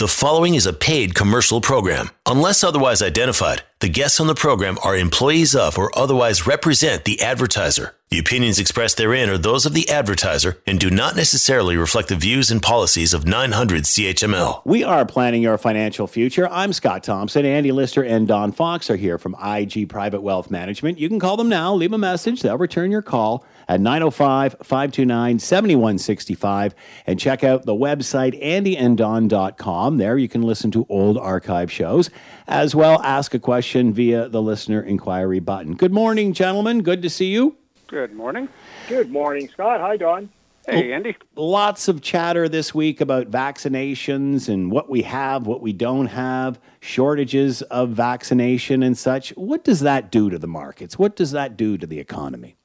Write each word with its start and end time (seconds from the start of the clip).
The 0.00 0.08
following 0.08 0.54
is 0.54 0.64
a 0.64 0.72
paid 0.72 1.14
commercial 1.14 1.60
program. 1.60 2.08
Unless 2.24 2.64
otherwise 2.64 3.02
identified, 3.02 3.64
the 3.80 3.88
guests 3.90 4.18
on 4.18 4.28
the 4.28 4.34
program 4.34 4.78
are 4.82 4.96
employees 4.96 5.54
of 5.54 5.76
or 5.76 5.90
otherwise 5.94 6.46
represent 6.46 7.04
the 7.04 7.20
advertiser. 7.20 7.94
The 8.08 8.18
opinions 8.18 8.58
expressed 8.58 8.96
therein 8.96 9.28
are 9.28 9.36
those 9.36 9.66
of 9.66 9.74
the 9.74 9.86
advertiser 9.90 10.56
and 10.66 10.80
do 10.80 10.88
not 10.88 11.16
necessarily 11.16 11.76
reflect 11.76 12.08
the 12.08 12.16
views 12.16 12.50
and 12.50 12.62
policies 12.62 13.12
of 13.12 13.26
900 13.26 13.82
CHML. 13.82 14.62
We 14.64 14.82
are 14.82 15.04
planning 15.04 15.42
your 15.42 15.58
financial 15.58 16.06
future. 16.06 16.48
I'm 16.50 16.72
Scott 16.72 17.04
Thompson. 17.04 17.44
Andy 17.44 17.70
Lister 17.70 18.02
and 18.02 18.26
Don 18.26 18.52
Fox 18.52 18.88
are 18.88 18.96
here 18.96 19.18
from 19.18 19.36
IG 19.44 19.90
Private 19.90 20.22
Wealth 20.22 20.50
Management. 20.50 20.98
You 20.98 21.10
can 21.10 21.20
call 21.20 21.36
them 21.36 21.50
now, 21.50 21.74
leave 21.74 21.92
a 21.92 21.98
message, 21.98 22.40
they'll 22.40 22.56
return 22.56 22.90
your 22.90 23.02
call 23.02 23.44
at 23.70 23.80
905 23.80 24.56
529 24.64 25.38
7165 25.38 26.74
and 27.06 27.20
check 27.20 27.44
out 27.44 27.66
the 27.66 27.72
website 27.72 28.42
andyanddon.com. 28.42 29.96
There 29.96 30.18
you 30.18 30.28
can 30.28 30.42
listen 30.42 30.72
to 30.72 30.84
old 30.88 31.16
archive 31.16 31.70
shows 31.70 32.10
as 32.48 32.74
well 32.74 33.00
ask 33.02 33.32
a 33.32 33.38
question 33.38 33.92
via 33.92 34.28
the 34.28 34.42
listener 34.42 34.82
inquiry 34.82 35.38
button. 35.38 35.76
Good 35.76 35.92
morning, 35.92 36.32
gentlemen. 36.32 36.82
Good 36.82 37.00
to 37.02 37.10
see 37.10 37.26
you. 37.26 37.56
Good 37.86 38.12
morning. 38.12 38.48
Good 38.88 39.12
morning, 39.12 39.48
Scott. 39.48 39.80
Hi, 39.80 39.96
Don. 39.96 40.30
Hey, 40.66 40.92
Andy. 40.92 41.16
Lots 41.36 41.86
of 41.86 42.02
chatter 42.02 42.48
this 42.48 42.74
week 42.74 43.00
about 43.00 43.30
vaccinations 43.30 44.48
and 44.48 44.72
what 44.72 44.90
we 44.90 45.02
have, 45.02 45.46
what 45.46 45.60
we 45.60 45.72
don't 45.72 46.06
have, 46.06 46.60
shortages 46.80 47.62
of 47.62 47.90
vaccination 47.90 48.82
and 48.82 48.98
such. 48.98 49.30
What 49.30 49.62
does 49.62 49.80
that 49.80 50.10
do 50.10 50.28
to 50.28 50.40
the 50.40 50.48
markets? 50.48 50.98
What 50.98 51.14
does 51.14 51.30
that 51.30 51.56
do 51.56 51.78
to 51.78 51.86
the 51.86 52.00
economy? 52.00 52.56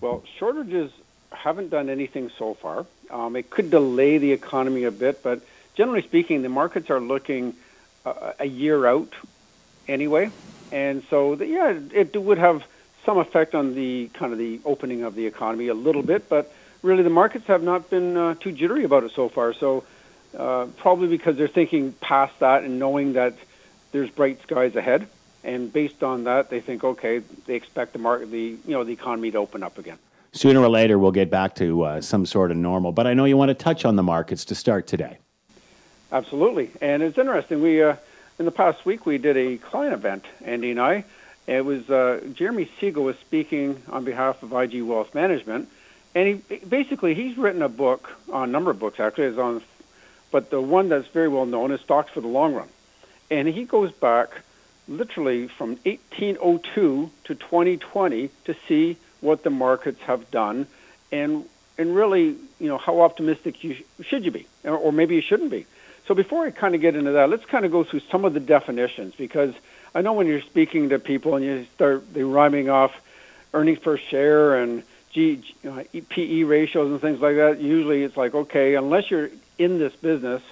Well, 0.00 0.22
shortages 0.38 0.90
haven't 1.30 1.70
done 1.70 1.88
anything 1.90 2.30
so 2.38 2.54
far. 2.54 2.86
Um, 3.10 3.36
it 3.36 3.50
could 3.50 3.70
delay 3.70 4.18
the 4.18 4.32
economy 4.32 4.84
a 4.84 4.90
bit, 4.90 5.22
but 5.22 5.40
generally 5.74 6.02
speaking, 6.02 6.42
the 6.42 6.48
markets 6.48 6.90
are 6.90 7.00
looking 7.00 7.54
uh, 8.04 8.32
a 8.38 8.46
year 8.46 8.86
out 8.86 9.12
anyway. 9.88 10.30
And 10.72 11.02
so, 11.10 11.34
the, 11.34 11.46
yeah, 11.46 11.78
it 11.92 12.16
would 12.16 12.38
have 12.38 12.64
some 13.04 13.18
effect 13.18 13.54
on 13.54 13.74
the 13.74 14.08
kind 14.14 14.32
of 14.32 14.38
the 14.38 14.60
opening 14.64 15.02
of 15.02 15.14
the 15.14 15.26
economy 15.26 15.68
a 15.68 15.74
little 15.74 16.02
bit, 16.02 16.28
but 16.28 16.52
really 16.82 17.02
the 17.02 17.10
markets 17.10 17.46
have 17.46 17.62
not 17.62 17.90
been 17.90 18.16
uh, 18.16 18.34
too 18.34 18.52
jittery 18.52 18.84
about 18.84 19.04
it 19.04 19.12
so 19.12 19.28
far. 19.28 19.52
So, 19.52 19.84
uh, 20.36 20.66
probably 20.78 21.08
because 21.08 21.36
they're 21.36 21.46
thinking 21.48 21.92
past 21.92 22.38
that 22.40 22.64
and 22.64 22.78
knowing 22.78 23.12
that 23.12 23.34
there's 23.92 24.10
bright 24.10 24.42
skies 24.42 24.74
ahead 24.74 25.06
and 25.44 25.72
based 25.72 26.02
on 26.02 26.24
that, 26.24 26.48
they 26.48 26.60
think, 26.60 26.82
okay, 26.82 27.20
they 27.46 27.54
expect 27.54 27.92
the 27.92 27.98
market, 27.98 28.30
the 28.30 28.56
you 28.66 28.72
know, 28.72 28.82
the 28.82 28.92
economy 28.92 29.30
to 29.30 29.38
open 29.38 29.62
up 29.62 29.78
again. 29.78 29.98
Sooner 30.32 30.60
or 30.60 30.68
later, 30.68 30.98
we'll 30.98 31.12
get 31.12 31.30
back 31.30 31.54
to 31.56 31.82
uh, 31.82 32.00
some 32.00 32.26
sort 32.26 32.50
of 32.50 32.56
normal. 32.56 32.90
But 32.90 33.06
I 33.06 33.14
know 33.14 33.24
you 33.24 33.36
want 33.36 33.50
to 33.50 33.54
touch 33.54 33.84
on 33.84 33.94
the 33.94 34.02
markets 34.02 34.44
to 34.46 34.54
start 34.54 34.86
today. 34.86 35.18
Absolutely, 36.10 36.70
and 36.80 37.02
it's 37.02 37.18
interesting. 37.18 37.60
We 37.62 37.82
uh, 37.82 37.96
in 38.38 38.46
the 38.46 38.50
past 38.50 38.84
week 38.84 39.06
we 39.06 39.18
did 39.18 39.36
a 39.36 39.58
client 39.58 39.92
event, 39.92 40.24
Andy 40.44 40.70
and 40.70 40.80
I. 40.80 41.04
It 41.46 41.64
was 41.64 41.88
uh, 41.90 42.20
Jeremy 42.32 42.70
Siegel 42.80 43.04
was 43.04 43.18
speaking 43.18 43.82
on 43.90 44.04
behalf 44.04 44.42
of 44.42 44.52
IG 44.52 44.82
Wealth 44.82 45.14
Management, 45.14 45.68
and 46.14 46.42
he 46.48 46.56
basically 46.58 47.14
he's 47.14 47.36
written 47.36 47.62
a 47.62 47.68
book, 47.68 48.10
a 48.32 48.46
number 48.46 48.70
of 48.70 48.78
books 48.78 48.98
actually, 48.98 49.24
is 49.24 49.38
on, 49.38 49.62
but 50.30 50.50
the 50.50 50.60
one 50.60 50.88
that's 50.88 51.08
very 51.08 51.28
well 51.28 51.46
known 51.46 51.70
is 51.70 51.80
Stocks 51.82 52.10
for 52.10 52.22
the 52.22 52.28
Long 52.28 52.54
Run, 52.54 52.68
and 53.30 53.46
he 53.46 53.64
goes 53.64 53.92
back 53.92 54.30
literally 54.88 55.48
from 55.48 55.70
1802 55.84 57.10
to 57.24 57.34
2020 57.34 58.30
to 58.44 58.56
see 58.68 58.96
what 59.20 59.42
the 59.42 59.50
markets 59.50 60.00
have 60.02 60.30
done 60.30 60.66
and 61.10 61.44
and 61.78 61.94
really 61.94 62.36
you 62.60 62.68
know 62.68 62.78
how 62.78 63.00
optimistic 63.00 63.64
you 63.64 63.74
sh- 63.74 63.82
should 64.06 64.24
you 64.24 64.30
be 64.30 64.46
or, 64.64 64.76
or 64.76 64.92
maybe 64.92 65.14
you 65.14 65.22
shouldn't 65.22 65.50
be. 65.50 65.66
So 66.06 66.14
before 66.14 66.44
I 66.44 66.50
kind 66.50 66.74
of 66.74 66.80
get 66.80 66.94
into 66.96 67.12
that 67.12 67.30
let's 67.30 67.44
kind 67.46 67.64
of 67.64 67.72
go 67.72 67.84
through 67.84 68.00
some 68.10 68.24
of 68.24 68.34
the 68.34 68.40
definitions 68.40 69.14
because 69.16 69.54
I 69.94 70.02
know 70.02 70.12
when 70.12 70.26
you're 70.26 70.42
speaking 70.42 70.90
to 70.90 70.98
people 70.98 71.36
and 71.36 71.44
you 71.44 71.66
start 71.74 72.12
they 72.12 72.22
rhyming 72.22 72.68
off 72.68 72.92
earnings 73.54 73.78
per 73.78 73.96
share 73.96 74.56
and 74.56 74.82
G, 75.12 75.42
PE 76.08 76.42
ratios 76.42 76.90
and 76.90 77.00
things 77.00 77.20
like 77.20 77.36
that 77.36 77.60
usually 77.60 78.02
it's 78.02 78.16
like 78.16 78.34
okay 78.34 78.74
unless 78.74 79.10
you're 79.10 79.30
in 79.58 79.78
this 79.78 79.94
business 79.96 80.42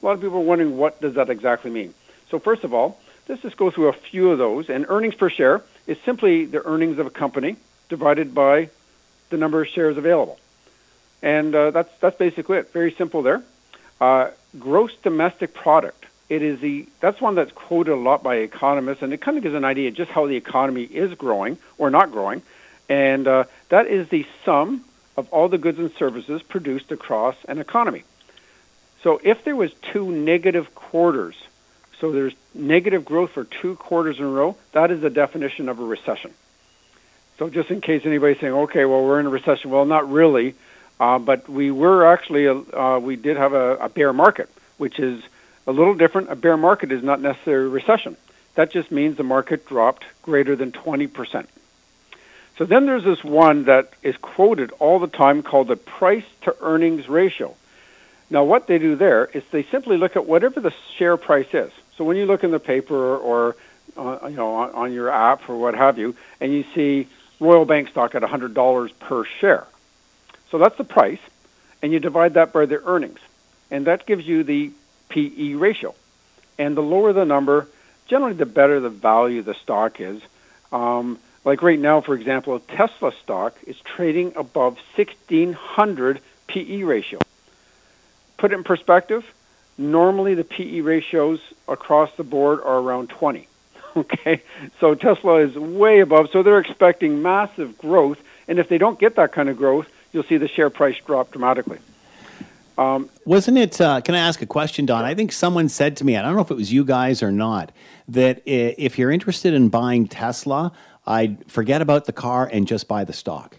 a 0.00 0.06
lot 0.06 0.12
of 0.12 0.20
people 0.20 0.38
are 0.38 0.40
wondering 0.40 0.78
what 0.78 1.00
does 1.00 1.14
that 1.14 1.28
exactly 1.28 1.70
mean? 1.70 1.92
So 2.30 2.38
first 2.38 2.64
of 2.64 2.72
all 2.72 2.98
Let's 3.28 3.42
just 3.42 3.56
go 3.56 3.70
through 3.70 3.88
a 3.88 3.92
few 3.92 4.30
of 4.30 4.38
those. 4.38 4.68
And 4.68 4.86
earnings 4.88 5.14
per 5.14 5.30
share 5.30 5.62
is 5.86 5.98
simply 6.04 6.44
the 6.44 6.64
earnings 6.64 6.98
of 6.98 7.06
a 7.06 7.10
company 7.10 7.56
divided 7.88 8.34
by 8.34 8.70
the 9.30 9.36
number 9.36 9.62
of 9.62 9.68
shares 9.68 9.96
available. 9.96 10.38
And 11.22 11.54
uh, 11.54 11.70
that's, 11.70 11.90
that's 12.00 12.16
basically 12.16 12.58
it. 12.58 12.72
Very 12.72 12.92
simple 12.92 13.22
there. 13.22 13.42
Uh, 14.00 14.30
gross 14.58 14.94
domestic 15.02 15.54
product. 15.54 16.04
It 16.28 16.42
is 16.42 16.60
the 16.60 16.88
that's 17.00 17.20
one 17.20 17.34
that's 17.34 17.52
quoted 17.52 17.92
a 17.92 17.96
lot 17.96 18.22
by 18.22 18.36
economists, 18.36 19.02
and 19.02 19.12
it 19.12 19.20
kind 19.20 19.36
of 19.36 19.42
gives 19.42 19.54
an 19.54 19.64
idea 19.64 19.90
just 19.90 20.10
how 20.10 20.26
the 20.26 20.36
economy 20.36 20.84
is 20.84 21.12
growing 21.14 21.58
or 21.76 21.90
not 21.90 22.12
growing, 22.12 22.42
and 22.88 23.28
uh, 23.28 23.44
that 23.68 23.86
is 23.86 24.08
the 24.08 24.26
sum 24.44 24.84
of 25.16 25.28
all 25.32 25.48
the 25.48 25.58
goods 25.58 25.78
and 25.78 25.92
services 25.92 26.42
produced 26.42 26.92
across 26.92 27.36
an 27.46 27.58
economy. 27.58 28.04
So 29.02 29.20
if 29.22 29.44
there 29.44 29.54
was 29.54 29.72
two 29.92 30.10
negative 30.10 30.74
quarters 30.74 31.36
so 32.00 32.12
there's 32.12 32.34
negative 32.54 33.04
growth 33.04 33.30
for 33.30 33.44
two 33.44 33.76
quarters 33.76 34.18
in 34.18 34.24
a 34.24 34.28
row. 34.28 34.56
That 34.72 34.90
is 34.90 35.00
the 35.00 35.10
definition 35.10 35.68
of 35.68 35.78
a 35.78 35.84
recession. 35.84 36.32
So 37.38 37.48
just 37.48 37.70
in 37.70 37.80
case 37.80 38.02
anybody's 38.04 38.38
saying, 38.40 38.52
okay, 38.52 38.84
well, 38.84 39.04
we're 39.04 39.20
in 39.20 39.26
a 39.26 39.30
recession. 39.30 39.70
Well, 39.70 39.84
not 39.84 40.10
really. 40.10 40.54
Uh, 41.00 41.18
but 41.18 41.48
we 41.48 41.70
were 41.70 42.06
actually, 42.06 42.46
uh, 42.46 42.98
we 42.98 43.16
did 43.16 43.36
have 43.36 43.52
a, 43.52 43.76
a 43.76 43.88
bear 43.88 44.12
market, 44.12 44.48
which 44.78 44.98
is 44.98 45.22
a 45.66 45.72
little 45.72 45.94
different. 45.94 46.30
A 46.30 46.36
bear 46.36 46.56
market 46.56 46.92
is 46.92 47.02
not 47.02 47.20
necessarily 47.20 47.66
a 47.66 47.70
recession. 47.70 48.16
That 48.54 48.70
just 48.70 48.92
means 48.92 49.16
the 49.16 49.24
market 49.24 49.66
dropped 49.66 50.04
greater 50.22 50.54
than 50.54 50.70
20%. 50.70 51.46
So 52.56 52.64
then 52.64 52.86
there's 52.86 53.02
this 53.02 53.24
one 53.24 53.64
that 53.64 53.92
is 54.02 54.16
quoted 54.16 54.70
all 54.78 55.00
the 55.00 55.08
time 55.08 55.42
called 55.42 55.68
the 55.68 55.76
price 55.76 56.24
to 56.42 56.54
earnings 56.60 57.08
ratio. 57.08 57.56
Now, 58.30 58.44
what 58.44 58.68
they 58.68 58.78
do 58.78 58.94
there 58.94 59.26
is 59.26 59.42
they 59.50 59.64
simply 59.64 59.96
look 59.96 60.14
at 60.14 60.26
whatever 60.26 60.60
the 60.60 60.72
share 60.96 61.16
price 61.16 61.52
is. 61.52 61.72
So 61.96 62.04
when 62.04 62.16
you 62.16 62.26
look 62.26 62.44
in 62.44 62.50
the 62.50 62.60
paper 62.60 63.16
or 63.16 63.56
uh, 63.96 64.18
you 64.24 64.36
know 64.36 64.54
on, 64.54 64.70
on 64.72 64.92
your 64.92 65.10
app 65.10 65.48
or 65.48 65.56
what 65.56 65.74
have 65.74 65.98
you, 65.98 66.16
and 66.40 66.52
you 66.52 66.64
see 66.74 67.08
Royal 67.40 67.64
Bank 67.64 67.88
stock 67.88 68.14
at 68.14 68.22
$100 68.22 68.98
per 68.98 69.24
share, 69.24 69.66
so 70.50 70.58
that's 70.58 70.76
the 70.76 70.84
price, 70.84 71.20
and 71.82 71.92
you 71.92 72.00
divide 72.00 72.34
that 72.34 72.52
by 72.52 72.66
the 72.66 72.82
earnings, 72.84 73.20
and 73.70 73.86
that 73.86 74.06
gives 74.06 74.26
you 74.26 74.42
the 74.42 74.72
PE 75.08 75.54
ratio. 75.54 75.94
And 76.58 76.76
the 76.76 76.82
lower 76.82 77.12
the 77.12 77.24
number, 77.24 77.68
generally 78.06 78.34
the 78.34 78.46
better 78.46 78.80
the 78.80 78.90
value 78.90 79.42
the 79.42 79.54
stock 79.54 80.00
is. 80.00 80.22
Um, 80.72 81.18
like 81.44 81.62
right 81.62 81.78
now, 81.78 82.00
for 82.00 82.14
example, 82.14 82.58
Tesla 82.58 83.12
stock 83.22 83.56
is 83.66 83.76
trading 83.80 84.32
above 84.36 84.78
1600 84.96 86.20
PE 86.46 86.82
ratio. 86.82 87.20
Put 88.38 88.52
it 88.52 88.54
in 88.56 88.64
perspective, 88.64 89.24
Normally, 89.76 90.34
the 90.34 90.44
PE 90.44 90.80
ratios 90.80 91.40
across 91.66 92.12
the 92.16 92.24
board 92.24 92.60
are 92.60 92.78
around 92.78 93.10
20. 93.10 93.48
Okay, 93.96 94.42
so 94.80 94.96
Tesla 94.96 95.36
is 95.36 95.54
way 95.54 96.00
above. 96.00 96.28
So 96.32 96.42
they're 96.42 96.58
expecting 96.58 97.22
massive 97.22 97.78
growth, 97.78 98.18
and 98.48 98.58
if 98.58 98.68
they 98.68 98.76
don't 98.76 98.98
get 98.98 99.14
that 99.14 99.30
kind 99.30 99.48
of 99.48 99.56
growth, 99.56 99.86
you'll 100.12 100.24
see 100.24 100.36
the 100.36 100.48
share 100.48 100.68
price 100.68 100.96
drop 101.06 101.30
dramatically. 101.30 101.78
Um, 102.76 103.08
Wasn't 103.24 103.56
it? 103.56 103.80
Uh, 103.80 104.00
can 104.00 104.16
I 104.16 104.18
ask 104.18 104.42
a 104.42 104.46
question, 104.46 104.84
Don? 104.84 105.04
I 105.04 105.14
think 105.14 105.30
someone 105.30 105.68
said 105.68 105.96
to 105.98 106.04
me, 106.04 106.16
I 106.16 106.22
don't 106.22 106.34
know 106.34 106.42
if 106.42 106.50
it 106.50 106.56
was 106.56 106.72
you 106.72 106.84
guys 106.84 107.22
or 107.22 107.30
not, 107.30 107.70
that 108.08 108.42
if 108.46 108.98
you're 108.98 109.12
interested 109.12 109.54
in 109.54 109.68
buying 109.68 110.08
Tesla, 110.08 110.72
I'd 111.06 111.48
forget 111.50 111.80
about 111.80 112.06
the 112.06 112.12
car 112.12 112.48
and 112.52 112.66
just 112.66 112.88
buy 112.88 113.04
the 113.04 113.12
stock. 113.12 113.58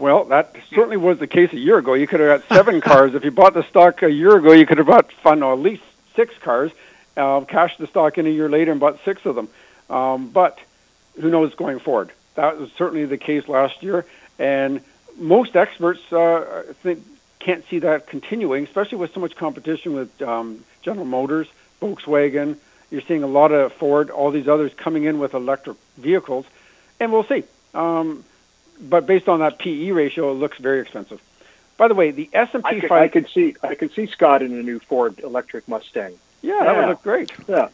Well, 0.00 0.24
that 0.24 0.56
certainly 0.70 0.96
was 0.96 1.18
the 1.18 1.26
case 1.26 1.52
a 1.52 1.58
year 1.58 1.76
ago. 1.76 1.92
You 1.92 2.06
could 2.06 2.20
have 2.20 2.40
got 2.40 2.56
seven 2.56 2.80
cars. 2.90 3.14
If 3.14 3.22
you 3.22 3.30
bought 3.30 3.52
the 3.52 3.62
stock 3.64 4.02
a 4.02 4.10
year 4.10 4.34
ago, 4.34 4.52
you 4.52 4.64
could 4.64 4.78
have 4.78 4.86
bought 4.86 5.12
fun, 5.12 5.42
at 5.42 5.52
least 5.58 5.82
six 6.16 6.34
cars, 6.38 6.72
uh, 7.18 7.42
cashed 7.42 7.78
the 7.78 7.86
stock 7.86 8.16
in 8.16 8.26
a 8.26 8.30
year 8.30 8.48
later 8.48 8.72
and 8.72 8.80
bought 8.80 8.98
six 9.04 9.26
of 9.26 9.34
them. 9.34 9.50
Um, 9.90 10.30
but 10.30 10.58
who 11.20 11.28
knows 11.28 11.54
going 11.54 11.80
forward? 11.80 12.12
That 12.34 12.58
was 12.58 12.72
certainly 12.78 13.04
the 13.04 13.18
case 13.18 13.46
last 13.46 13.82
year, 13.82 14.06
and 14.38 14.80
most 15.18 15.54
experts 15.54 16.00
uh, 16.10 16.62
think 16.82 17.04
can't 17.38 17.68
see 17.68 17.80
that 17.80 18.06
continuing, 18.06 18.64
especially 18.64 18.96
with 18.96 19.12
so 19.12 19.20
much 19.20 19.36
competition 19.36 19.92
with 19.92 20.22
um, 20.22 20.64
General 20.80 21.04
Motors, 21.04 21.48
Volkswagen. 21.82 22.56
You're 22.90 23.02
seeing 23.02 23.22
a 23.22 23.26
lot 23.26 23.52
of 23.52 23.74
Ford, 23.74 24.08
all 24.08 24.30
these 24.30 24.48
others 24.48 24.72
coming 24.72 25.04
in 25.04 25.18
with 25.18 25.34
electric 25.34 25.76
vehicles, 25.98 26.46
and 26.98 27.12
we'll 27.12 27.24
see. 27.24 27.44
Um, 27.74 28.24
but 28.80 29.06
based 29.06 29.28
on 29.28 29.40
that 29.40 29.58
PE 29.58 29.90
ratio, 29.90 30.30
it 30.30 30.34
looks 30.34 30.58
very 30.58 30.80
expensive. 30.80 31.20
By 31.76 31.88
the 31.88 31.94
way, 31.94 32.10
the 32.10 32.28
S 32.32 32.50
and 32.52 32.64
P 32.64 32.80
5. 32.80 32.90
I 32.90 33.08
could 33.08 33.28
see 33.28 33.56
I 33.62 33.74
could 33.74 33.92
see 33.92 34.06
Scott 34.06 34.42
in 34.42 34.52
a 34.52 34.62
new 34.62 34.78
Ford 34.80 35.18
electric 35.20 35.66
Mustang. 35.68 36.18
Yeah, 36.42 36.54
yeah. 36.54 36.64
that 36.64 36.76
would 36.76 36.88
look 36.88 37.02
great. 37.02 37.32
Yeah. 37.48 37.68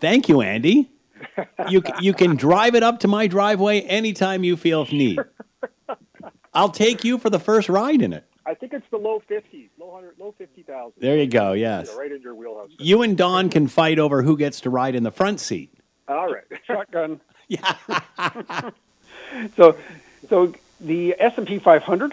Thank 0.00 0.28
you, 0.28 0.40
Andy. 0.40 0.90
you 1.68 1.82
you 2.00 2.14
can 2.14 2.36
drive 2.36 2.74
it 2.74 2.82
up 2.82 3.00
to 3.00 3.08
my 3.08 3.26
driveway 3.26 3.80
anytime 3.82 4.44
you 4.44 4.56
feel 4.56 4.86
need. 4.86 5.18
I'll 6.54 6.70
take 6.70 7.04
you 7.04 7.18
for 7.18 7.30
the 7.30 7.38
first 7.38 7.68
ride 7.68 8.00
in 8.02 8.12
it. 8.12 8.24
I 8.46 8.54
think 8.54 8.74
it's 8.74 8.86
the 8.90 8.98
low 8.98 9.22
50s, 9.28 9.70
low 9.78 9.92
hundred, 9.94 10.18
low 10.18 10.34
fifty 10.36 10.62
thousand. 10.62 11.00
There 11.00 11.16
you 11.16 11.26
go. 11.26 11.52
Yes. 11.52 11.94
right 11.96 12.12
in 12.12 12.20
your 12.20 12.34
wheelhouse. 12.34 12.70
You 12.78 13.02
and 13.02 13.16
Don 13.16 13.48
can 13.48 13.68
fight 13.68 13.98
over 13.98 14.22
who 14.22 14.36
gets 14.36 14.60
to 14.62 14.70
ride 14.70 14.94
in 14.94 15.02
the 15.02 15.10
front 15.10 15.40
seat. 15.40 15.72
All 16.08 16.32
right. 16.32 16.44
Shotgun. 16.66 17.20
Yeah. 17.46 18.70
So, 19.56 19.76
so 20.34 20.52
the 20.80 21.14
S&P 21.16 21.60
500, 21.60 22.12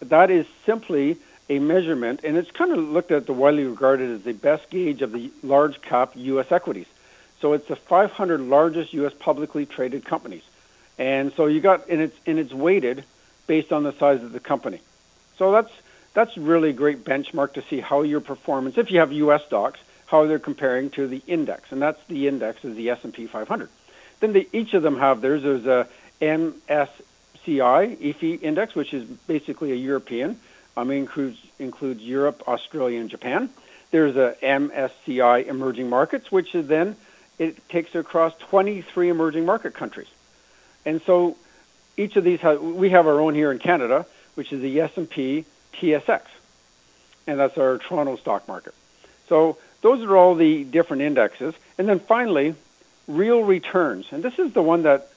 that 0.00 0.30
is 0.30 0.46
simply 0.64 1.18
a 1.50 1.58
measurement, 1.58 2.20
and 2.24 2.38
it's 2.38 2.50
kind 2.50 2.72
of 2.72 2.78
looked 2.78 3.10
at 3.10 3.26
the 3.26 3.34
widely 3.34 3.64
regarded 3.64 4.10
as 4.10 4.22
the 4.22 4.32
best 4.32 4.70
gauge 4.70 5.02
of 5.02 5.12
the 5.12 5.30
large 5.42 5.82
cap 5.82 6.12
U.S. 6.14 6.50
equities. 6.50 6.86
So 7.42 7.52
it's 7.52 7.68
the 7.68 7.76
500 7.76 8.40
largest 8.40 8.94
U.S. 8.94 9.12
publicly 9.18 9.66
traded 9.66 10.06
companies, 10.06 10.44
and 10.96 11.30
so 11.34 11.44
you 11.44 11.60
got 11.60 11.90
and 11.90 12.00
it's 12.00 12.16
and 12.24 12.38
it's 12.38 12.54
weighted 12.54 13.04
based 13.46 13.70
on 13.70 13.82
the 13.82 13.92
size 13.92 14.22
of 14.22 14.32
the 14.32 14.40
company. 14.40 14.80
So 15.36 15.52
that's 15.52 15.72
that's 16.14 16.38
really 16.38 16.70
a 16.70 16.72
great 16.72 17.04
benchmark 17.04 17.52
to 17.52 17.62
see 17.68 17.80
how 17.80 18.00
your 18.00 18.22
performance, 18.22 18.78
if 18.78 18.90
you 18.90 19.00
have 19.00 19.12
U.S. 19.12 19.44
stocks, 19.44 19.78
how 20.06 20.26
they're 20.26 20.38
comparing 20.38 20.88
to 20.92 21.06
the 21.06 21.20
index, 21.26 21.70
and 21.70 21.82
that's 21.82 22.02
the 22.08 22.28
index 22.28 22.64
is 22.64 22.76
the 22.76 22.88
S&P 22.88 23.26
500. 23.26 23.68
Then 24.20 24.46
each 24.54 24.72
of 24.72 24.82
them 24.82 24.98
have 24.98 25.20
theirs. 25.20 25.42
There's 25.42 25.66
a 25.66 25.86
MSCI 26.20 26.88
EAFE 27.46 28.42
index, 28.42 28.74
which 28.74 28.92
is 28.94 29.04
basically 29.04 29.72
a 29.72 29.76
European. 29.76 30.38
Mean, 30.76 30.98
includes 30.98 31.38
includes 31.58 32.00
Europe, 32.02 32.44
Australia, 32.46 33.00
and 33.00 33.10
Japan. 33.10 33.50
There's 33.90 34.14
a 34.16 34.36
MSCI 34.42 35.46
emerging 35.46 35.88
markets, 35.90 36.30
which 36.30 36.54
is 36.54 36.68
then 36.68 36.94
it 37.38 37.68
takes 37.68 37.94
across 37.94 38.36
23 38.38 39.08
emerging 39.08 39.44
market 39.44 39.74
countries. 39.74 40.08
And 40.84 41.02
so 41.02 41.36
each 41.96 42.16
of 42.16 42.22
these 42.22 42.40
we 42.42 42.90
have 42.90 43.06
our 43.06 43.20
own 43.20 43.34
here 43.34 43.50
in 43.50 43.58
Canada, 43.58 44.06
which 44.36 44.52
is 44.52 44.62
the 44.62 44.80
S&P 44.80 45.44
TSX, 45.74 46.22
and 47.26 47.40
that's 47.40 47.58
our 47.58 47.78
Toronto 47.78 48.16
stock 48.16 48.46
market. 48.46 48.74
So 49.28 49.58
those 49.80 50.02
are 50.02 50.16
all 50.16 50.34
the 50.34 50.64
different 50.64 51.02
indexes. 51.02 51.54
And 51.76 51.88
then 51.88 52.00
finally, 52.00 52.54
real 53.06 53.42
returns. 53.42 54.06
And 54.10 54.22
this 54.22 54.38
is 54.38 54.52
the 54.52 54.62
one 54.62 54.82
that 54.82 55.10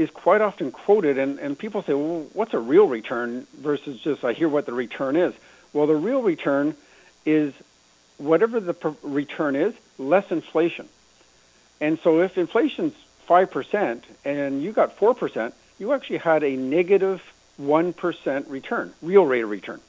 is 0.00 0.10
quite 0.10 0.40
often 0.40 0.72
quoted, 0.72 1.18
and, 1.18 1.38
and 1.38 1.58
people 1.58 1.82
say, 1.82 1.92
well, 1.92 2.26
what's 2.32 2.54
a 2.54 2.58
real 2.58 2.86
return 2.86 3.46
versus 3.58 4.00
just 4.00 4.24
I 4.24 4.32
hear 4.32 4.48
what 4.48 4.64
the 4.64 4.72
return 4.72 5.14
is? 5.14 5.34
Well, 5.74 5.86
the 5.86 5.94
real 5.94 6.22
return 6.22 6.74
is 7.26 7.52
whatever 8.16 8.60
the 8.60 8.72
per- 8.72 8.96
return 9.02 9.56
is, 9.56 9.74
less 9.98 10.30
inflation. 10.30 10.88
And 11.82 11.98
so 12.00 12.20
if 12.20 12.38
inflation's 12.38 12.94
5% 13.28 14.02
and 14.24 14.62
you 14.62 14.72
got 14.72 14.98
4%, 14.98 15.52
you 15.78 15.92
actually 15.92 16.18
had 16.18 16.44
a 16.44 16.56
negative 16.56 17.22
1 17.58 17.94
return, 18.48 18.94
real 19.02 19.26
rate 19.26 19.42
of 19.42 19.50
return. 19.50 19.80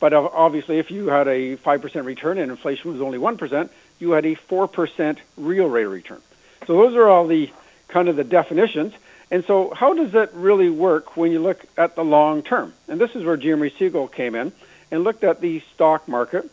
But 0.00 0.12
obviously, 0.12 0.78
if 0.78 0.90
you 0.90 1.08
had 1.08 1.28
a 1.28 1.56
5% 1.56 2.04
return 2.04 2.36
and 2.36 2.50
inflation 2.50 2.92
was 2.92 3.00
only 3.00 3.18
1%, 3.18 3.70
you 3.98 4.10
had 4.10 4.26
a 4.26 4.34
4% 4.34 5.18
real 5.38 5.68
rate 5.68 5.84
of 5.84 5.92
return. 5.92 6.20
So 6.66 6.76
those 6.76 6.94
are 6.94 7.08
all 7.08 7.26
the 7.26 7.50
kind 7.88 8.08
of 8.08 8.16
the 8.16 8.24
definitions. 8.24 8.92
And 9.30 9.44
so 9.44 9.72
how 9.72 9.94
does 9.94 10.12
that 10.12 10.34
really 10.34 10.70
work 10.70 11.16
when 11.16 11.30
you 11.30 11.40
look 11.40 11.64
at 11.76 11.94
the 11.94 12.04
long 12.04 12.42
term? 12.42 12.74
And 12.88 13.00
this 13.00 13.14
is 13.14 13.24
where 13.24 13.36
Jeremy 13.36 13.70
Siegel 13.78 14.08
came 14.08 14.34
in 14.34 14.52
and 14.90 15.04
looked 15.04 15.22
at 15.22 15.40
the 15.40 15.60
stock 15.72 16.08
market 16.08 16.50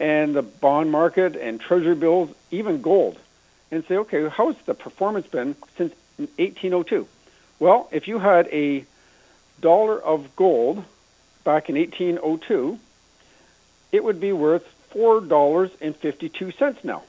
and 0.00 0.34
the 0.34 0.42
bond 0.42 0.90
market 0.90 1.36
and 1.36 1.60
treasury 1.60 1.94
bills, 1.94 2.30
even 2.50 2.80
gold, 2.80 3.18
and 3.70 3.84
say, 3.86 3.96
okay, 3.98 4.28
how 4.28 4.52
has 4.52 4.56
the 4.64 4.74
performance 4.74 5.26
been 5.26 5.54
since 5.76 5.94
1802? 6.16 7.06
Well, 7.58 7.88
if 7.92 8.08
you 8.08 8.18
had 8.18 8.48
a 8.48 8.84
dollar 9.60 10.00
of 10.00 10.34
gold 10.34 10.84
back 11.44 11.68
in 11.68 11.76
1802, 11.76 12.78
it 13.92 14.02
would 14.02 14.20
be 14.20 14.32
worth 14.32 14.64
$4.52 14.94 16.84
now 16.84 17.02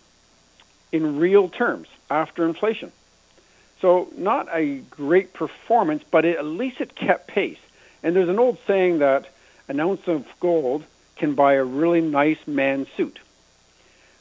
in 0.91 1.19
real 1.19 1.49
terms 1.49 1.87
after 2.09 2.45
inflation. 2.45 2.91
So 3.85 4.09
not 4.17 4.47
a 4.51 4.77
great 4.89 5.31
performance, 5.31 6.03
but 6.09 6.25
it, 6.25 6.39
at 6.39 6.45
least 6.45 6.81
it 6.81 6.95
kept 6.95 7.27
pace. 7.27 7.59
And 8.01 8.15
there's 8.15 8.29
an 8.29 8.39
old 8.39 8.57
saying 8.65 8.97
that 8.97 9.29
an 9.67 9.79
ounce 9.79 10.07
of 10.07 10.25
gold 10.39 10.83
can 11.17 11.35
buy 11.35 11.53
a 11.53 11.63
really 11.63 12.01
nice 12.01 12.39
man's 12.47 12.87
suit. 12.97 13.19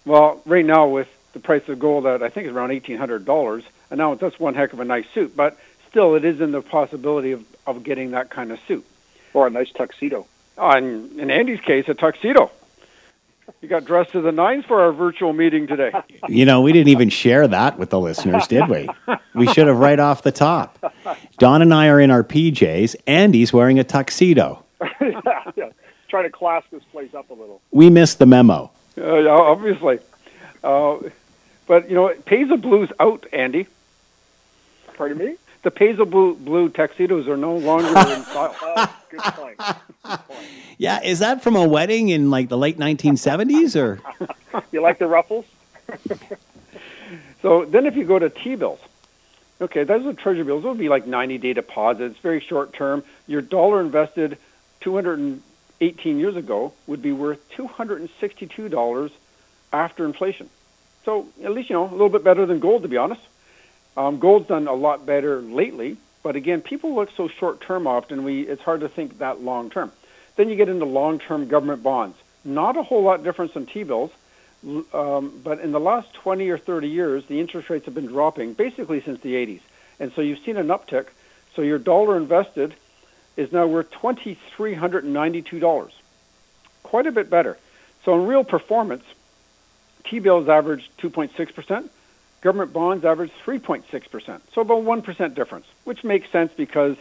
Well, 0.05 0.43
right 0.45 0.67
now 0.67 0.89
with 0.89 1.09
the 1.33 1.41
price 1.41 1.67
of 1.67 1.79
gold 1.79 2.05
at 2.05 2.23
I 2.23 2.29
think 2.29 2.47
is 2.47 2.53
around 2.53 2.73
eighteen 2.73 2.99
hundred 2.99 3.25
dollars 3.25 3.65
an 3.89 4.01
ounce, 4.03 4.21
that's 4.21 4.39
one 4.39 4.53
heck 4.53 4.75
of 4.75 4.81
a 4.81 4.85
nice 4.85 5.09
suit. 5.15 5.35
But 5.35 5.59
still, 5.89 6.15
it 6.15 6.27
is 6.27 6.43
in 6.43 6.53
the 6.53 6.61
possibility 6.61 7.33
of, 7.33 7.43
of 7.67 7.85
getting 7.85 8.11
that 8.11 8.29
kind 8.29 8.53
of 8.53 8.61
suit. 8.69 8.85
Or 9.33 9.47
a 9.47 9.51
nice 9.51 9.73
tuxedo. 9.73 10.27
Uh, 10.59 10.75
in, 10.77 11.19
in 11.19 11.31
Andy's 11.31 11.61
case, 11.61 11.89
a 11.89 11.95
tuxedo. 11.95 12.51
You 13.61 13.69
got 13.69 13.85
dressed 13.85 14.13
to 14.13 14.21
the 14.21 14.33
nines 14.33 14.65
for 14.65 14.81
our 14.81 14.93
virtual 14.93 15.33
meeting 15.33 15.67
today. 15.67 15.93
You 16.29 16.47
know, 16.47 16.63
we 16.63 16.73
didn't 16.73 16.89
even 16.89 17.11
share 17.11 17.47
that 17.49 17.79
with 17.79 17.91
the 17.91 18.01
listeners, 18.01 18.47
did 18.47 18.67
we? 18.69 18.89
We 19.35 19.47
should 19.49 19.67
have 19.67 19.79
right 19.79 20.01
off 20.01 20.23
the 20.23 20.33
top. 20.33 20.83
Don 21.39 21.61
and 21.61 21.73
I 21.75 21.89
are 21.89 22.01
in 22.01 22.11
our 22.11 22.25
PJs. 22.25 22.97
Andy's 23.07 23.53
wearing 23.53 23.79
a 23.79 23.85
tuxedo. 23.85 24.65
yeah, 25.01 25.21
yeah. 25.57 25.69
Trying 26.09 26.25
to 26.25 26.31
class 26.31 26.63
this 26.71 26.83
place 26.85 27.15
up 27.15 27.29
a 27.29 27.35
little. 27.35 27.61
We 27.73 27.91
missed 27.91 28.19
the 28.19 28.27
memo. 28.27 28.71
Uh, 28.97 29.17
yeah, 29.19 29.31
obviously. 29.31 29.99
Uh, 30.63 30.97
but, 31.67 31.89
you 31.91 31.95
know, 31.95 32.09
pays 32.25 32.49
the 32.49 32.57
Blue's 32.57 32.91
out, 32.99 33.27
Andy. 33.33 33.67
Pardon 34.95 35.19
me? 35.19 35.37
The 35.65 35.71
Paisley 35.71 36.05
Blue, 36.05 36.35
blue 36.35 36.69
tuxedos 36.69 37.27
are 37.27 37.39
no 37.39 37.57
longer 37.57 37.89
in 37.89 37.95
style. 38.25 38.55
Oh, 38.63 38.97
good 39.11 39.21
point. 39.21 39.59
Good 39.59 40.19
point. 40.29 40.49
Yeah, 40.77 41.03
is 41.03 41.21
that 41.21 41.43
from 41.43 41.57
a 41.57 41.67
wedding 41.67 42.11
in 42.11 42.31
like 42.31 42.49
the 42.51 42.59
late 42.59 42.79
1970s 42.79 43.75
or? 43.81 44.01
You 44.71 44.81
like 44.83 44.99
the 44.99 45.09
ruffles? 45.09 45.47
So 47.43 47.67
then 47.67 47.85
if 47.85 47.95
you 47.95 48.05
go 48.05 48.19
to 48.19 48.31
T-bills, 48.31 48.81
okay, 49.61 49.85
those 49.85 50.07
are 50.07 50.15
treasury 50.15 50.45
bills. 50.45 50.63
Those 50.63 50.71
would 50.71 50.79
be 50.79 50.89
like 50.89 51.05
90-day 51.05 51.53
deposits, 51.53 52.19
very 52.21 52.41
short 52.41 52.73
term. 52.73 53.05
Your 53.27 53.43
dollar 53.43 53.83
invested 53.83 54.39
218 54.81 56.19
years 56.19 56.37
ago 56.37 56.73
would 56.87 57.03
be 57.03 57.13
worth 57.13 57.47
$262 57.51 59.11
after 59.75 60.07
inflation. 60.07 60.49
So 61.05 61.27
at 61.43 61.53
least, 61.53 61.69
you 61.69 61.75
know, 61.75 61.87
a 61.87 61.93
little 61.93 62.09
bit 62.09 62.25
better 62.25 62.47
than 62.47 62.61
gold, 62.61 62.81
to 62.81 62.89
be 62.89 62.97
honest. 62.97 63.21
Um, 63.97 64.19
gold's 64.19 64.49
done 64.49 64.67
a 64.67 64.75
lot 64.75 65.07
better 65.07 65.41
lately, 65.41 65.97
but 66.23 66.37
again, 66.37 66.61
people 66.63 66.95
look 66.95 67.11
so 67.17 67.29
short 67.29 67.61
term 67.61 67.87
often. 67.87 68.25
We 68.25 68.43
it's 68.43 68.63
hard 68.63 68.81
to 68.81 68.89
think 68.89 69.19
that 69.19 69.41
long 69.41 69.71
term. 69.71 69.93
Then 70.37 70.49
you 70.49 70.57
get 70.57 70.69
into 70.69 70.85
long 70.85 71.21
term 71.21 71.47
government 71.47 71.83
bonds. 71.83 72.17
Not 72.45 72.77
a 72.77 72.83
whole 72.83 73.03
lot 73.03 73.23
difference 73.23 73.55
than 73.55 73.67
T 73.67 73.85
bills, 73.85 74.11
um, 74.93 75.41
but 75.43 75.61
in 75.61 75.73
the 75.73 75.81
last 75.81 76.13
20 76.15 76.49
or 76.51 76.59
30 76.59 76.89
years, 76.89 77.25
the 77.27 77.41
interest 77.41 77.71
rates 77.71 77.85
have 77.85 77.95
been 77.95 78.07
dropping 78.07 78.55
basically 78.55 79.01
since 79.01 79.21
the 79.21 79.35
80s, 79.35 79.61
and 80.01 80.13
so 80.13 80.23
you've 80.23 80.41
seen 80.41 80.57
an 80.57 80.69
uptick. 80.69 81.07
So 81.55 81.63
your 81.63 81.79
dollar 81.79 82.17
invested 82.17 82.75
is 83.37 83.53
now 83.53 83.67
worth 83.67 83.91
$2,392, 83.93 85.91
quite 86.83 87.07
a 87.07 87.13
bit 87.13 87.31
better. 87.31 87.57
So 88.05 88.15
in 88.21 88.27
real 88.27 88.43
performance, 88.45 89.05
T 90.05 90.19
bills 90.19 90.49
average 90.49 90.91
2.6 90.99 91.55
percent 91.55 91.91
Government 92.45 92.73
bonds 92.75 93.05
average 93.07 93.33
3.6%, 93.47 94.41
so 94.53 94.61
about 94.61 94.85
1% 94.85 95.35
difference, 95.35 95.65
which 95.85 96.05
makes 96.05 96.29
sense 96.29 96.53
because 96.55 96.99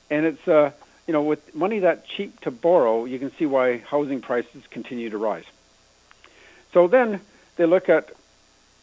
and 0.10 0.26
it's 0.26 0.48
uh, 0.48 0.72
you 1.08 1.14
know, 1.14 1.24
with 1.24 1.56
money 1.56 1.80
that 1.80 2.06
cheap 2.06 2.40
to 2.42 2.52
borrow, 2.52 3.06
you 3.06 3.18
can 3.18 3.36
see 3.38 3.46
why 3.46 3.78
housing 3.78 4.22
prices 4.22 4.64
continue 4.70 5.10
to 5.10 5.18
rise. 5.18 5.46
So 6.74 6.88
then 6.88 7.22
they 7.56 7.66
look 7.66 7.90
at, 7.90 8.12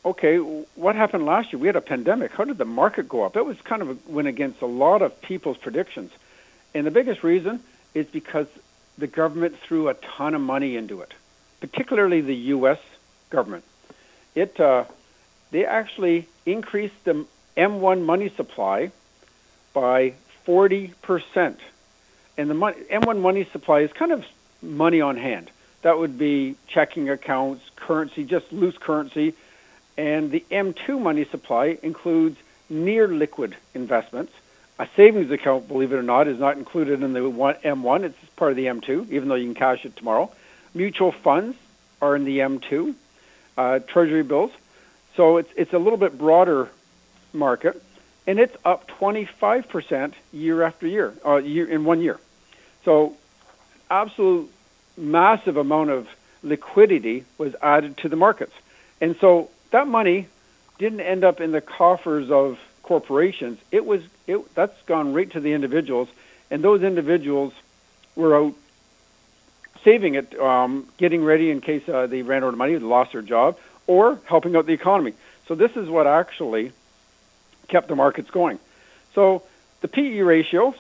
okay, 0.05 0.39
what 0.39 0.97
happened 0.97 1.27
last 1.27 1.53
year? 1.53 1.61
We 1.61 1.69
had 1.69 1.77
a 1.77 1.83
pandemic. 1.83 2.33
How 2.33 2.45
did 2.45 2.59
the 2.59 2.65
market 2.65 3.09
go 3.09 3.25
up? 3.25 3.37
It 3.37 3.45
was 3.45 3.61
kind 3.61 3.83
of 3.83 3.91
a, 3.91 3.97
went 4.11 4.27
against 4.27 4.63
a 4.63 4.67
lot 4.67 5.03
of 5.03 5.21
people's 5.21 5.59
predictions. 5.59 6.11
And 6.75 6.87
the 6.87 6.91
biggest 6.91 7.23
reason 7.23 7.61
is 7.93 8.07
because 8.07 8.47
the 8.99 9.07
government 9.07 9.59
threw 9.59 9.89
a 9.89 9.95
ton 9.95 10.35
of 10.35 10.41
money 10.41 10.77
into 10.77 11.01
it, 11.01 11.13
particularly 11.61 12.21
the 12.21 12.35
U.S. 12.35 12.79
government. 13.31 13.65
It 14.35 14.59
uh, 14.59 14.85
they 15.51 15.65
actually 15.65 16.27
increased 16.45 17.05
the 17.05 17.27
M1 17.57 18.05
money 18.05 18.29
supply 18.31 18.91
by 19.73 20.15
40 20.45 20.93
percent, 21.03 21.61
and 22.37 22.51
the 22.51 22.55
money, 22.55 22.77
M1 22.91 23.21
money 23.21 23.49
supply 23.53 23.81
is 23.81 23.93
kind 23.93 24.13
of 24.13 24.25
money 24.63 25.01
on 25.01 25.17
hand. 25.17 25.51
That 25.83 25.99
would 25.99 26.19
be 26.19 26.57
checking 26.67 27.11
accounts, 27.11 27.63
currency, 27.77 28.25
just 28.25 28.53
loose 28.53 28.77
currency, 28.79 29.35
and 29.97 30.31
the 30.31 30.45
M2 30.51 31.01
money 31.01 31.25
supply 31.25 31.79
includes 31.83 32.39
near 32.69 33.07
liquid 33.07 33.57
investments. 33.75 34.33
A 34.79 34.89
savings 34.97 35.31
account, 35.31 35.69
believe 35.69 35.93
it 35.93 35.97
or 35.97 36.03
not, 36.03 36.27
is 36.27 36.41
not 36.41 36.57
included 36.57 37.03
in 37.03 37.13
the 37.13 37.21
M1. 37.21 38.03
It's 38.03 38.19
part 38.37 38.51
of 38.51 38.57
the 38.57 38.67
M2, 38.67 39.11
even 39.11 39.29
though 39.29 39.37
you 39.37 39.47
can 39.47 39.55
cash 39.55 39.85
it 39.85 39.95
tomorrow. 39.95 40.33
Mutual 40.75 41.13
funds 41.13 41.57
are 42.03 42.17
in 42.17 42.25
the 42.25 42.39
M2. 42.39 42.95
Uh, 43.57 43.79
treasury 43.79 44.25
bills. 44.25 44.51
So 45.15 45.37
it's 45.37 45.51
it's 45.57 45.73
a 45.73 45.79
little 45.79 45.97
bit 45.97 46.19
broader 46.19 46.71
market, 47.33 47.81
and 48.27 48.39
it's 48.39 48.57
up 48.65 48.89
25% 48.89 50.15
year 50.33 50.63
after 50.63 50.87
year, 50.87 51.15
uh, 51.25 51.37
year 51.37 51.67
in 51.69 51.85
one 51.85 52.01
year. 52.01 52.19
So, 52.85 53.17
absolute 53.91 54.51
massive 54.97 55.57
amount 55.57 55.91
of 55.91 56.09
liquidity 56.43 57.25
was 57.39 57.55
added 57.63 57.97
to 57.99 58.09
the 58.09 58.17
markets, 58.17 58.55
and 59.01 59.17
so 59.21 59.51
that 59.71 59.87
money 59.87 60.29
didn't 60.79 61.01
end 61.01 61.25
up 61.25 61.41
in 61.41 61.53
the 61.53 61.61
coffers 61.61 62.31
of 62.31 62.59
corporations. 62.83 63.59
It 63.71 63.85
was 63.85 64.03
it 64.27 64.55
that's 64.55 64.81
gone 64.83 65.13
right 65.13 65.31
to 65.33 65.41
the 65.41 65.53
individuals, 65.53 66.09
and 66.51 66.63
those 66.63 66.83
individuals 66.83 67.53
were 68.15 68.37
out 68.37 68.55
saving 69.85 70.15
it, 70.15 70.39
um, 70.41 70.89
getting 70.97 71.23
ready 71.23 71.51
in 71.51 71.61
case 71.61 71.87
uh, 71.89 72.07
they 72.07 72.23
ran 72.23 72.43
out 72.43 72.49
of 72.49 72.59
money, 72.59 72.79
lost 72.79 73.13
their 73.13 73.23
job, 73.23 73.59
or 73.87 74.19
helping 74.25 74.57
out 74.57 74.67
the 74.67 74.73
economy. 74.73 75.13
So 75.47 75.55
this 75.55 75.77
is 75.77 75.89
what 75.89 76.07
actually 76.07 76.73
kept 77.69 77.89
the 77.89 77.97
markets 77.97 78.31
going. 78.31 78.59
So 79.15 79.43
the 79.81 79.89
PE 79.89 80.21
ratios, 80.21 80.75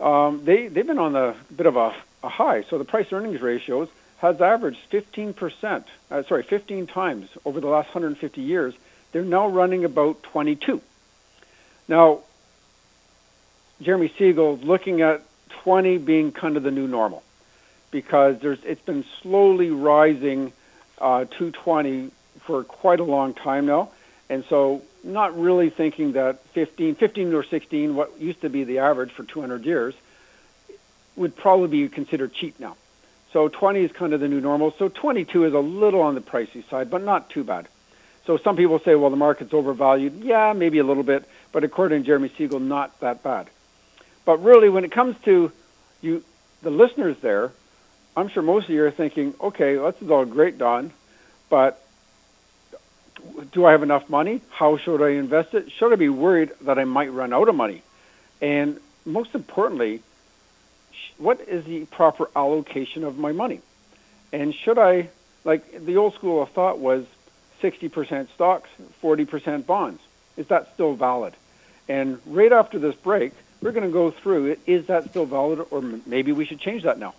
um, 0.00 0.44
they 0.44 0.68
they've 0.68 0.86
been 0.86 0.98
on 0.98 1.16
a 1.16 1.34
bit 1.54 1.66
of 1.66 1.76
a, 1.76 1.94
a 2.22 2.28
high. 2.28 2.62
So 2.64 2.78
the 2.78 2.84
price 2.84 3.12
earnings 3.12 3.40
ratios 3.40 3.88
has 4.18 4.40
averaged 4.40 4.80
15 4.90 5.34
percent, 5.34 5.86
uh, 6.10 6.22
sorry, 6.24 6.42
15 6.42 6.86
times 6.86 7.28
over 7.44 7.60
the 7.60 7.68
last 7.68 7.88
150 7.88 8.40
years. 8.40 8.74
They're 9.12 9.24
now 9.24 9.48
running 9.48 9.84
about 9.84 10.22
22. 10.22 10.80
Now, 11.88 12.20
Jeremy 13.82 14.12
Siegel 14.16 14.58
looking 14.58 15.00
at 15.00 15.22
20 15.62 15.98
being 15.98 16.32
kind 16.32 16.56
of 16.56 16.62
the 16.62 16.70
new 16.70 16.86
normal 16.86 17.22
because 17.90 18.38
there's 18.40 18.62
it's 18.64 18.82
been 18.82 19.04
slowly 19.20 19.70
rising 19.70 20.52
uh, 20.98 21.24
to 21.38 21.50
20 21.50 22.10
for 22.40 22.64
quite 22.64 23.00
a 23.00 23.04
long 23.04 23.34
time 23.34 23.66
now. 23.66 23.90
And 24.30 24.44
so 24.48 24.82
not 25.02 25.38
really 25.38 25.70
thinking 25.70 26.12
that 26.12 26.46
15, 26.50 26.94
15 26.94 27.34
or 27.34 27.42
16, 27.42 27.96
what 27.96 28.18
used 28.20 28.40
to 28.42 28.48
be 28.48 28.62
the 28.62 28.78
average 28.78 29.10
for 29.10 29.24
200 29.24 29.66
years, 29.66 29.94
would 31.16 31.36
probably 31.36 31.66
be 31.68 31.88
considered 31.88 32.32
cheap 32.32 32.58
now. 32.60 32.76
So 33.32 33.48
20 33.48 33.84
is 33.84 33.92
kind 33.92 34.12
of 34.12 34.20
the 34.20 34.28
new 34.28 34.40
normal. 34.40 34.72
So 34.78 34.88
22 34.88 35.44
is 35.46 35.52
a 35.52 35.58
little 35.58 36.00
on 36.00 36.14
the 36.14 36.20
pricey 36.20 36.68
side, 36.70 36.90
but 36.90 37.02
not 37.02 37.28
too 37.28 37.42
bad. 37.42 37.66
So 38.24 38.36
some 38.36 38.56
people 38.56 38.78
say, 38.78 38.94
well, 38.94 39.10
the 39.10 39.16
market's 39.16 39.52
overvalued. 39.52 40.22
Yeah, 40.22 40.52
maybe 40.52 40.78
a 40.78 40.84
little 40.84 41.02
bit, 41.02 41.28
but 41.50 41.64
according 41.64 42.02
to 42.02 42.06
Jeremy 42.06 42.30
Siegel, 42.38 42.60
not 42.60 43.00
that 43.00 43.24
bad. 43.24 43.50
But 44.24 44.42
really, 44.44 44.68
when 44.68 44.84
it 44.84 44.92
comes 44.92 45.16
to 45.24 45.50
you, 46.00 46.22
the 46.62 46.70
listeners 46.70 47.16
there, 47.20 47.50
I'm 48.16 48.28
sure 48.28 48.44
most 48.44 48.64
of 48.64 48.70
you 48.70 48.84
are 48.84 48.90
thinking, 48.92 49.34
okay, 49.40 49.76
well, 49.76 49.90
this 49.90 50.02
is 50.02 50.10
all 50.10 50.24
great, 50.24 50.58
Don, 50.58 50.92
but 51.48 51.84
do 53.52 53.64
I 53.64 53.72
have 53.72 53.82
enough 53.82 54.08
money? 54.08 54.40
How 54.50 54.76
should 54.76 55.02
I 55.02 55.10
invest 55.10 55.54
it? 55.54 55.70
Should 55.72 55.92
I 55.92 55.96
be 55.96 56.08
worried 56.08 56.50
that 56.62 56.78
I 56.78 56.84
might 56.84 57.12
run 57.12 57.32
out 57.32 57.48
of 57.48 57.54
money? 57.54 57.82
And 58.40 58.80
most 59.04 59.34
importantly, 59.34 60.02
what 61.18 61.40
is 61.40 61.64
the 61.64 61.84
proper 61.86 62.28
allocation 62.34 63.04
of 63.04 63.18
my 63.18 63.32
money? 63.32 63.60
And 64.32 64.54
should 64.54 64.78
I, 64.78 65.10
like 65.44 65.84
the 65.84 65.96
old 65.96 66.14
school 66.14 66.42
of 66.42 66.50
thought 66.50 66.78
was 66.78 67.04
60% 67.62 68.28
stocks, 68.34 68.68
40% 69.02 69.66
bonds. 69.66 70.00
Is 70.36 70.46
that 70.48 70.72
still 70.74 70.94
valid? 70.94 71.34
And 71.88 72.20
right 72.26 72.52
after 72.52 72.78
this 72.78 72.94
break, 72.94 73.32
we're 73.60 73.72
going 73.72 73.86
to 73.86 73.92
go 73.92 74.10
through 74.10 74.46
it. 74.46 74.60
Is 74.66 74.86
that 74.86 75.10
still 75.10 75.26
valid, 75.26 75.66
or 75.70 75.82
maybe 76.06 76.32
we 76.32 76.46
should 76.46 76.60
change 76.60 76.84
that 76.84 76.98
now? 76.98 77.14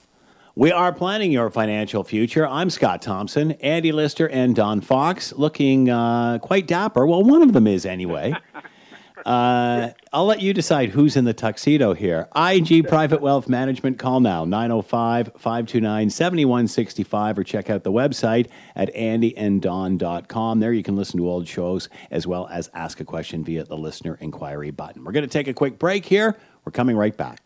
We 0.55 0.70
are 0.74 0.91
planning 0.91 1.31
your 1.31 1.50
financial 1.50 2.03
future. 2.03 2.46
I'm 2.46 2.70
Scott 2.70 3.01
Thompson, 3.01 3.53
Andy 3.53 3.93
Lister, 3.93 4.27
and 4.27 4.53
Don 4.53 4.81
Fox, 4.81 5.31
looking 5.31 5.89
uh, 5.89 6.39
quite 6.39 6.67
dapper. 6.67 7.08
Well, 7.08 7.24
one 7.24 7.41
of 7.41 7.53
them 7.53 7.67
is 7.67 7.86
anyway. 7.86 8.34
Uh, 9.24 9.91
I'll 10.12 10.25
let 10.25 10.41
you 10.41 10.51
decide 10.51 10.89
who's 10.89 11.15
in 11.15 11.25
the 11.25 11.34
tuxedo 11.34 11.93
here. 11.93 12.27
IG 12.36 12.88
Private 12.88 13.22
Wealth 13.22 13.48
Management, 13.48 14.00
call 14.00 14.20
now 14.20 14.46
905 14.46 15.34
529 15.38 16.10
7165 16.10 17.38
or 17.38 17.43
check 17.43 17.70
out 17.70 17.84
the 17.84 17.91
website 17.91 18.48
at 18.75 18.91
andyanddon.com. 18.96 20.60
There 20.60 20.74
you 20.74 20.81
can 20.81 20.96
listen 20.96 21.20
to 21.20 21.29
old 21.29 21.48
shows 21.48 21.88
as 22.10 22.25
well 22.25 22.48
as 22.48 22.72
ask 22.74 23.00
a 23.00 23.05
question 23.05 23.43
via 23.43 23.63
the 23.63 23.77
listener 23.77 24.17
inquiry 24.22 24.72
button. 24.72 25.03
We're 25.03 25.12
going 25.12 25.22
to 25.22 25.29
take 25.29 25.48
a 25.48 25.53
quick 25.53 25.77
break 25.77 26.03
here. 26.03 26.36
We're 26.65 26.72
coming 26.72 26.98
right 26.98 27.15
back. 27.15 27.43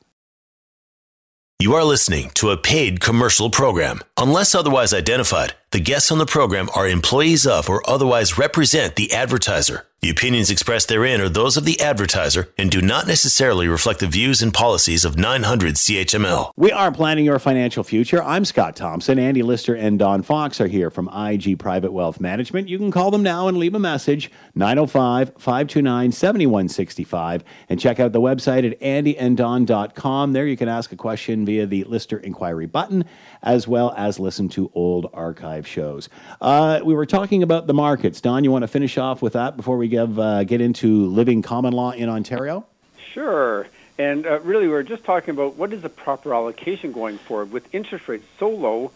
You 1.65 1.73
are 1.73 1.83
listening 1.83 2.29
to 2.35 2.51
a 2.51 2.57
paid 2.57 2.99
commercial 2.99 3.49
program. 3.49 4.01
Unless 4.17 4.53
otherwise 4.53 4.93
identified, 4.93 5.55
the 5.71 5.79
guests 5.79 6.11
on 6.11 6.19
the 6.19 6.25
program 6.25 6.69
are 6.75 6.87
employees 6.87 7.45
of 7.45 7.69
or 7.69 7.87
otherwise 7.89 8.37
represent 8.37 8.95
the 8.95 9.11
advertiser. 9.11 9.85
The 10.01 10.11
opinions 10.11 10.51
expressed 10.51 10.87
therein 10.87 11.19
are 11.19 11.29
those 11.29 11.57
of 11.57 11.65
the 11.65 11.81
advertiser 11.81 12.53
and 12.59 12.69
do 12.69 12.79
not 12.79 13.07
necessarily 13.07 13.67
reflect 13.67 14.01
the 14.01 14.07
views 14.07 14.43
and 14.43 14.53
policies 14.53 15.03
of 15.03 15.17
900 15.17 15.73
CHML. 15.73 16.51
We 16.55 16.71
are 16.71 16.91
planning 16.91 17.25
your 17.25 17.39
financial 17.39 17.83
future. 17.83 18.21
I'm 18.21 18.45
Scott 18.45 18.75
Thompson. 18.75 19.17
Andy 19.17 19.41
Lister 19.41 19.73
and 19.73 19.97
Don 19.97 20.21
Fox 20.21 20.61
are 20.61 20.67
here 20.67 20.91
from 20.91 21.09
IG 21.09 21.57
Private 21.57 21.91
Wealth 21.91 22.19
Management. 22.19 22.69
You 22.69 22.77
can 22.77 22.91
call 22.91 23.09
them 23.09 23.23
now 23.23 23.47
and 23.47 23.57
leave 23.57 23.73
a 23.73 23.79
message 23.79 24.29
905 24.53 25.29
529 25.39 26.11
7165 26.11 27.43
and 27.69 27.79
check 27.79 27.99
out 27.99 28.11
the 28.11 28.21
website 28.21 28.69
at 28.69 28.79
andyanddon.com. 28.81 30.33
There 30.33 30.45
you 30.45 30.57
can 30.57 30.69
ask 30.69 30.91
a 30.91 30.95
question 30.97 31.47
via 31.47 31.65
the 31.65 31.83
Lister 31.85 32.19
inquiry 32.19 32.67
button 32.67 33.05
as 33.41 33.67
well 33.67 33.91
as 33.97 34.19
listen 34.19 34.49
to 34.49 34.69
old 34.75 35.09
archive 35.13 35.64
shows. 35.65 36.09
Uh, 36.41 36.79
we 36.83 36.93
were 36.93 37.05
talking 37.05 37.43
about 37.43 37.67
the 37.67 37.73
markets. 37.73 38.21
Don, 38.21 38.43
you 38.43 38.51
want 38.51 38.63
to 38.63 38.67
finish 38.67 38.97
off 38.97 39.21
with 39.21 39.33
that 39.33 39.57
before 39.57 39.77
we 39.77 39.87
give, 39.87 40.19
uh, 40.19 40.43
get 40.43 40.61
into 40.61 41.07
living 41.07 41.41
common 41.41 41.73
law 41.73 41.91
in 41.91 42.09
Ontario? 42.09 42.65
Sure. 43.13 43.67
And 43.97 44.25
uh, 44.25 44.39
really, 44.41 44.67
we 44.67 44.73
are 44.73 44.83
just 44.83 45.03
talking 45.03 45.31
about 45.31 45.55
what 45.55 45.71
is 45.73 45.81
the 45.81 45.89
proper 45.89 46.33
allocation 46.33 46.91
going 46.91 47.17
forward 47.17 47.51
with 47.51 47.73
interest 47.73 48.07
rates 48.07 48.25
so 48.39 48.49
low. 48.49 48.91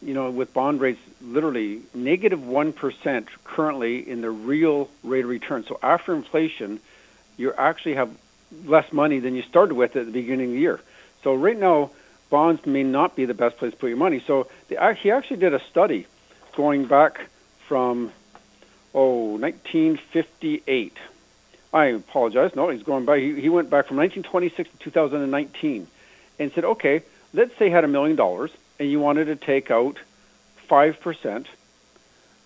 You 0.00 0.14
know, 0.14 0.30
with 0.30 0.54
bond 0.54 0.80
rates 0.80 1.00
literally 1.20 1.82
negative 1.94 2.38
negative 2.38 2.46
one 2.46 2.72
percent 2.72 3.28
currently 3.42 4.08
in 4.08 4.20
the 4.20 4.30
real 4.30 4.88
rate 5.02 5.24
of 5.24 5.30
return. 5.30 5.64
So 5.64 5.80
after 5.82 6.14
inflation, 6.14 6.78
you 7.36 7.52
actually 7.54 7.94
have 7.94 8.10
less 8.64 8.92
money 8.92 9.18
than 9.18 9.34
you 9.34 9.42
started 9.42 9.74
with 9.74 9.96
at 9.96 10.06
the 10.06 10.12
beginning 10.12 10.50
of 10.50 10.52
the 10.52 10.60
year. 10.60 10.80
So 11.24 11.34
right 11.34 11.58
now, 11.58 11.90
bonds 12.34 12.66
may 12.66 12.82
not 12.82 13.14
be 13.14 13.26
the 13.26 13.32
best 13.44 13.56
place 13.58 13.70
to 13.70 13.78
put 13.78 13.86
your 13.86 13.96
money. 13.96 14.20
So 14.26 14.48
the, 14.66 14.74
he 15.00 15.12
actually 15.12 15.36
did 15.36 15.54
a 15.54 15.60
study 15.70 16.08
going 16.56 16.86
back 16.86 17.28
from 17.68 18.10
oh 18.92 19.36
1958. 19.36 20.96
I 21.72 21.84
apologize. 21.84 22.56
No, 22.56 22.70
he's 22.70 22.82
going 22.82 23.04
by. 23.04 23.20
He, 23.20 23.40
he 23.40 23.48
went 23.48 23.70
back 23.70 23.86
from 23.86 23.98
1926 23.98 24.68
to 24.68 24.78
2019, 24.78 25.86
and 26.40 26.52
said, 26.52 26.64
okay, 26.64 27.02
let's 27.32 27.56
say 27.56 27.66
you 27.66 27.70
had 27.70 27.84
a 27.84 27.88
million 27.88 28.16
dollars 28.16 28.50
and 28.80 28.90
you 28.90 28.98
wanted 28.98 29.26
to 29.26 29.36
take 29.36 29.70
out 29.70 29.98
five 30.66 30.98
percent 30.98 31.46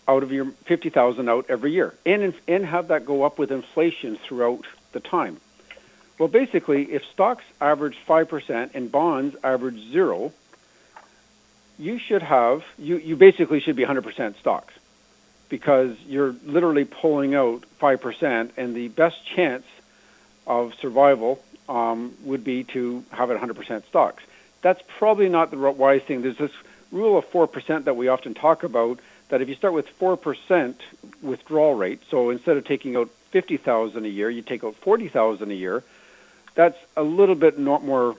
out 0.06 0.22
of 0.22 0.32
your 0.32 0.50
50,000 0.66 1.30
out 1.30 1.46
every 1.48 1.72
year, 1.72 1.94
and 2.04 2.34
and 2.46 2.66
have 2.66 2.88
that 2.88 3.06
go 3.06 3.22
up 3.22 3.38
with 3.38 3.50
inflation 3.50 4.16
throughout 4.16 4.66
the 4.92 5.00
time. 5.00 5.40
Well, 6.18 6.28
basically, 6.28 6.92
if 6.92 7.04
stocks 7.06 7.44
average 7.60 7.96
5% 8.06 8.70
and 8.74 8.90
bonds 8.90 9.36
average 9.44 9.78
zero, 9.90 10.32
you 11.78 11.98
should 11.98 12.22
have, 12.22 12.64
you, 12.76 12.96
you 12.96 13.14
basically 13.16 13.60
should 13.60 13.76
be 13.76 13.84
100% 13.84 14.36
stocks 14.36 14.74
because 15.48 15.96
you're 16.06 16.34
literally 16.44 16.84
pulling 16.84 17.34
out 17.34 17.64
5%, 17.80 18.50
and 18.56 18.74
the 18.74 18.88
best 18.88 19.24
chance 19.24 19.64
of 20.46 20.74
survival 20.74 21.42
um, 21.68 22.14
would 22.24 22.44
be 22.44 22.64
to 22.64 23.04
have 23.12 23.30
it 23.30 23.40
100% 23.40 23.86
stocks. 23.86 24.24
That's 24.60 24.82
probably 24.98 25.28
not 25.28 25.50
the 25.50 25.56
wise 25.56 26.02
thing. 26.02 26.22
There's 26.22 26.36
this 26.36 26.52
rule 26.90 27.16
of 27.16 27.30
4% 27.30 27.84
that 27.84 27.96
we 27.96 28.08
often 28.08 28.34
talk 28.34 28.62
about 28.62 28.98
that 29.28 29.40
if 29.40 29.48
you 29.48 29.54
start 29.54 29.74
with 29.74 29.86
4% 29.98 30.74
withdrawal 31.22 31.74
rate, 31.74 32.00
so 32.10 32.30
instead 32.30 32.56
of 32.56 32.64
taking 32.64 32.96
out 32.96 33.10
50,000 33.30 34.04
a 34.04 34.08
year, 34.08 34.30
you 34.30 34.42
take 34.42 34.64
out 34.64 34.74
40,000 34.76 35.50
a 35.50 35.54
year, 35.54 35.84
that's 36.58 36.76
a 36.96 37.04
little 37.04 37.36
bit 37.36 37.56
more 37.56 38.16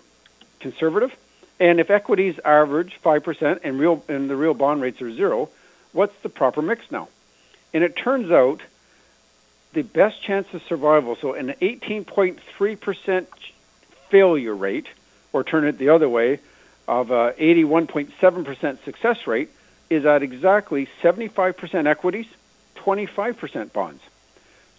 conservative? 0.61 1.13
And 1.59 1.81
if 1.81 1.89
equities 1.89 2.39
average 2.45 2.97
5% 3.03 3.59
and 3.65 3.77
real 3.77 4.01
and 4.07 4.29
the 4.29 4.35
real 4.37 4.53
bond 4.53 4.81
rates 4.81 5.01
are 5.01 5.13
zero, 5.13 5.49
what's 5.91 6.17
the 6.21 6.29
proper 6.29 6.61
mix 6.61 6.89
now? 6.89 7.09
And 7.73 7.83
it 7.83 7.97
turns 7.97 8.31
out 8.31 8.61
the 9.73 9.81
best 9.81 10.23
chance 10.23 10.47
of 10.53 10.63
survival, 10.63 11.17
so 11.17 11.33
an 11.33 11.53
18.3% 11.61 13.27
failure 14.09 14.55
rate, 14.55 14.87
or 15.33 15.43
turn 15.43 15.65
it 15.65 15.77
the 15.77 15.89
other 15.89 16.07
way, 16.07 16.39
of 16.87 17.11
a 17.11 17.33
81.7% 17.33 18.83
success 18.85 19.27
rate, 19.27 19.49
is 19.89 20.05
at 20.05 20.23
exactly 20.23 20.87
75% 21.01 21.87
equities, 21.87 22.27
25% 22.77 23.73
bonds. 23.73 24.01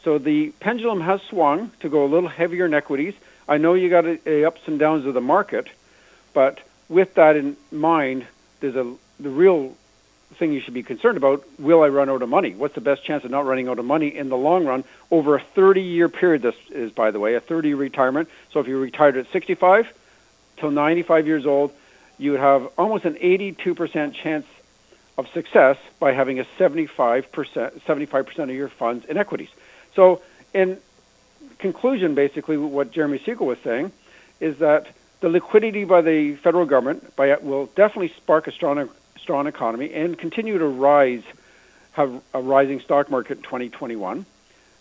So 0.03 0.17
the 0.17 0.51
pendulum 0.61 1.03
has 1.03 1.21
swung 1.21 1.73
to 1.81 1.91
go 1.91 2.07
a 2.07 2.09
little 2.09 2.31
heavier 2.31 2.65
in 2.65 2.73
equities. 2.73 3.15
I 3.51 3.59
know 3.59 3.75
you 3.75 3.91
got 3.91 4.07
a, 4.07 4.19
a 4.27 4.45
ups 4.45 4.61
and 4.67 4.79
downs 4.79 5.05
of 5.07 5.15
the 5.15 5.21
market, 5.21 5.67
but 6.33 6.61
with 6.89 7.15
that 7.15 7.37
in 7.37 7.57
mind, 7.73 8.27
there's 8.61 8.77
a 8.77 8.95
the 9.19 9.29
real 9.29 9.77
thing 10.37 10.53
you 10.53 10.61
should 10.61 10.73
be 10.73 10.85
concerned 10.85 11.17
about. 11.17 11.45
Will 11.59 11.83
I 11.83 11.89
run 11.89 12.09
out 12.09 12.23
of 12.23 12.29
money? 12.29 12.55
What's 12.55 12.77
the 12.77 12.81
best 12.81 13.05
chance 13.05 13.25
of 13.25 13.33
not 13.33 13.45
running 13.45 13.69
out 13.69 13.81
of 13.81 13.85
money 13.85 14.17
in 14.17 14.29
the 14.29 14.37
long 14.37 14.65
run 14.65 14.85
over 15.11 15.37
a 15.37 15.43
30-year 15.57 16.09
period? 16.09 16.43
This 16.43 16.55
is, 16.71 16.93
by 16.93 17.11
the 17.11 17.19
way, 17.19 17.35
a 17.35 17.41
30-year 17.41 17.77
retirement. 17.77 18.29
So 18.53 18.61
if 18.61 18.69
you 18.69 18.79
retired 18.79 19.17
at 19.17 19.31
65 19.33 19.93
till 20.57 20.71
95 20.71 21.27
years 21.27 21.45
old, 21.45 21.73
you 22.19 22.31
would 22.31 22.41
have 22.41 22.71
almost 22.79 23.05
an 23.05 23.15
82% 23.15 24.15
chance 24.15 24.47
of 25.19 25.29
success 25.33 25.77
by 25.99 26.13
having 26.13 26.39
a 26.39 26.45
75% 26.59 27.25
75% 27.25 28.39
of 28.39 28.51
your 28.51 28.69
funds 28.69 29.05
in 29.07 29.17
equities. 29.17 29.51
So, 29.95 30.23
in 30.55 30.79
conclusion, 31.61 32.15
basically, 32.15 32.57
what 32.57 32.91
Jeremy 32.91 33.21
Siegel 33.25 33.47
was 33.47 33.59
saying 33.59 33.93
is 34.41 34.59
that 34.59 34.89
the 35.21 35.29
liquidity 35.29 35.85
by 35.85 36.01
the 36.01 36.35
federal 36.37 36.67
government 36.67 37.15
by, 37.15 37.37
will 37.37 37.67
definitely 37.67 38.13
spark 38.17 38.47
a 38.47 38.53
strong, 38.53 38.89
strong 39.19 39.47
economy 39.47 39.93
and 39.93 40.19
continue 40.19 40.57
to 40.59 40.67
rise, 40.67 41.23
have 41.93 42.23
a 42.35 42.41
rising 42.41 42.81
stock 42.81 43.11
market 43.11 43.39
in 43.39 43.45
2021. 43.45 44.27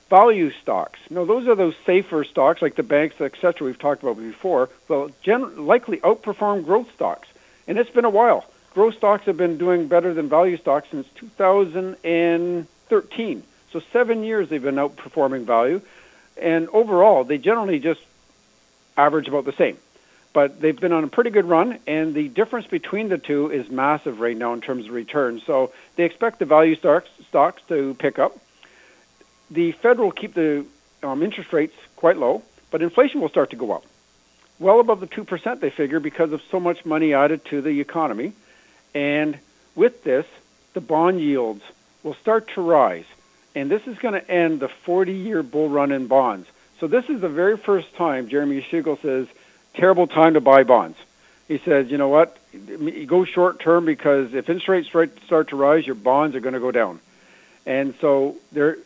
Value 0.09 0.51
stocks. 0.51 0.99
Now, 1.11 1.25
those 1.25 1.47
are 1.47 1.53
those 1.53 1.75
safer 1.85 2.23
stocks 2.23 2.63
like 2.63 2.75
the 2.75 2.83
banks, 2.83 3.21
etc. 3.21 3.67
We've 3.67 3.77
talked 3.77 4.01
about 4.01 4.17
before. 4.17 4.69
Will 4.87 5.11
gen- 5.21 5.67
likely 5.67 5.97
outperform 5.97 6.65
growth 6.65 6.91
stocks, 6.95 7.27
and 7.67 7.77
it's 7.77 7.91
been 7.91 8.05
a 8.05 8.09
while. 8.09 8.45
Growth 8.73 8.95
stocks 8.95 9.25
have 9.25 9.37
been 9.37 9.59
doing 9.59 9.87
better 9.87 10.11
than 10.13 10.27
value 10.27 10.57
stocks 10.57 10.87
since 10.89 11.05
2013. 11.15 13.43
So 13.71 13.79
seven 13.93 14.23
years 14.23 14.49
they've 14.49 14.61
been 14.61 14.75
outperforming 14.75 15.45
value, 15.45 15.81
and 16.41 16.69
overall 16.69 17.23
they 17.23 17.37
generally 17.37 17.79
just 17.79 18.01
average 18.97 19.27
about 19.27 19.45
the 19.45 19.53
same 19.53 19.77
but 20.33 20.61
they've 20.61 20.79
been 20.79 20.93
on 20.93 21.03
a 21.03 21.07
pretty 21.07 21.31
good 21.31 21.45
run, 21.45 21.79
and 21.87 22.13
the 22.13 22.27
difference 22.27 22.67
between 22.67 23.09
the 23.09 23.17
two 23.17 23.49
is 23.51 23.69
massive 23.69 24.19
right 24.19 24.37
now 24.37 24.53
in 24.53 24.61
terms 24.61 24.85
of 24.85 24.91
returns. 24.91 25.43
So 25.43 25.73
they 25.95 26.03
expect 26.03 26.39
the 26.39 26.45
value 26.45 26.75
stocks, 26.75 27.09
stocks 27.27 27.61
to 27.67 27.95
pick 27.95 28.19
up. 28.19 28.37
The 29.49 29.71
Fed 29.71 29.99
will 29.99 30.11
keep 30.11 30.35
the 30.35 30.65
um, 31.01 31.23
interest 31.23 31.51
rates 31.51 31.75
quite 31.95 32.17
low, 32.17 32.43
but 32.69 32.81
inflation 32.81 33.21
will 33.21 33.29
start 33.29 33.49
to 33.51 33.55
go 33.55 33.71
up, 33.71 33.83
well 34.59 34.79
above 34.79 34.99
the 34.99 35.07
2% 35.07 35.59
they 35.59 35.71
figure 35.71 35.99
because 35.99 36.31
of 36.31 36.41
so 36.51 36.59
much 36.59 36.85
money 36.85 37.13
added 37.13 37.43
to 37.45 37.61
the 37.61 37.81
economy. 37.81 38.33
And 38.93 39.39
with 39.75 40.03
this, 40.03 40.25
the 40.73 40.81
bond 40.81 41.19
yields 41.19 41.63
will 42.03 42.13
start 42.15 42.49
to 42.53 42.61
rise. 42.61 43.05
And 43.59 43.69
this 43.69 43.85
is 43.87 43.97
going 43.97 44.13
to 44.13 44.31
end 44.31 44.61
the 44.61 44.69
40 44.69 45.13
year 45.13 45.43
bull 45.43 45.67
run 45.67 45.91
in 45.91 46.07
bonds. 46.07 46.47
So 46.79 46.87
this 46.87 47.09
is 47.09 47.19
the 47.19 47.27
very 47.27 47.57
first 47.57 47.93
time 47.95 48.29
Jeremy 48.29 48.65
Siegel 48.71 48.97
says 49.01 49.27
terrible 49.73 50.07
time 50.07 50.35
to 50.35 50.41
buy 50.41 50.63
bonds. 50.63 50.97
He 51.49 51.57
says, 51.57 51.91
you 51.91 51.97
know 51.97 52.07
what, 52.07 52.37
go 53.05 53.25
short 53.25 53.59
term 53.59 53.83
because 53.83 54.33
if 54.33 54.49
interest 54.49 54.95
rates 54.95 55.21
start 55.25 55.49
to 55.49 55.57
rise, 55.57 55.85
your 55.85 55.95
bonds 55.95 56.37
are 56.37 56.39
going 56.39 56.53
to 56.53 56.61
go 56.61 56.71
down. 56.71 57.01
And 57.65 57.95
so 57.99 58.37
there, 58.53 58.77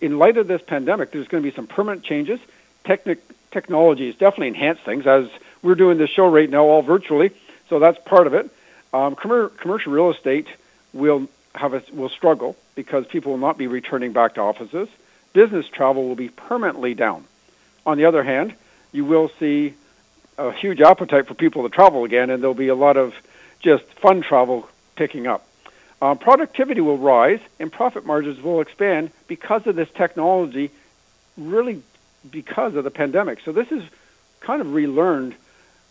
in 0.00 0.18
light 0.18 0.36
of 0.36 0.46
this 0.46 0.62
pandemic, 0.62 1.10
there's 1.10 1.26
going 1.26 1.42
to 1.42 1.50
be 1.50 1.54
some 1.54 1.66
permanent 1.66 2.04
changes. 2.04 2.38
Technic, 2.84 3.20
technology 3.50 4.06
has 4.06 4.14
definitely 4.14 4.48
enhanced 4.48 4.84
things 4.84 5.08
as 5.08 5.28
we're 5.60 5.74
doing 5.74 5.98
this 5.98 6.10
show 6.10 6.28
right 6.28 6.48
now 6.48 6.64
all 6.66 6.82
virtually. 6.82 7.32
So 7.68 7.80
that's 7.80 7.98
part 8.04 8.28
of 8.28 8.34
it. 8.34 8.48
Um, 8.92 9.16
commercial 9.16 9.92
real 9.92 10.12
estate 10.12 10.46
will 10.92 11.28
have 11.54 11.74
a, 11.74 11.82
will 11.92 12.08
struggle 12.08 12.56
because 12.74 13.06
people 13.06 13.32
will 13.32 13.38
not 13.38 13.58
be 13.58 13.66
returning 13.66 14.12
back 14.12 14.34
to 14.34 14.40
offices. 14.40 14.88
Business 15.32 15.66
travel 15.68 16.08
will 16.08 16.16
be 16.16 16.28
permanently 16.28 16.94
down. 16.94 17.24
On 17.86 17.98
the 17.98 18.06
other 18.06 18.22
hand, 18.22 18.54
you 18.92 19.04
will 19.04 19.30
see 19.40 19.74
a 20.38 20.52
huge 20.52 20.80
appetite 20.80 21.26
for 21.26 21.34
people 21.34 21.62
to 21.62 21.68
travel 21.68 22.04
again, 22.04 22.30
and 22.30 22.42
there'll 22.42 22.54
be 22.54 22.68
a 22.68 22.74
lot 22.74 22.96
of 22.96 23.14
just 23.60 23.84
fun 23.84 24.22
travel 24.22 24.68
picking 24.96 25.26
up. 25.26 25.46
Uh, 26.02 26.14
productivity 26.14 26.80
will 26.80 26.98
rise, 26.98 27.40
and 27.58 27.72
profit 27.72 28.04
margins 28.04 28.40
will 28.42 28.60
expand 28.60 29.10
because 29.26 29.66
of 29.66 29.76
this 29.76 29.88
technology, 29.94 30.70
really 31.36 31.82
because 32.30 32.74
of 32.74 32.84
the 32.84 32.90
pandemic. 32.90 33.40
So 33.44 33.52
this 33.52 33.70
is 33.70 33.82
kind 34.40 34.60
of 34.60 34.72
relearned. 34.72 35.34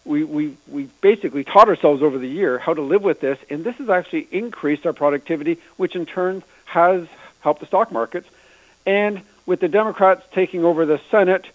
We, 0.05 0.23
we, 0.23 0.57
we 0.67 0.89
basically 1.01 1.43
taught 1.43 1.69
ourselves 1.69 2.01
over 2.01 2.17
the 2.17 2.27
year 2.27 2.59
how 2.59 2.73
to 2.73 2.81
live 2.81 3.03
with 3.03 3.21
this, 3.21 3.39
and 3.49 3.63
this 3.63 3.75
has 3.77 3.89
actually 3.89 4.27
increased 4.31 4.85
our 4.85 4.93
productivity, 4.93 5.59
which 5.77 5.95
in 5.95 6.05
turn 6.05 6.43
has 6.65 7.07
helped 7.39 7.61
the 7.61 7.67
stock 7.67 7.91
markets. 7.91 8.27
And 8.85 9.21
with 9.45 9.59
the 9.59 9.69
Democrats 9.69 10.23
taking 10.33 10.65
over 10.65 10.85
the 10.85 10.99
Senate, 11.09 11.45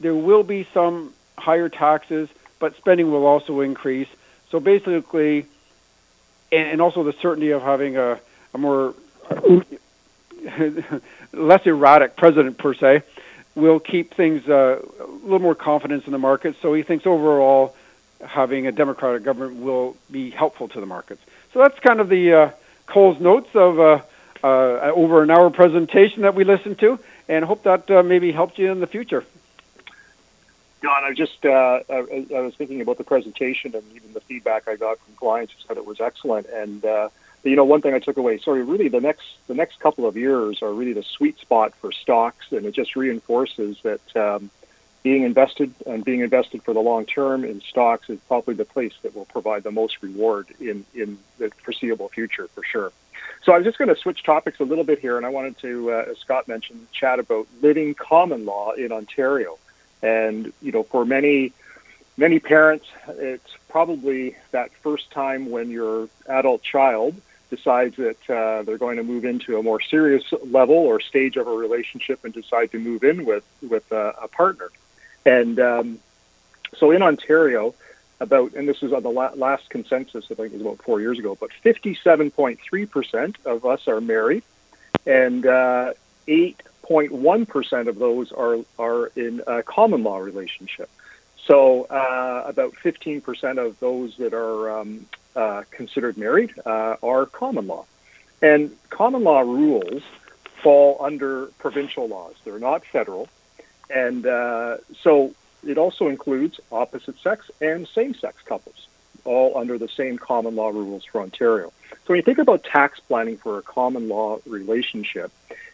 there 0.00 0.14
will 0.14 0.42
be 0.42 0.66
some 0.74 1.14
higher 1.38 1.68
taxes, 1.68 2.28
but 2.58 2.76
spending 2.76 3.10
will 3.10 3.26
also 3.26 3.60
increase. 3.60 4.08
So 4.50 4.60
basically, 4.60 5.46
and 6.52 6.80
also 6.80 7.04
the 7.04 7.12
certainty 7.14 7.50
of 7.50 7.62
having 7.62 7.96
a, 7.96 8.20
a 8.54 8.58
more 8.58 8.94
less 11.32 11.66
erratic 11.66 12.16
president 12.16 12.58
per 12.58 12.74
se 12.74 13.02
will 13.54 13.80
keep 13.80 14.14
things 14.14 14.48
uh, 14.48 14.80
a 15.00 15.06
little 15.22 15.40
more 15.40 15.54
confidence 15.54 16.06
in 16.06 16.12
the 16.12 16.18
market. 16.18 16.56
So 16.62 16.74
he 16.74 16.82
thinks 16.82 17.06
overall 17.06 17.74
having 18.24 18.66
a 18.66 18.72
democratic 18.72 19.22
government 19.22 19.60
will 19.60 19.96
be 20.10 20.30
helpful 20.30 20.68
to 20.68 20.80
the 20.80 20.86
markets. 20.86 21.22
So 21.52 21.60
that's 21.60 21.78
kind 21.80 22.00
of 22.00 22.08
the 22.08 22.32
uh, 22.32 22.50
Coles 22.86 23.20
Notes 23.20 23.48
of 23.54 23.78
uh, 23.78 24.00
uh, 24.42 24.92
over 24.94 25.22
an 25.22 25.30
hour 25.30 25.50
presentation 25.50 26.22
that 26.22 26.34
we 26.34 26.44
listened 26.44 26.78
to, 26.80 26.98
and 27.28 27.44
hope 27.44 27.64
that 27.64 27.90
uh, 27.90 28.02
maybe 28.02 28.32
helped 28.32 28.58
you 28.58 28.70
in 28.70 28.80
the 28.80 28.86
future. 28.86 29.24
Don, 30.80 31.04
I 31.04 31.12
just 31.12 31.44
uh, 31.44 31.80
I, 31.90 32.26
I, 32.34 32.40
was 32.40 32.54
thinking 32.54 32.80
about 32.80 32.98
the 32.98 33.04
presentation 33.04 33.74
and 33.74 33.82
even 33.94 34.12
the 34.12 34.20
feedback 34.20 34.68
I 34.68 34.76
got 34.76 34.98
from 35.00 35.14
clients 35.16 35.52
who 35.52 35.66
said 35.66 35.76
it 35.76 35.84
was 35.84 36.00
excellent. 36.00 36.46
And 36.46 36.84
uh, 36.84 37.08
you 37.42 37.56
know, 37.56 37.64
one 37.64 37.80
thing 37.80 37.94
I 37.94 37.98
took 37.98 38.16
away, 38.16 38.38
sorry, 38.38 38.62
really 38.62 38.88
the 38.88 39.00
next 39.00 39.26
the 39.48 39.54
next 39.54 39.80
couple 39.80 40.06
of 40.06 40.16
years 40.16 40.62
are 40.62 40.72
really 40.72 40.92
the 40.92 41.02
sweet 41.02 41.38
spot 41.40 41.74
for 41.74 41.90
stocks, 41.90 42.52
and 42.52 42.64
it 42.64 42.72
just 42.72 42.94
reinforces 42.94 43.78
that 43.82 44.16
um, 44.16 44.50
being 45.02 45.22
invested 45.22 45.72
and 45.86 46.04
being 46.04 46.20
invested 46.20 46.62
for 46.62 46.74
the 46.74 46.80
long 46.80 47.06
term 47.06 47.44
in 47.44 47.60
stocks 47.60 48.10
is 48.10 48.18
probably 48.26 48.54
the 48.54 48.64
place 48.64 48.92
that 49.02 49.14
will 49.14 49.24
provide 49.26 49.62
the 49.62 49.70
most 49.70 50.02
reward 50.02 50.48
in 50.60 50.84
in 50.94 51.18
the 51.38 51.50
foreseeable 51.62 52.08
future 52.08 52.48
for 52.48 52.64
sure. 52.64 52.92
So 53.44 53.54
I'm 53.54 53.64
just 53.64 53.78
going 53.78 53.88
to 53.88 53.96
switch 53.96 54.24
topics 54.24 54.60
a 54.60 54.64
little 54.64 54.84
bit 54.84 54.98
here, 54.98 55.16
and 55.16 55.24
I 55.24 55.28
wanted 55.28 55.58
to, 55.58 55.92
uh, 55.92 56.04
as 56.10 56.18
Scott 56.18 56.48
mentioned, 56.48 56.86
chat 56.92 57.18
about 57.18 57.46
living 57.62 57.94
common 57.94 58.44
law 58.44 58.72
in 58.72 58.92
Ontario. 58.92 59.58
And 60.02 60.52
you 60.60 60.72
know, 60.72 60.82
for 60.82 61.04
many 61.04 61.52
many 62.16 62.40
parents, 62.40 62.86
it's 63.08 63.56
probably 63.68 64.36
that 64.50 64.72
first 64.82 65.10
time 65.10 65.50
when 65.50 65.70
your 65.70 66.08
adult 66.26 66.62
child 66.62 67.20
decides 67.50 67.96
that 67.96 68.30
uh, 68.30 68.62
they're 68.62 68.78
going 68.78 68.98
to 68.98 69.02
move 69.02 69.24
into 69.24 69.58
a 69.58 69.62
more 69.62 69.80
serious 69.80 70.24
level 70.44 70.76
or 70.76 71.00
stage 71.00 71.36
of 71.36 71.46
a 71.46 71.50
relationship 71.50 72.24
and 72.24 72.34
decide 72.34 72.70
to 72.72 72.78
move 72.78 73.04
in 73.04 73.24
with 73.24 73.44
with 73.62 73.90
a, 73.92 74.14
a 74.22 74.28
partner. 74.28 74.70
And 75.28 75.60
um, 75.60 75.98
so 76.78 76.90
in 76.90 77.02
Ontario, 77.02 77.74
about 78.18 78.54
and 78.54 78.66
this 78.66 78.82
is 78.82 78.94
on 78.94 79.02
the 79.02 79.10
la- 79.10 79.34
last 79.34 79.68
consensus, 79.68 80.24
I 80.30 80.34
think 80.34 80.52
it 80.52 80.52
was 80.54 80.62
about 80.62 80.82
four 80.82 81.00
years 81.00 81.18
ago, 81.18 81.36
but 81.38 81.50
57.3% 81.62 83.34
of 83.44 83.66
us 83.66 83.86
are 83.88 84.00
married, 84.00 84.42
and 85.06 85.44
uh, 85.44 85.92
eight 86.26 86.62
0.1% 86.88 87.88
of 87.88 87.98
those 87.98 88.32
are, 88.32 88.58
are 88.78 89.08
in 89.08 89.42
a 89.46 89.62
common 89.62 90.02
law 90.02 90.16
relationship. 90.16 90.88
So 91.44 91.82
uh, 91.84 92.44
about 92.46 92.72
15% 92.74 93.58
of 93.58 93.78
those 93.80 94.16
that 94.16 94.32
are 94.32 94.80
um, 94.80 95.06
uh, 95.36 95.64
considered 95.70 96.16
married 96.16 96.54
uh, 96.64 96.96
are 97.02 97.26
common 97.26 97.66
law. 97.66 97.84
And 98.40 98.74
common 98.88 99.22
law 99.24 99.40
rules 99.40 100.02
fall 100.62 100.96
under 101.00 101.46
provincial 101.58 102.08
laws. 102.08 102.34
They're 102.44 102.58
not 102.58 102.86
federal. 102.86 103.28
And 103.90 104.26
uh, 104.26 104.78
so 105.00 105.34
it 105.66 105.78
also 105.78 106.08
includes 106.08 106.60
opposite 106.70 107.18
sex 107.20 107.50
and 107.60 107.86
same 107.88 108.14
sex 108.14 108.42
couples, 108.44 108.88
all 109.24 109.56
under 109.56 109.78
the 109.78 109.88
same 109.88 110.18
common 110.18 110.56
law 110.56 110.68
rules 110.68 111.04
for 111.04 111.20
Ontario. 111.20 111.72
So 111.90 111.98
when 112.06 112.16
you 112.16 112.22
think 112.22 112.38
about 112.38 112.64
tax 112.64 113.00
planning 113.00 113.36
for 113.36 113.58
a 113.58 113.62
common 113.62 114.08
law 114.08 114.38
relationship, 114.46 115.32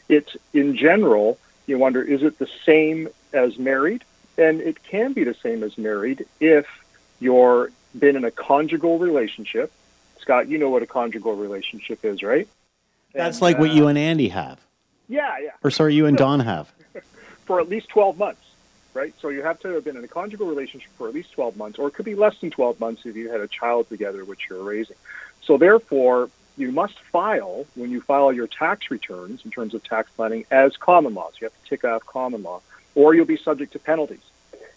it's 0.09 0.37
in 0.53 0.77
general, 0.77 1.39
you 1.67 1.79
wonder, 1.79 2.03
is 2.03 2.23
it 2.23 2.39
the 2.39 2.49
same 2.65 3.09
as 3.33 3.59
married? 3.59 4.05
And 4.37 4.61
it 4.61 4.83
can 4.83 5.13
be 5.13 5.25
the 5.25 5.35
same 5.35 5.63
as 5.63 5.79
married 5.79 6.27
if 6.41 6.67
you're 7.21 7.71
been 7.97 8.17
in 8.17 8.25
a 8.25 8.31
conjugal 8.31 8.99
relationship. 8.99 9.73
Scott, 10.19 10.49
you 10.49 10.59
know 10.59 10.71
what 10.71 10.83
a 10.83 10.87
conjugal 10.87 11.37
relationship 11.37 12.05
is, 12.05 12.23
right? 12.23 12.49
That's 13.13 13.37
and, 13.37 13.43
like 13.43 13.59
what 13.59 13.71
uh, 13.71 13.75
you 13.75 13.87
and 13.87 13.97
Andy 13.97 14.29
have. 14.29 14.61
Yeah, 15.09 15.37
yeah. 15.41 15.51
Or 15.63 15.71
sorry, 15.71 15.95
you 15.95 16.07
and 16.07 16.17
Don 16.17 16.41
have. 16.41 16.73
For 17.45 17.61
at 17.61 17.69
least 17.69 17.89
12 17.89 18.19
months, 18.19 18.43
right? 18.93 19.15
So 19.21 19.29
you 19.29 19.43
have 19.43 19.61
to 19.61 19.69
have 19.69 19.85
been 19.85 19.97
in 19.97 20.05
a 20.05 20.09
conjugal 20.09 20.47
relationship 20.47 20.91
for 20.97 21.09
at 21.09 21.15
least 21.15 21.33
12 21.33 21.57
months, 21.57 21.79
or 21.79 21.89
it 21.89 21.95
could 21.95 22.05
be 22.05 22.15
less 22.15 22.39
than 22.41 22.51
12 22.51 22.81
months 22.81 23.03
if 23.05 23.17
you 23.17 23.31
had 23.31 23.41
a 23.41 23.49
child 23.49 23.89
together, 23.89 24.25
which 24.25 24.49
you're 24.49 24.63
raising. 24.63 24.97
So 25.43 25.59
therefore, 25.59 26.31
you 26.57 26.71
must 26.71 26.99
file 27.13 27.67
when 27.75 27.91
you 27.91 28.01
file 28.01 28.33
your 28.33 28.47
tax 28.47 28.91
returns 28.91 29.45
in 29.45 29.51
terms 29.51 29.75
of 29.75 29.83
tax 29.83 30.11
planning 30.17 30.45
as 30.51 30.77
common 30.77 31.15
law. 31.15 31.31
So 31.31 31.39
you 31.41 31.45
have 31.47 31.63
to 31.63 31.69
tick 31.69 31.85
off 31.85 32.07
common 32.07 32.43
law, 32.43 32.61
or 32.95 33.15
you'll 33.15 33.25
be 33.25 33.37
subject 33.37 33.73
to 33.73 33.79
penalties. 33.79 34.23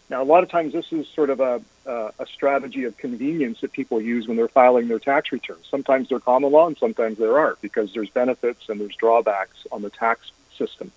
Now, 0.09 0.23
a 0.23 0.25
lot 0.25 0.43
of 0.43 0.49
times 0.49 0.71
this 0.71 0.93
is 0.93 1.07
sort 1.09 1.29
of 1.29 1.41
a, 1.41 1.61
uh, 1.85 2.11
a 2.17 2.25
strategy 2.25 2.85
of 2.85 2.97
convenience 2.97 3.59
that 3.61 3.73
people 3.73 3.99
use 3.99 4.27
when 4.27 4.37
they're 4.37 4.47
filing 4.47 4.87
their 4.87 4.99
tax 4.99 5.31
returns. 5.33 5.67
Sometimes 5.69 6.07
they're 6.09 6.21
common 6.21 6.51
law 6.51 6.67
and 6.67 6.77
sometimes 6.77 7.17
there 7.17 7.37
aren't 7.37 7.61
because 7.61 7.93
there's 7.93 8.09
benefits 8.09 8.69
and 8.69 8.79
there's 8.79 8.95
drawbacks 8.95 9.67
on 9.71 9.81
the 9.81 9.89
tax 9.89 10.31
system. 10.57 10.91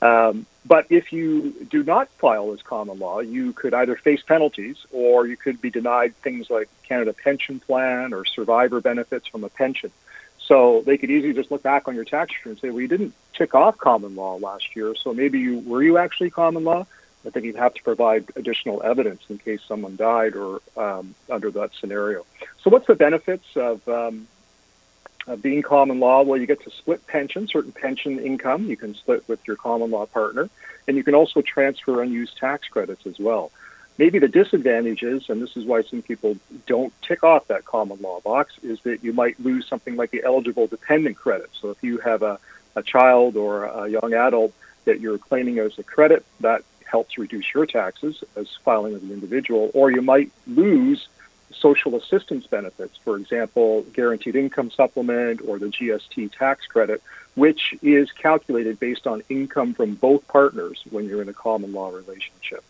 Um, 0.00 0.46
but 0.64 0.86
if 0.90 1.12
you 1.12 1.66
do 1.70 1.82
not 1.82 2.08
file 2.10 2.52
as 2.52 2.62
common 2.62 2.98
law, 2.98 3.20
you 3.20 3.52
could 3.52 3.74
either 3.74 3.96
face 3.96 4.22
penalties 4.22 4.76
or 4.92 5.26
you 5.26 5.36
could 5.36 5.60
be 5.60 5.70
denied 5.70 6.14
things 6.16 6.50
like 6.50 6.68
Canada 6.82 7.12
Pension 7.12 7.58
Plan 7.58 8.12
or 8.12 8.24
survivor 8.24 8.80
benefits 8.80 9.26
from 9.26 9.44
a 9.44 9.48
pension. 9.48 9.90
So 10.38 10.82
they 10.86 10.96
could 10.96 11.10
easily 11.10 11.32
just 11.34 11.50
look 11.50 11.62
back 11.62 11.88
on 11.88 11.94
your 11.94 12.04
tax 12.04 12.32
return 12.36 12.52
and 12.52 12.60
say, 12.60 12.70
well, 12.70 12.80
you 12.80 12.88
didn't 12.88 13.14
tick 13.34 13.54
off 13.54 13.76
common 13.78 14.14
law 14.14 14.36
last 14.36 14.76
year, 14.76 14.94
so 14.94 15.12
maybe 15.12 15.38
you 15.40 15.58
were 15.60 15.82
you 15.82 15.98
actually 15.98 16.30
common 16.30 16.64
law? 16.64 16.86
I 17.26 17.30
think 17.30 17.44
you'd 17.44 17.56
have 17.56 17.74
to 17.74 17.82
provide 17.82 18.30
additional 18.36 18.82
evidence 18.82 19.22
in 19.28 19.38
case 19.38 19.60
someone 19.66 19.96
died 19.96 20.36
or 20.36 20.62
um, 20.76 21.14
under 21.28 21.50
that 21.50 21.74
scenario. 21.74 22.24
So 22.62 22.70
what's 22.70 22.86
the 22.86 22.94
benefits 22.94 23.44
of, 23.56 23.86
um, 23.88 24.28
of 25.28 25.42
being 25.42 25.62
common 25.62 26.00
law? 26.00 26.22
Well, 26.22 26.40
you 26.40 26.46
get 26.46 26.62
to 26.64 26.70
split 26.70 27.06
pension, 27.06 27.46
certain 27.46 27.72
pension 27.72 28.18
income. 28.18 28.66
You 28.66 28.76
can 28.76 28.94
split 28.94 29.22
with 29.28 29.40
your 29.46 29.56
common 29.56 29.90
law 29.90 30.06
partner, 30.06 30.48
and 30.86 30.96
you 30.96 31.04
can 31.04 31.14
also 31.14 31.42
transfer 31.42 32.02
unused 32.02 32.36
tax 32.36 32.66
credits 32.68 33.06
as 33.06 33.18
well. 33.18 33.52
Maybe 33.98 34.18
the 34.18 34.28
disadvantage 34.28 35.02
is, 35.02 35.28
and 35.28 35.42
this 35.42 35.56
is 35.56 35.64
why 35.64 35.82
some 35.82 36.02
people 36.02 36.36
don't 36.66 36.92
tick 37.02 37.24
off 37.24 37.48
that 37.48 37.64
common 37.64 37.98
law 38.00 38.20
box, 38.20 38.54
is 38.62 38.80
that 38.82 39.02
you 39.02 39.12
might 39.12 39.38
lose 39.40 39.66
something 39.66 39.96
like 39.96 40.10
the 40.12 40.22
eligible 40.24 40.66
dependent 40.66 41.16
credit. 41.16 41.50
So 41.60 41.70
if 41.70 41.82
you 41.82 41.98
have 41.98 42.22
a, 42.22 42.38
a 42.76 42.82
child 42.82 43.36
or 43.36 43.64
a 43.64 43.88
young 43.88 44.14
adult 44.14 44.52
that 44.84 45.00
you're 45.00 45.18
claiming 45.18 45.58
as 45.58 45.78
a 45.78 45.82
credit, 45.82 46.24
that 46.40 46.62
helps 46.84 47.18
reduce 47.18 47.52
your 47.52 47.66
taxes 47.66 48.22
as 48.36 48.48
filing 48.64 48.94
as 48.94 49.02
an 49.02 49.10
individual, 49.10 49.70
or 49.74 49.90
you 49.90 50.00
might 50.00 50.30
lose 50.46 51.08
social 51.60 51.96
assistance 51.96 52.46
benefits, 52.46 52.96
for 52.98 53.16
example, 53.16 53.82
guaranteed 53.92 54.36
income 54.36 54.70
supplement 54.70 55.40
or 55.46 55.58
the 55.58 55.66
GST 55.66 56.32
tax 56.36 56.66
credit, 56.66 57.02
which 57.34 57.74
is 57.82 58.10
calculated 58.12 58.80
based 58.80 59.06
on 59.06 59.22
income 59.28 59.74
from 59.74 59.94
both 59.94 60.26
partners 60.28 60.82
when 60.90 61.06
you're 61.06 61.22
in 61.22 61.28
a 61.28 61.34
common 61.34 61.72
law 61.72 61.90
relationship. 61.90 62.64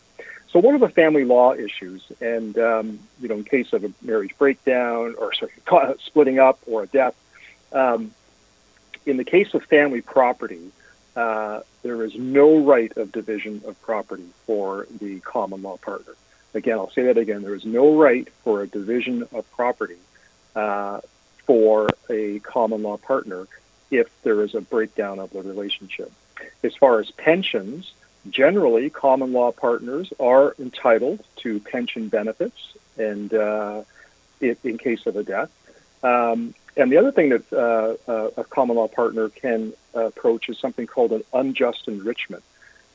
So 0.51 0.59
what 0.59 0.73
are 0.73 0.79
the 0.79 0.89
family 0.89 1.25
law 1.25 1.53
issues? 1.53 2.03
And, 2.21 2.57
um, 2.57 2.99
you 3.21 3.27
know, 3.27 3.35
in 3.35 3.43
case 3.43 3.71
of 3.73 3.83
a 3.83 3.91
marriage 4.01 4.35
breakdown 4.37 5.15
or 5.17 5.31
sorry, 5.33 5.97
splitting 5.99 6.39
up 6.39 6.59
or 6.65 6.83
a 6.83 6.87
death, 6.87 7.15
um, 7.71 8.11
in 9.05 9.17
the 9.17 9.23
case 9.23 9.53
of 9.53 9.63
family 9.65 10.01
property, 10.01 10.71
uh, 11.15 11.61
there 11.83 12.03
is 12.03 12.15
no 12.15 12.59
right 12.59 12.95
of 12.97 13.11
division 13.11 13.61
of 13.65 13.79
property 13.81 14.27
for 14.45 14.87
the 14.99 15.19
common 15.19 15.61
law 15.61 15.77
partner. 15.77 16.13
Again, 16.53 16.77
I'll 16.77 16.91
say 16.91 17.03
that 17.03 17.17
again. 17.17 17.41
There 17.41 17.55
is 17.55 17.65
no 17.65 17.97
right 17.97 18.27
for 18.43 18.61
a 18.61 18.67
division 18.67 19.27
of 19.33 19.49
property 19.51 19.97
uh, 20.55 21.01
for 21.45 21.89
a 22.09 22.39
common 22.39 22.83
law 22.83 22.97
partner 22.97 23.47
if 23.91 24.07
there 24.23 24.41
is 24.43 24.55
a 24.55 24.61
breakdown 24.61 25.19
of 25.19 25.31
the 25.31 25.41
relationship. 25.41 26.11
As 26.63 26.75
far 26.75 26.99
as 26.99 27.11
pensions, 27.11 27.93
generally, 28.29 28.89
common 28.89 29.33
law 29.33 29.51
partners 29.51 30.11
are 30.19 30.55
entitled 30.59 31.23
to 31.37 31.59
pension 31.59 32.07
benefits, 32.07 32.73
and 32.97 33.33
uh, 33.33 33.83
in 34.41 34.77
case 34.77 35.05
of 35.05 35.15
a 35.15 35.23
death. 35.23 35.49
Um, 36.03 36.53
and 36.77 36.91
the 36.91 36.97
other 36.97 37.11
thing 37.11 37.29
that 37.29 37.51
uh, 37.51 38.09
uh, 38.09 38.29
a 38.37 38.43
common 38.43 38.77
law 38.77 38.87
partner 38.87 39.29
can 39.29 39.73
approach 39.93 40.49
is 40.49 40.57
something 40.57 40.87
called 40.87 41.11
an 41.11 41.23
unjust 41.33 41.87
enrichment. 41.87 42.43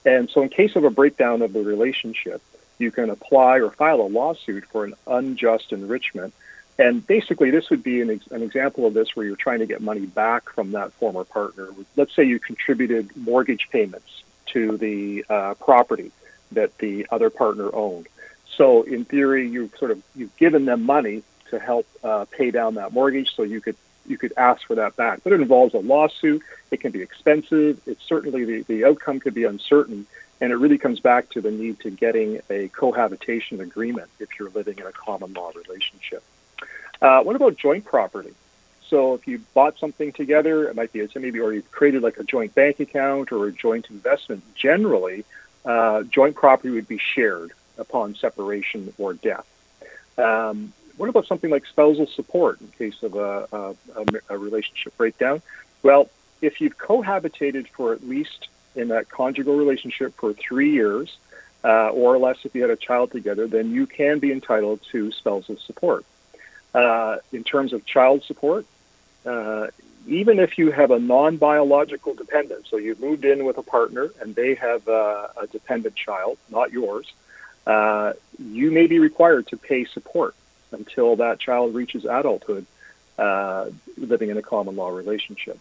And 0.06 0.30
so, 0.30 0.42
in 0.42 0.48
case 0.48 0.76
of 0.76 0.84
a 0.84 0.90
breakdown 0.90 1.42
of 1.42 1.52
the 1.52 1.62
relationship, 1.62 2.42
you 2.84 2.92
can 2.92 3.10
apply 3.10 3.54
or 3.58 3.70
file 3.70 4.00
a 4.00 4.10
lawsuit 4.20 4.64
for 4.66 4.84
an 4.84 4.94
unjust 5.06 5.72
enrichment. 5.72 6.32
And 6.78 7.06
basically, 7.06 7.50
this 7.50 7.70
would 7.70 7.82
be 7.82 8.00
an, 8.00 8.10
ex- 8.10 8.26
an 8.28 8.42
example 8.42 8.86
of 8.86 8.94
this 8.94 9.14
where 9.14 9.24
you're 9.26 9.36
trying 9.36 9.60
to 9.60 9.66
get 9.66 9.80
money 9.80 10.06
back 10.06 10.50
from 10.50 10.72
that 10.72 10.92
former 10.92 11.24
partner. 11.24 11.68
Let's 11.96 12.14
say 12.14 12.24
you 12.24 12.38
contributed 12.38 13.16
mortgage 13.16 13.68
payments 13.70 14.22
to 14.46 14.76
the 14.76 15.24
uh, 15.28 15.54
property 15.54 16.10
that 16.52 16.76
the 16.78 17.06
other 17.10 17.30
partner 17.30 17.74
owned. 17.74 18.08
So 18.56 18.82
in 18.82 19.04
theory, 19.04 19.48
you've 19.48 19.74
sort 19.76 19.90
of 19.90 20.02
you've 20.14 20.36
given 20.36 20.64
them 20.64 20.84
money 20.84 21.22
to 21.50 21.58
help 21.58 21.86
uh, 22.02 22.24
pay 22.30 22.50
down 22.50 22.74
that 22.74 22.92
mortgage, 22.92 23.34
so 23.34 23.42
you 23.42 23.60
could 23.60 23.76
you 24.06 24.18
could 24.18 24.32
ask 24.36 24.66
for 24.66 24.76
that 24.76 24.96
back. 24.96 25.20
But 25.24 25.32
it 25.32 25.40
involves 25.40 25.74
a 25.74 25.78
lawsuit. 25.78 26.42
It 26.70 26.80
can 26.80 26.92
be 26.92 27.02
expensive. 27.02 27.80
It's 27.86 28.04
certainly 28.04 28.44
the, 28.44 28.62
the 28.62 28.84
outcome 28.84 29.20
could 29.20 29.34
be 29.34 29.44
uncertain, 29.44 30.06
and 30.40 30.52
it 30.52 30.56
really 30.56 30.78
comes 30.78 31.00
back 31.00 31.30
to 31.30 31.40
the 31.40 31.50
need 31.50 31.80
to 31.80 31.90
getting 31.90 32.40
a 32.50 32.68
cohabitation 32.68 33.60
agreement 33.60 34.08
if 34.18 34.28
you're 34.38 34.50
living 34.50 34.78
in 34.78 34.86
a 34.86 34.92
common 34.92 35.32
law 35.32 35.50
relationship. 35.54 36.22
Uh, 37.00 37.22
what 37.22 37.36
about 37.36 37.56
joint 37.56 37.84
property? 37.84 38.34
So 38.88 39.14
if 39.14 39.26
you 39.26 39.40
bought 39.54 39.78
something 39.78 40.12
together, 40.12 40.68
it 40.68 40.76
might 40.76 40.92
be 40.92 41.06
maybe 41.16 41.40
or 41.40 41.52
you've 41.52 41.70
created 41.70 42.02
like 42.02 42.18
a 42.18 42.24
joint 42.24 42.54
bank 42.54 42.80
account 42.80 43.32
or 43.32 43.46
a 43.46 43.52
joint 43.52 43.86
investment. 43.90 44.42
Generally, 44.54 45.24
uh, 45.64 46.02
joint 46.02 46.36
property 46.36 46.70
would 46.70 46.88
be 46.88 46.98
shared 46.98 47.52
upon 47.78 48.14
separation 48.14 48.92
or 48.98 49.14
death. 49.14 49.46
Um, 50.18 50.72
what 50.96 51.08
about 51.08 51.26
something 51.26 51.50
like 51.50 51.66
spousal 51.66 52.06
support 52.06 52.60
in 52.60 52.68
case 52.78 53.02
of 53.02 53.16
a, 53.16 53.48
a, 53.96 54.04
a, 54.28 54.38
relationship 54.38 54.96
breakdown? 54.96 55.42
Well, 55.82 56.08
if 56.40 56.60
you've 56.60 56.78
cohabitated 56.78 57.68
for 57.68 57.92
at 57.92 58.06
least 58.06 58.48
in 58.74 58.88
that 58.88 59.08
conjugal 59.08 59.56
relationship 59.56 60.14
for 60.16 60.32
three 60.32 60.72
years, 60.72 61.16
uh, 61.64 61.88
or 61.88 62.18
less 62.18 62.38
if 62.44 62.54
you 62.54 62.60
had 62.60 62.70
a 62.70 62.76
child 62.76 63.10
together, 63.10 63.46
then 63.46 63.70
you 63.70 63.86
can 63.86 64.18
be 64.18 64.30
entitled 64.30 64.80
to 64.92 65.10
spousal 65.12 65.56
support. 65.56 66.04
Uh, 66.74 67.18
in 67.32 67.44
terms 67.44 67.72
of 67.72 67.86
child 67.86 68.22
support, 68.24 68.66
uh, 69.24 69.68
even 70.06 70.38
if 70.38 70.58
you 70.58 70.70
have 70.70 70.90
a 70.90 70.98
non-biological 70.98 72.14
dependent, 72.14 72.66
so 72.66 72.76
you've 72.76 73.00
moved 73.00 73.24
in 73.24 73.44
with 73.44 73.56
a 73.56 73.62
partner 73.62 74.10
and 74.20 74.34
they 74.34 74.54
have 74.54 74.86
a, 74.88 75.30
a 75.42 75.46
dependent 75.46 75.94
child, 75.94 76.36
not 76.50 76.72
yours, 76.72 77.10
uh, 77.66 78.12
you 78.38 78.70
may 78.70 78.86
be 78.86 78.98
required 78.98 79.46
to 79.46 79.56
pay 79.56 79.84
support 79.86 80.34
until 80.72 81.16
that 81.16 81.38
child 81.38 81.74
reaches 81.74 82.04
adulthood, 82.04 82.66
uh, 83.18 83.70
living 83.96 84.28
in 84.28 84.36
a 84.36 84.42
common 84.42 84.76
law 84.76 84.90
relationship. 84.90 85.58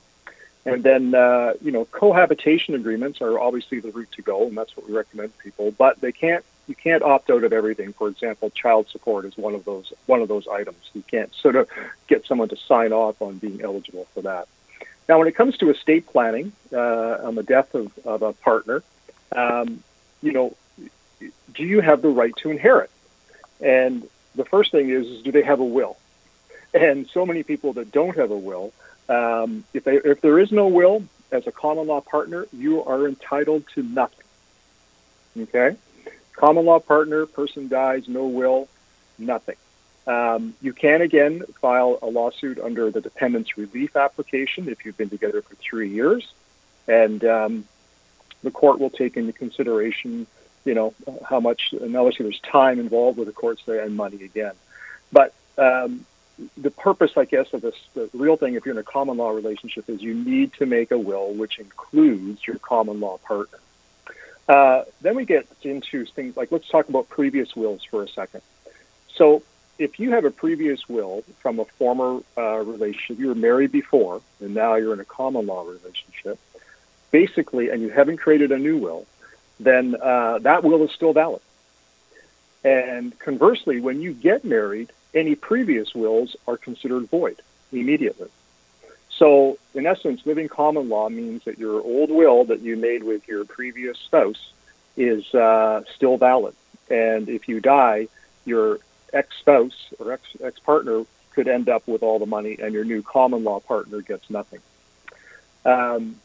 And 0.66 0.82
then, 0.82 1.14
uh, 1.14 1.54
you 1.62 1.72
know, 1.72 1.86
cohabitation 1.86 2.74
agreements 2.74 3.22
are 3.22 3.38
obviously 3.38 3.82
the 3.82 3.92
route 3.92 4.12
to 4.14 4.22
go, 4.22 4.48
and 4.48 4.58
that's 4.58 4.76
what 4.78 4.88
we 4.88 4.96
recommend 4.96 5.34
to 5.34 5.44
people. 5.44 5.72
But 5.72 6.00
they 6.00 6.14
can't 6.14 6.46
you 6.68 6.76
can't 6.76 7.04
opt 7.04 7.30
out 7.30 7.44
of 7.44 7.52
everything. 7.52 7.94
For 7.94 8.08
example, 8.08 8.50
child 8.50 8.88
support 8.90 9.26
is 9.26 9.38
one 9.38 9.54
of 9.54 9.66
those 9.66 9.92
one 10.06 10.22
of 10.22 10.28
those 10.28 10.48
items. 10.48 10.78
You 10.94 11.04
can't 11.04 11.34
sort 11.36 11.56
of 11.56 11.70
get 12.08 12.26
someone 12.26 12.50
to 12.50 12.56
sign 12.56 12.94
off 12.94 13.22
on 13.22 13.38
being 13.38 13.62
eligible 13.62 14.08
for 14.14 14.22
that. 14.22 14.48
Now, 15.10 15.20
when 15.20 15.28
it 15.28 15.36
comes 15.36 15.58
to 15.58 15.70
estate 15.70 16.08
planning 16.08 16.54
uh, 16.72 17.18
on 17.24 17.36
the 17.36 17.44
death 17.44 17.76
of, 17.76 17.92
of 18.06 18.22
a 18.22 18.32
partner, 18.32 18.84
um, 19.34 19.84
you 20.22 20.32
know, 20.32 20.56
do 21.54 21.64
you 21.64 21.82
have 21.82 22.02
the 22.02 22.10
right 22.10 22.34
to 22.38 22.50
inherit? 22.50 22.90
And 23.60 24.08
the 24.36 24.46
first 24.46 24.72
thing 24.72 24.90
is, 24.90 25.08
is 25.08 25.22
do 25.24 25.32
they 25.32 25.44
have 25.44 25.60
a 25.60 25.66
will? 25.66 25.98
And 26.74 27.08
so 27.08 27.26
many 27.26 27.44
people 27.44 27.74
that 27.74 27.92
don't 27.92 28.16
have 28.16 28.32
a 28.32 28.38
will, 28.38 28.72
um, 29.10 29.64
if 29.74 29.84
they 29.84 29.98
if 29.98 30.22
there 30.22 30.40
is 30.40 30.52
no 30.52 30.68
will 30.68 31.04
as 31.32 31.48
a 31.48 31.52
common 31.52 31.88
law 31.88 32.02
partner, 32.02 32.48
you 32.54 32.84
are 32.84 33.08
entitled 33.08 33.64
to 33.76 33.84
nothing. 33.84 34.26
Okay 35.38 35.76
common 36.34 36.66
law 36.66 36.80
partner, 36.80 37.26
person 37.26 37.68
dies, 37.68 38.08
no 38.08 38.26
will, 38.28 38.68
nothing. 39.18 39.56
Um, 40.06 40.54
you 40.62 40.74
can 40.74 41.02
again 41.02 41.44
file 41.62 41.98
a 42.02 42.08
lawsuit 42.08 42.60
under 42.60 42.92
the 42.92 43.00
dependents 43.00 43.58
relief 43.58 43.96
application 43.96 44.68
if 44.68 44.84
you've 44.84 44.98
been 44.98 45.10
together 45.10 45.42
for 45.42 45.56
three 45.56 45.90
years, 45.90 46.34
and 46.88 47.24
um, 47.24 47.66
the 48.44 48.52
court 48.52 48.80
will 48.80 48.90
take 48.90 49.16
into 49.16 49.32
consideration, 49.32 50.28
you 50.66 50.74
know, 50.74 50.94
how 51.26 51.40
much. 51.40 51.72
And 51.72 51.96
obviously, 51.96 52.24
there's 52.24 52.42
time 52.42 52.80
involved 52.80 53.18
with 53.18 53.28
the 53.28 53.34
courts 53.34 53.62
there 53.66 53.82
and 53.82 53.96
money 53.96 54.24
again, 54.24 54.54
but 55.14 55.34
um, 55.58 56.06
the 56.58 56.72
purpose, 56.72 57.12
I 57.16 57.26
guess, 57.26 57.54
of 57.54 57.62
this, 57.62 57.76
the 57.94 58.10
real 58.14 58.38
thing, 58.38 58.56
if 58.56 58.66
you're 58.66 58.74
in 58.74 58.80
a 58.80 58.84
common 58.84 59.18
law 59.18 59.30
relationship, 59.30 59.90
is 59.90 60.02
you 60.02 60.14
need 60.14 60.54
to 60.54 60.66
make 60.66 60.92
a 60.92 60.98
will 60.98 61.34
which 61.34 61.60
includes 61.60 62.46
your 62.46 62.58
common 62.58 63.00
law 63.00 63.18
partner. 63.20 63.60
Uh, 64.48 64.84
then 65.02 65.16
we 65.16 65.26
get 65.26 65.48
into 65.62 66.06
things 66.06 66.36
like 66.36 66.52
let's 66.52 66.68
talk 66.68 66.90
about 66.90 67.08
previous 67.08 67.56
wills 67.56 67.84
for 67.84 68.04
a 68.04 68.08
second. 68.08 68.42
So 69.16 69.44
if 69.80 70.00
you 70.00 70.12
have 70.12 70.26
a 70.26 70.32
previous 70.32 70.88
will 70.90 71.24
from 71.40 71.60
a 71.60 71.66
former 71.66 72.22
uh, 72.38 72.58
relationship, 72.58 73.20
you 73.20 73.28
were 73.28 73.36
married 73.36 73.72
before, 73.72 74.22
and 74.42 74.54
now 74.54 74.76
you're 74.76 74.94
in 74.94 75.00
a 75.00 75.06
common 75.06 75.46
law 75.46 75.64
relationship, 75.64 76.40
basically, 77.12 77.70
and 77.70 77.82
you 77.82 77.90
haven't 77.90 78.18
created 78.18 78.52
a 78.52 78.58
new 78.58 78.78
will, 78.78 79.06
then 79.60 79.96
uh, 80.02 80.40
that 80.40 80.64
will 80.64 80.84
is 80.84 80.92
still 80.92 81.14
valid. 81.14 81.42
And 82.64 83.18
conversely, 83.20 83.80
when 83.80 84.02
you 84.02 84.14
get 84.14 84.46
married, 84.46 84.92
any 85.14 85.36
previous 85.36 85.94
wills 85.94 86.36
are 86.48 86.58
considered 86.58 87.10
void 87.10 87.42
immediately. 87.72 88.30
So, 89.10 89.58
in 89.76 89.86
essence, 89.86 90.26
living 90.26 90.48
common 90.48 90.90
law 90.90 91.08
means 91.10 91.44
that 91.46 91.60
your 91.60 91.82
old 91.82 92.10
will 92.10 92.46
that 92.46 92.62
you 92.62 92.76
made 92.76 93.04
with 93.04 93.28
your 93.28 93.46
previous 93.46 93.98
spouse 94.00 94.52
is 94.98 95.34
uh, 95.36 95.84
still 95.96 96.18
valid. 96.18 96.56
And 96.90 97.30
if 97.30 97.48
you 97.48 97.60
die, 97.60 98.08
your 98.46 98.80
ex 99.12 99.36
spouse 99.38 99.94
or 100.00 100.12
ex 100.12 100.60
partner 100.60 101.04
could 101.32 101.48
end 101.48 101.70
up 101.70 101.88
with 101.88 102.04
all 102.04 102.20
the 102.20 102.26
money, 102.26 102.58
and 102.60 102.74
your 102.74 102.84
new 102.84 103.02
common 103.02 103.44
law 103.44 103.60
partner 103.60 104.02
gets 104.02 104.30
nothing. 104.30 104.60
Um, 105.66 106.20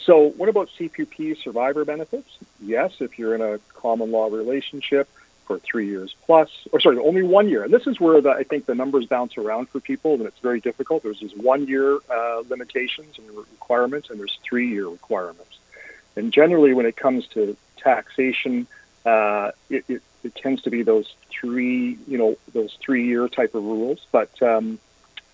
so, 0.00 0.28
what 0.28 0.48
about 0.48 0.68
CPP 0.78 1.42
survivor 1.42 1.84
benefits? 1.84 2.28
Yes, 2.60 2.92
if 3.00 3.18
you're 3.18 3.34
in 3.34 3.40
a 3.40 3.58
common 3.74 4.10
law 4.10 4.26
relationship 4.26 5.08
for 5.48 5.58
three 5.58 5.88
years 5.88 6.14
plus, 6.26 6.50
or 6.70 6.78
sorry, 6.78 6.98
only 6.98 7.22
one 7.22 7.48
year. 7.48 7.64
And 7.64 7.72
this 7.72 7.86
is 7.86 7.98
where 7.98 8.20
the, 8.20 8.30
I 8.30 8.44
think 8.44 8.66
the 8.66 8.74
numbers 8.74 9.06
bounce 9.06 9.36
around 9.36 9.70
for 9.70 9.80
people, 9.80 10.14
and 10.14 10.26
it's 10.26 10.38
very 10.38 10.60
difficult. 10.60 11.02
There's 11.02 11.18
these 11.18 11.34
one 11.34 11.66
year 11.66 11.98
uh, 12.08 12.42
limitations 12.48 13.18
and 13.18 13.26
requirements, 13.36 14.10
and 14.10 14.20
there's 14.20 14.38
three 14.44 14.68
year 14.68 14.86
requirements. 14.86 15.58
And 16.14 16.32
generally, 16.32 16.74
when 16.74 16.86
it 16.86 16.96
comes 16.96 17.26
to 17.28 17.56
taxation, 17.78 18.66
uh, 19.06 19.52
it, 19.70 19.84
it, 19.88 20.02
it, 20.22 20.34
tends 20.34 20.62
to 20.62 20.70
be 20.70 20.82
those 20.82 21.14
three, 21.30 21.96
you 22.06 22.18
know, 22.18 22.36
those 22.52 22.76
three-year 22.84 23.28
type 23.28 23.54
of 23.54 23.64
rules. 23.64 24.04
But 24.12 24.30
um, 24.42 24.78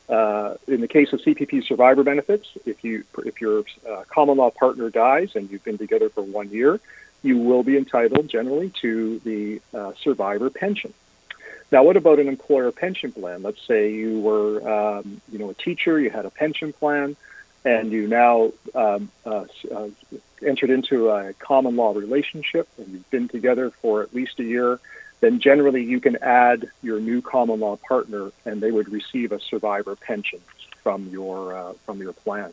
uh, 0.09 0.55
in 0.69 0.81
the 0.81 0.89
case 0.89 1.13
of 1.13 1.21
CPP 1.21 1.67
survivor 1.67 2.05
benefits, 2.05 2.49
if 2.67 2.85
you 2.85 3.05
if 3.25 3.41
your 3.41 3.65
uh, 3.89 4.05
common 4.09 4.37
law 4.37 4.51
partner 4.51 4.91
dies 4.91 5.35
and 5.35 5.51
you've 5.51 5.65
been 5.65 5.79
together 5.79 6.11
for 6.11 6.23
one 6.23 6.51
year, 6.51 6.81
you 7.25 7.39
will 7.39 7.65
be 7.65 7.77
entitled 7.77 8.29
generally 8.29 8.71
to 8.83 9.19
the 9.21 9.61
uh, 9.73 9.93
survivor 10.01 10.51
pension. 10.51 10.93
Now, 11.73 11.83
what 11.83 11.97
about 11.97 12.21
an 12.21 12.29
employer 12.29 12.71
pension 12.71 13.11
plan? 13.11 13.43
Let's 13.43 13.67
say 13.67 13.93
you 13.93 14.21
were, 14.21 14.69
um, 14.69 15.21
you 15.33 15.39
know, 15.39 15.51
a 15.51 15.55
teacher, 15.55 15.99
you 15.99 16.11
had 16.11 16.27
a 16.27 16.31
pension 16.31 16.73
plan, 16.73 17.17
and 17.65 17.91
you 17.91 18.07
now 18.07 18.53
um, 18.75 19.11
uh, 19.25 19.47
uh, 19.75 19.89
entered 20.45 20.71
into 20.71 21.09
a 21.09 21.33
common 21.35 21.77
law 21.77 21.93
relationship 21.95 22.69
and 22.77 22.89
you've 22.89 23.11
been 23.11 23.29
together 23.29 23.71
for 23.71 24.03
at 24.03 24.15
least 24.15 24.39
a 24.39 24.45
year, 24.45 24.79
then 25.21 25.41
generally 25.41 25.83
you 25.83 26.01
can 26.01 26.17
add 26.17 26.71
your 26.83 27.01
new 27.01 27.23
common 27.23 27.59
law 27.61 27.77
partner 27.77 28.31
and 28.45 28.61
they 28.61 28.71
would 28.71 28.91
receive 28.91 29.33
a 29.33 29.41
survivor 29.41 29.97
pension 29.97 30.41
from 30.83 31.09
your 31.09 31.57
uh, 31.57 31.73
from 31.87 32.01
your 32.01 32.13
plan. 32.13 32.53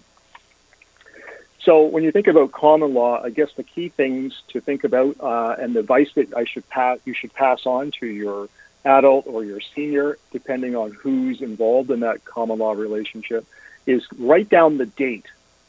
So 1.64 1.84
when 1.84 2.04
you 2.04 2.12
think 2.12 2.28
about 2.28 2.52
common 2.52 2.94
law, 2.94 3.22
I 3.22 3.30
guess 3.30 3.54
the 3.54 3.64
key 3.64 3.90
things 3.90 4.42
to 4.50 4.62
think 4.62 4.84
about 4.84 5.18
uh, 5.20 5.56
and 5.60 5.76
the 5.76 5.82
advice 5.82 6.12
that 6.16 6.36
I 6.36 6.46
should 6.46 6.68
pass 6.70 6.98
you 7.06 7.14
should 7.14 7.34
pass 7.34 7.66
on 7.66 7.92
to 8.00 8.08
your 8.08 8.50
adult 8.84 9.28
or 9.28 9.44
your 9.44 9.62
senior, 9.62 10.18
depending 10.32 10.76
on 10.76 10.92
who's 10.92 11.42
involved 11.42 11.92
in 11.92 12.00
that 12.00 12.26
common 12.26 12.58
law 12.58 12.72
relationship, 12.72 13.46
is 13.86 14.08
write 14.18 14.50
down 14.50 14.78
the 14.78 14.88
date 14.88 15.28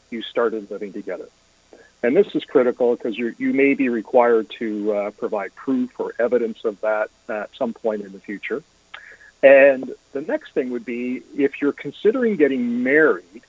you 0.09 0.23
started 0.23 0.71
living 0.71 0.93
together. 0.93 1.29
And 2.01 2.17
this 2.17 2.35
is 2.35 2.43
critical 2.43 2.95
because 2.95 3.17
you 3.17 3.53
may 3.53 3.75
be 3.75 3.87
required 3.87 4.49
to 4.59 4.93
uh, 4.93 5.11
provide 5.11 5.55
proof 5.55 5.99
or 5.99 6.13
evidence 6.19 6.65
of 6.65 6.81
that 6.81 7.09
at 7.29 7.55
some 7.55 7.73
point 7.73 8.01
in 8.01 8.11
the 8.11 8.19
future. 8.19 8.61
And 9.41 9.93
the 10.11 10.21
next 10.21 10.51
thing 10.53 10.71
would 10.71 10.85
be 10.85 11.21
if 11.37 11.61
you're 11.61 11.71
considering 11.71 12.35
getting 12.35 12.83
married 12.83 13.43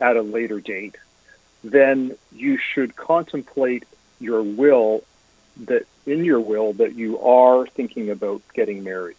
at 0.00 0.16
a 0.16 0.22
later 0.22 0.60
date, 0.60 0.96
then 1.62 2.16
you 2.32 2.58
should 2.58 2.96
contemplate 2.96 3.84
your 4.18 4.42
will 4.42 5.04
that 5.66 5.86
in 6.06 6.24
your 6.24 6.40
will 6.40 6.72
that 6.74 6.94
you 6.94 7.20
are 7.20 7.66
thinking 7.66 8.10
about 8.10 8.42
getting 8.54 8.82
married. 8.82 9.16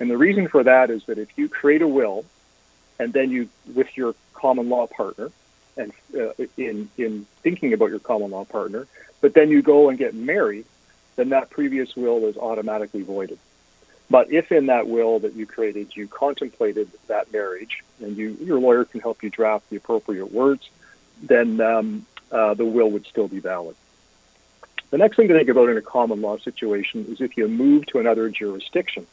And 0.00 0.10
the 0.10 0.16
reason 0.16 0.48
for 0.48 0.62
that 0.64 0.90
is 0.90 1.04
that 1.04 1.18
if 1.18 1.28
you 1.36 1.48
create 1.48 1.82
a 1.82 1.88
will 1.88 2.24
and 2.98 3.12
then 3.12 3.30
you 3.30 3.48
with 3.74 3.96
your 3.96 4.14
common 4.34 4.68
law 4.68 4.86
partner 4.86 5.30
and 5.76 5.92
uh, 6.14 6.32
in 6.56 6.88
in 6.96 7.26
thinking 7.42 7.72
about 7.72 7.90
your 7.90 7.98
common 7.98 8.30
law 8.30 8.44
partner, 8.44 8.86
but 9.20 9.34
then 9.34 9.50
you 9.50 9.62
go 9.62 9.88
and 9.88 9.98
get 9.98 10.14
married, 10.14 10.64
then 11.16 11.30
that 11.30 11.50
previous 11.50 11.94
will 11.96 12.26
is 12.26 12.36
automatically 12.36 13.02
voided. 13.02 13.38
But 14.08 14.32
if 14.32 14.52
in 14.52 14.66
that 14.66 14.86
will 14.86 15.18
that 15.20 15.34
you 15.34 15.46
created 15.46 15.96
you 15.96 16.06
contemplated 16.06 16.88
that 17.08 17.32
marriage, 17.32 17.82
and 18.00 18.16
you 18.16 18.36
your 18.40 18.58
lawyer 18.58 18.84
can 18.84 19.00
help 19.00 19.22
you 19.22 19.30
draft 19.30 19.68
the 19.70 19.76
appropriate 19.76 20.32
words, 20.32 20.68
then 21.22 21.60
um, 21.60 22.06
uh, 22.30 22.54
the 22.54 22.64
will 22.64 22.90
would 22.90 23.06
still 23.06 23.28
be 23.28 23.40
valid. 23.40 23.76
The 24.90 24.98
next 24.98 25.16
thing 25.16 25.28
to 25.28 25.34
think 25.34 25.48
about 25.48 25.68
in 25.68 25.76
a 25.76 25.82
common 25.82 26.20
law 26.22 26.38
situation 26.38 27.06
is 27.08 27.20
if 27.20 27.36
you 27.36 27.48
move 27.48 27.86
to 27.86 27.98
another 27.98 28.30
jurisdiction. 28.30 29.06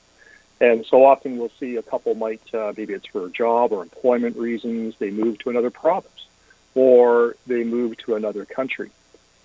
And 0.62 0.86
so 0.86 1.06
often 1.06 1.38
we'll 1.38 1.52
see 1.60 1.76
a 1.78 1.82
couple 1.82 2.16
might, 2.16 2.42
uh, 2.54 2.74
maybe 2.78 2.94
it's 2.94 3.08
for 3.08 3.26
a 3.26 3.30
job 3.30 3.72
or 3.74 3.82
employment 3.82 4.38
reasons, 4.38 4.96
they 4.98 5.12
move 5.12 5.40
to 5.40 5.50
another 5.50 5.72
province 5.72 6.28
or 6.76 7.36
they 7.48 7.64
move 7.64 7.98
to 7.98 8.16
another 8.16 8.46
country. 8.46 8.92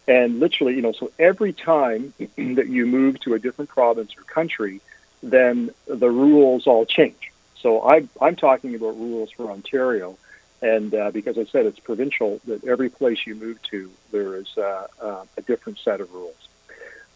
And 0.06 0.40
literally, 0.40 0.74
you 0.74 0.82
know, 0.82 0.92
so 0.92 1.10
every 1.18 1.52
time 1.52 2.12
that 2.36 2.68
you 2.68 2.86
move 2.86 3.20
to 3.20 3.34
a 3.34 3.38
different 3.38 3.70
province 3.70 4.16
or 4.16 4.22
country, 4.22 4.80
then 5.22 5.70
the 5.86 6.10
rules 6.10 6.66
all 6.66 6.86
change. 6.86 7.32
So 7.60 7.82
I, 7.82 8.06
I'm 8.20 8.36
talking 8.36 8.74
about 8.74 8.96
rules 8.96 9.30
for 9.32 9.50
Ontario. 9.50 10.16
And 10.60 10.94
uh, 10.94 11.10
because 11.12 11.38
I 11.38 11.44
said 11.44 11.66
it's 11.66 11.78
provincial, 11.78 12.40
that 12.46 12.64
every 12.64 12.88
place 12.88 13.26
you 13.26 13.34
move 13.34 13.62
to, 13.70 13.90
there 14.10 14.36
is 14.36 14.56
uh, 14.58 14.86
uh, 15.00 15.24
a 15.36 15.42
different 15.42 15.78
set 15.78 16.00
of 16.00 16.12
rules. 16.12 16.48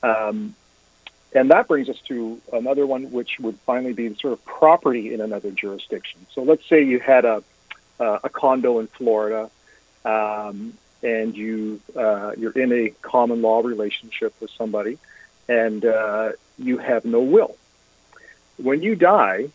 Um, 0.03 0.55
and 1.35 1.51
that 1.51 1.67
brings 1.67 1.89
us 1.89 2.01
to 2.09 2.41
another 2.53 2.87
one, 2.87 3.11
which 3.11 3.41
would 3.41 3.59
finally 3.61 3.95
be 3.95 4.15
sort 4.17 4.35
of 4.35 4.45
property 4.45 5.13
in 5.15 5.21
another 5.21 5.51
jurisdiction. 5.51 6.27
So 6.33 6.43
let's 6.43 6.69
say 6.69 6.85
you 6.85 7.01
had 7.01 7.25
a, 7.25 7.43
a 7.99 8.29
condo 8.29 8.79
in 8.81 8.87
Florida 8.87 9.51
um, 10.05 10.75
and 11.03 11.37
you 11.37 11.81
uh, 11.97 12.33
you're 12.37 12.53
in 12.53 12.73
a 12.73 12.91
common 13.03 13.43
law 13.43 13.61
relationship 13.61 14.35
with 14.41 14.51
somebody, 14.51 14.99
and 15.49 15.85
uh, 15.85 16.33
you 16.59 16.79
have 16.79 17.05
no 17.05 17.21
will. 17.21 17.57
When 18.57 18.83
you 18.83 18.95
die, 18.95 19.49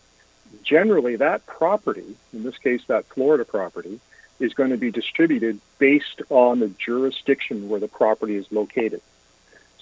generally 0.62 1.16
that 1.16 1.46
property, 1.46 2.16
in 2.32 2.42
this 2.42 2.58
case 2.58 2.82
that 2.86 3.06
Florida 3.06 3.44
property, 3.44 4.00
is 4.40 4.54
going 4.54 4.70
to 4.70 4.76
be 4.76 4.90
distributed 4.90 5.60
based 5.78 6.22
on 6.30 6.60
the 6.60 6.68
jurisdiction 6.68 7.68
where 7.68 7.80
the 7.80 7.88
property 7.88 8.36
is 8.36 8.50
located. 8.52 9.00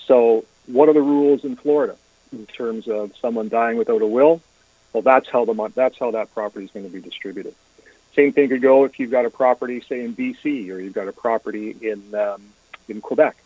So, 0.06 0.44
what 0.66 0.88
are 0.88 0.94
the 0.94 1.02
rules 1.02 1.44
in 1.44 1.56
Florida 1.56 1.96
in 2.32 2.46
terms 2.46 2.88
of 2.88 3.12
someone 3.20 3.48
dying 3.48 3.76
without 3.76 4.02
a 4.02 4.06
will? 4.06 4.40
Well, 4.92 5.02
that's 5.02 5.28
how 5.28 5.44
the 5.44 5.72
that's 5.74 5.98
how 5.98 6.12
that 6.12 6.32
property 6.32 6.64
is 6.64 6.70
going 6.70 6.86
to 6.86 6.92
be 6.92 7.00
distributed. 7.00 7.54
Same 8.14 8.32
thing 8.32 8.48
could 8.48 8.62
go 8.62 8.84
if 8.84 8.98
you've 8.98 9.10
got 9.10 9.26
a 9.26 9.30
property, 9.30 9.82
say 9.86 10.02
in 10.02 10.16
BC, 10.16 10.70
or 10.70 10.80
you've 10.80 10.94
got 10.94 11.08
a 11.08 11.12
property 11.12 11.76
in 11.82 12.14
um, 12.14 12.42
in 12.88 13.00
Quebec. 13.00 13.36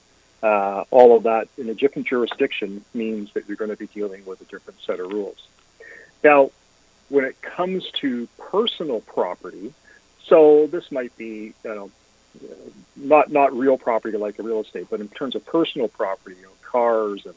Uh, 0.43 0.85
all 0.91 1.17
of 1.17 1.25
that 1.25 1.49
in 1.59 1.69
a 1.69 1.75
different 1.75 2.09
jurisdiction 2.09 2.85
means 2.95 3.33
that 3.35 3.47
you're 3.47 3.57
going 3.57 3.71
to 3.71 3.77
be 3.77 3.89
dealing 3.89 4.25
with 4.25 4.41
a 4.41 4.45
different 4.45 4.81
set 4.81 5.01
of 5.01 5.11
rules. 5.11 5.47
Now, 6.23 6.51
when 7.11 7.25
it 7.25 7.41
comes 7.43 7.91
to 8.01 8.27
personal 8.39 9.01
property, 9.01 9.75
so 10.27 10.67
this 10.69 10.91
might 10.91 11.15
be, 11.19 11.53
you 11.65 11.75
know, 11.75 11.91
not 12.97 13.31
not 13.31 13.53
real 13.53 13.77
property 13.77 14.17
like 14.17 14.39
a 14.39 14.43
real 14.43 14.61
estate, 14.61 14.87
but 14.89 15.01
in 15.01 15.09
terms 15.09 15.35
of 15.35 15.45
personal 15.45 15.89
property, 15.89 16.37
you 16.37 16.43
know, 16.45 16.51
cars 16.63 17.27
and 17.27 17.35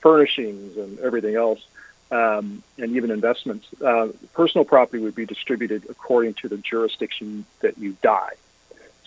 furnishings 0.00 0.76
and 0.76 0.98
everything 1.00 1.34
else, 1.34 1.60
um, 2.10 2.62
and 2.78 2.96
even 2.96 3.10
investments, 3.10 3.66
uh, 3.82 4.08
personal 4.32 4.64
property 4.64 5.02
would 5.02 5.16
be 5.16 5.26
distributed 5.26 5.84
according 5.90 6.34
to 6.34 6.48
the 6.48 6.56
jurisdiction 6.56 7.44
that 7.60 7.76
you 7.78 7.96
die. 8.02 8.34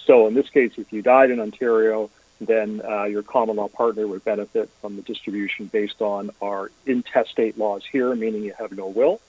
So 0.06 0.28
in 0.28 0.34
this 0.34 0.50
case, 0.50 0.74
if 0.78 0.92
you 0.92 1.02
died 1.02 1.32
in 1.32 1.40
Ontario, 1.40 2.10
then 2.42 2.82
uh, 2.84 3.04
your 3.04 3.24
common 3.24 3.56
law 3.58 3.68
partner 3.68 4.08
would 4.08 4.24
benefit 4.26 4.70
from 4.82 4.96
the 4.96 5.02
distribution 5.02 5.68
based 5.68 6.02
on 6.02 6.32
our 6.42 6.72
intestate 6.86 7.58
laws 7.58 7.84
here, 7.86 8.14
meaning 8.16 8.44
you 8.44 8.54
have 8.58 8.72
no 8.72 8.88
will. 8.88 9.22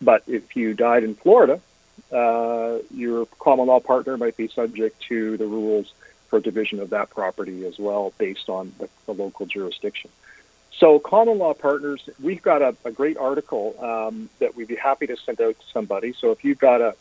But 0.00 0.22
if 0.26 0.56
you 0.56 0.74
died 0.74 1.04
in 1.04 1.14
Florida, 1.14 1.60
uh, 2.12 2.78
your 2.94 3.26
common 3.38 3.66
law 3.66 3.80
partner 3.80 4.16
might 4.16 4.36
be 4.36 4.48
subject 4.48 5.00
to 5.08 5.36
the 5.36 5.46
rules 5.46 5.92
for 6.28 6.40
division 6.40 6.80
of 6.80 6.90
that 6.90 7.10
property 7.10 7.64
as 7.66 7.78
well, 7.78 8.12
based 8.18 8.48
on 8.48 8.72
the, 8.78 8.88
the 9.06 9.12
local 9.12 9.46
jurisdiction. 9.46 10.10
So, 10.78 10.98
common 10.98 11.38
law 11.38 11.54
partners, 11.54 12.08
we've 12.22 12.42
got 12.42 12.60
a, 12.60 12.76
a 12.84 12.90
great 12.90 13.16
article 13.16 13.74
um, 13.82 14.28
that 14.40 14.56
we'd 14.56 14.68
be 14.68 14.76
happy 14.76 15.06
to 15.06 15.16
send 15.16 15.40
out 15.40 15.58
to 15.58 15.66
somebody. 15.72 16.12
So, 16.12 16.32
if 16.32 16.44
you've 16.44 16.58
got 16.58 16.80
a, 16.82 16.94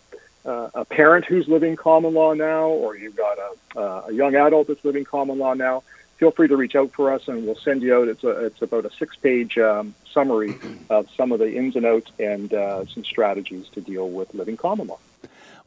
uh, 0.45 0.69
a 0.73 0.85
parent 0.85 1.25
who's 1.25 1.47
living 1.47 1.75
common 1.75 2.13
law 2.13 2.33
now, 2.33 2.67
or 2.67 2.95
you've 2.95 3.17
got 3.17 3.37
a, 3.37 3.79
uh, 3.79 4.05
a 4.07 4.13
young 4.13 4.35
adult 4.35 4.67
that's 4.67 4.85
living 4.85 5.03
common 5.03 5.39
law 5.39 5.53
now, 5.53 5.83
feel 6.17 6.31
free 6.31 6.47
to 6.47 6.55
reach 6.55 6.75
out 6.75 6.91
for 6.91 7.11
us, 7.11 7.27
and 7.27 7.45
we'll 7.45 7.55
send 7.55 7.81
you 7.81 7.95
out. 7.95 8.07
It's 8.07 8.23
a, 8.23 8.45
it's 8.45 8.61
about 8.61 8.85
a 8.85 8.91
six-page 8.91 9.57
um, 9.57 9.95
summary 10.11 10.55
of 10.89 11.07
some 11.15 11.31
of 11.31 11.39
the 11.39 11.55
ins 11.55 11.75
and 11.75 11.85
outs 11.85 12.11
and 12.19 12.53
uh, 12.53 12.85
some 12.85 13.03
strategies 13.03 13.67
to 13.69 13.81
deal 13.81 14.09
with 14.09 14.33
living 14.33 14.57
common 14.57 14.87
law. 14.87 14.99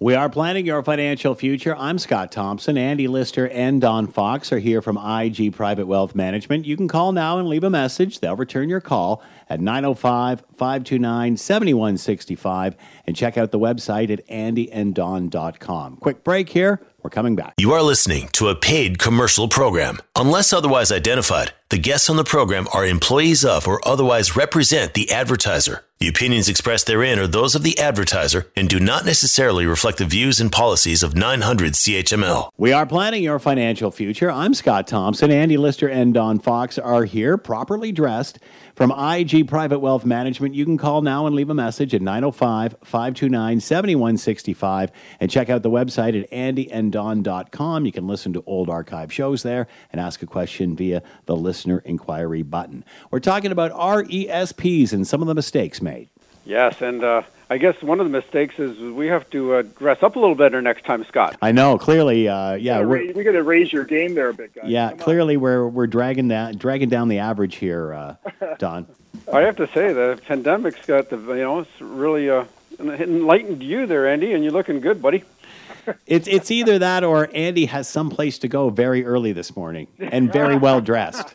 We 0.01 0.15
are 0.15 0.29
planning 0.29 0.65
your 0.65 0.85
financial 0.85 1.35
future. 1.35 1.75
I'm 1.77 1.99
Scott 1.99 2.31
Thompson. 2.31 2.79
Andy 2.79 3.09
Lister 3.09 3.49
and 3.49 3.81
Don 3.81 4.07
Fox 4.07 4.53
are 4.53 4.61
here 4.61 4.81
from 4.81 4.97
IG 4.97 5.53
Private 5.53 5.89
Wealth 5.89 6.15
Management. 6.15 6.67
You 6.67 6.77
can 6.77 6.87
call 6.87 7.11
now 7.11 7.41
and 7.41 7.49
leave 7.49 7.65
a 7.65 7.71
message. 7.71 8.21
They'll 8.21 8.37
return 8.37 8.69
your 8.69 8.81
call 8.81 9.25
at 9.51 9.61
905 9.61 10.45
529 10.55 11.37
7165 11.37 12.77
and 13.09 13.17
check 13.17 13.37
out 13.37 13.51
the 13.51 13.59
website 13.59 14.11
at 14.11 14.25
andyanddon.com. 14.29 15.97
Quick 15.97 16.23
break 16.23 16.49
here. 16.49 16.81
We're 17.03 17.11
coming 17.11 17.37
back. 17.37 17.55
You 17.59 17.73
are 17.73 17.83
listening 17.83 18.29
to 18.33 18.49
a 18.49 18.57
paid 18.57 18.99
commercial 18.99 19.47
program. 19.47 19.99
Unless 20.17 20.53
otherwise 20.53 20.91
identified, 20.91 21.53
the 21.69 21.79
guests 21.79 22.11
on 22.11 22.17
the 22.17 22.25
program 22.25 22.67
are 22.75 22.85
employees 22.85 23.45
of 23.45 23.69
or 23.69 23.81
otherwise 23.87 24.35
represent 24.35 24.95
the 24.95 25.11
advertiser. 25.13 25.85
The 26.01 26.09
opinions 26.09 26.49
expressed 26.49 26.87
therein 26.87 27.19
are 27.19 27.27
those 27.27 27.55
of 27.55 27.63
the 27.63 27.79
advertiser 27.79 28.47
and 28.57 28.69
do 28.69 28.81
not 28.81 29.05
necessarily 29.05 29.67
reflect 29.67 29.99
the 29.99 30.05
views 30.05 30.41
and 30.41 30.51
policies 30.51 31.03
of 31.03 31.17
900 31.17 31.73
CHML. 31.73 32.51
We 32.57 32.73
are 32.73 32.87
planning 32.87 33.23
your 33.23 33.39
financial 33.39 33.91
future. 33.91 34.31
I'm 34.31 34.55
Scott 34.55 34.87
Thompson. 34.87 35.31
Andy 35.31 35.57
Lister 35.57 35.89
and 35.89 36.15
Don 36.15 36.39
Fox 36.39 36.79
are 36.79 37.05
here, 37.05 37.37
properly 37.37 37.91
dressed. 37.93 38.39
From 38.79 38.93
IG 38.93 39.49
Private 39.49 39.81
Wealth 39.81 40.05
Management, 40.05 40.55
you 40.55 40.65
can 40.65 40.79
call 40.79 41.03
now 41.03 41.27
and 41.27 41.35
leave 41.35 41.51
a 41.51 41.55
message 41.55 41.97
at 41.97 42.01
905 42.01 42.77
529 42.85 43.59
7165 43.59 44.93
and 45.19 45.29
check 45.29 45.51
out 45.51 45.65
the 45.65 45.69
website 45.69 46.23
at 46.23 46.31
andyanddon.com. 46.31 47.87
You 47.87 47.91
can 47.91 48.07
listen 48.07 48.33
to 48.35 48.45
old 48.47 48.71
archive 48.71 49.13
shows 49.13 49.43
there 49.43 49.67
and 49.91 50.01
ask 50.01 50.23
a 50.23 50.27
question 50.27 50.77
via 50.77 51.03
the 51.27 51.35
listener 51.35 51.81
inquiry 51.81 52.43
button. 52.43 52.85
We're 53.11 53.19
talking 53.19 53.51
about 53.51 53.73
RESPs 53.73 54.93
and 54.93 55.05
some 55.05 55.23
of 55.23 55.27
the 55.27 55.35
mistakes 55.35 55.83
made. 55.83 56.09
Yes, 56.49 56.81
and 56.81 57.05
uh, 57.05 57.23
I 57.51 57.59
guess 57.59 57.83
one 57.83 58.01
of 58.01 58.07
the 58.07 58.11
mistakes 58.11 58.59
is 58.59 58.79
we 58.79 59.07
have 59.09 59.29
to 59.31 59.57
uh, 59.57 59.63
dress 59.63 60.03
up 60.03 60.17
a 60.17 60.19
little 60.19 60.35
better 60.35 60.63
next 60.63 60.87
time, 60.87 61.05
Scott. 61.05 61.37
I 61.43 61.53
know. 61.53 61.77
Clearly, 61.77 62.27
uh, 62.27 62.55
yeah, 62.55 62.81
we're, 62.81 63.13
we 63.13 63.23
got 63.23 63.33
to 63.33 63.43
raise 63.43 63.71
your 63.71 63.85
game 63.85 64.15
there 64.15 64.31
a 64.31 64.35
bit, 64.35 64.55
guys. 64.55 64.65
Yeah, 64.67 64.89
Come 64.89 64.99
clearly 64.99 65.37
on. 65.37 65.43
we're 65.43 65.69
we're 65.69 65.87
dragging 65.87 66.29
that 66.29 66.59
dragging 66.59 66.89
down 66.89 67.09
the 67.09 67.19
average 67.19 67.57
here, 67.57 67.93
uh, 67.93 68.17
Don. 68.59 68.87
I 69.31 69.41
have 69.41 69.57
to 69.57 69.67
say 69.69 69.93
the 69.93 70.19
pandemic's 70.27 70.87
got 70.87 71.11
the 71.11 71.19
you 71.19 71.43
know 71.43 71.59
it's 71.61 71.81
really 71.83 72.31
uh, 72.31 72.47
enlightened 72.81 73.63
you 73.63 73.85
there, 73.85 74.09
Andy, 74.09 74.33
and 74.33 74.43
you're 74.43 74.55
looking 74.55 74.81
good, 74.81 75.03
buddy. 75.03 75.25
it's 76.07 76.27
it's 76.27 76.51
either 76.51 76.79
that 76.79 77.05
or 77.05 77.29
Andy 77.35 77.67
has 77.67 77.89
some 77.89 78.09
place 78.09 78.39
to 78.39 78.49
go 78.49 78.71
very 78.71 79.05
early 79.05 79.33
this 79.33 79.55
morning 79.55 79.87
and 79.99 80.33
very 80.33 80.57
well 80.67 80.81
dressed. 80.81 81.35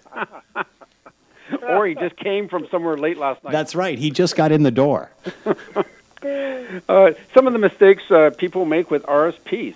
Or 1.78 1.88
he 1.88 1.96
just 1.96 2.16
came 2.16 2.48
from 2.48 2.68
somewhere 2.68 2.98
late 2.98 3.18
last 3.18 3.44
night. 3.44 3.52
That's 3.52 3.76
right. 3.76 3.98
He 3.98 4.12
just 4.12 4.36
got 4.36 4.52
in 4.52 4.64
the 4.64 4.72
door. 4.72 5.12
uh, 6.90 7.12
some 7.34 7.48
of 7.48 7.54
the 7.54 7.60
mistakes 7.60 8.04
uh, 8.10 8.32
people 8.38 8.66
make 8.66 8.90
with 8.90 9.04
RSPs, 9.04 9.76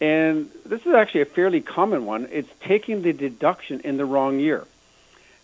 and 0.00 0.50
this 0.66 0.84
is 0.86 0.94
actually 0.94 1.22
a 1.22 1.26
fairly 1.26 1.60
common 1.60 2.04
one. 2.04 2.28
It's 2.30 2.50
taking 2.60 3.02
the 3.02 3.12
deduction 3.12 3.80
in 3.80 3.96
the 3.96 4.04
wrong 4.04 4.38
year. 4.38 4.66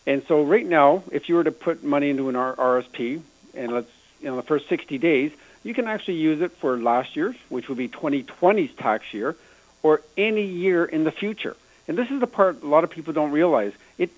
And 0.07 0.23
so, 0.27 0.43
right 0.43 0.67
now, 0.67 1.05
if 1.13 1.29
you 1.29 1.37
were 1.37 1.45
to 1.45 1.53
put 1.53 1.85
money 1.85 2.11
into 2.11 2.29
an 2.29 2.35
RSP, 2.35 3.23
and 3.55 3.73
let's 3.73 3.91
you 4.21 4.29
know 4.29 4.37
the 4.37 4.43
first 4.43 4.69
60 4.69 4.99
days, 4.99 5.33
you 5.63 5.75
can 5.75 5.87
actually 5.87 6.15
use 6.15 6.41
it 6.41 6.53
for 6.53 6.79
last 6.79 7.17
year's, 7.17 7.37
which 7.49 7.69
would 7.69 7.79
be 7.79 7.89
2020's 7.89 8.75
tax 8.75 9.13
year, 9.13 9.37
or 9.83 10.03
any 10.17 10.45
year 10.45 10.85
in 10.85 11.05
the 11.05 11.13
future. 11.13 11.57
And 11.87 11.99
this 11.99 12.11
is 12.11 12.21
the 12.21 12.27
part 12.27 12.63
a 12.63 12.67
lot 12.67 12.85
of 12.85 12.91
people 12.91 13.13
don't 13.13 13.33
realize. 13.33 13.73
It 13.99 14.11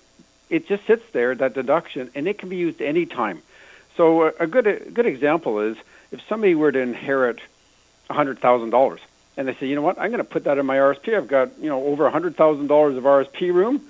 it 0.53 0.67
just 0.67 0.85
sits 0.85 1.03
there, 1.13 1.33
that 1.33 1.55
deduction, 1.55 2.11
and 2.13 2.27
it 2.27 2.37
can 2.37 2.47
be 2.47 2.57
used 2.57 2.79
any 2.79 3.07
time. 3.07 3.41
So 3.97 4.21
uh, 4.21 4.31
a, 4.39 4.45
good 4.45 4.67
a 4.67 4.79
good 4.91 5.07
example 5.07 5.59
is 5.61 5.77
if 6.11 6.21
somebody 6.29 6.53
were 6.53 6.71
to 6.71 6.79
inherit 6.79 7.39
$100,000 8.11 8.99
and 9.35 9.47
they 9.47 9.55
say, 9.55 9.65
you 9.65 9.73
know 9.73 9.81
what, 9.81 9.97
I'm 9.97 10.11
going 10.11 10.19
to 10.19 10.23
put 10.23 10.43
that 10.43 10.59
in 10.59 10.65
my 10.67 10.77
RSP. 10.77 11.17
I've 11.17 11.27
got 11.27 11.57
you 11.59 11.69
know 11.69 11.83
over 11.85 12.09
$100,000 12.09 12.97
of 12.97 13.03
RSP 13.03 13.51
room, 13.51 13.81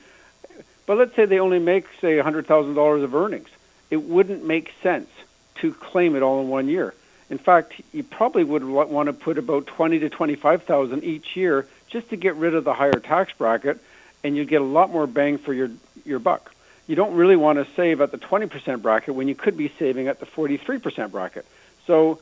but 0.85 0.97
let's 0.97 1.13
say 1.17 1.25
they 1.25 1.39
only 1.39 1.59
make 1.59 1.85
say 1.99 2.15
$100,000 2.15 3.03
of 3.03 3.13
earnings. 3.13 3.49
It 3.91 4.01
wouldn't 4.01 4.45
make 4.45 4.71
sense 4.81 5.09
to 5.55 5.73
claim 5.73 6.15
it 6.15 6.23
all 6.23 6.41
in 6.41 6.47
one 6.47 6.69
year. 6.69 6.93
In 7.29 7.39
fact, 7.39 7.73
you 7.91 8.03
probably 8.03 8.45
would 8.45 8.63
want 8.63 9.07
to 9.07 9.13
put 9.13 9.37
about 9.37 9.67
20 9.67 9.99
to 9.99 10.09
25,000 10.09 11.03
each 11.03 11.35
year 11.35 11.67
just 11.89 12.09
to 12.11 12.15
get 12.15 12.35
rid 12.35 12.55
of 12.55 12.63
the 12.63 12.73
higher 12.73 12.93
tax 12.93 13.33
bracket, 13.37 13.79
and 14.23 14.37
you'd 14.37 14.47
get 14.47 14.61
a 14.61 14.65
lot 14.65 14.91
more 14.91 15.07
bang 15.07 15.37
for 15.37 15.53
your 15.53 15.69
your 16.05 16.19
buck 16.19 16.52
you 16.87 16.95
don't 16.95 17.15
really 17.15 17.35
want 17.35 17.65
to 17.65 17.73
save 17.75 18.01
at 18.01 18.11
the 18.11 18.17
20% 18.17 18.81
bracket 18.81 19.15
when 19.15 19.27
you 19.27 19.35
could 19.35 19.57
be 19.57 19.71
saving 19.79 20.07
at 20.07 20.19
the 20.19 20.25
43% 20.25 21.11
bracket. 21.11 21.45
So 21.87 22.19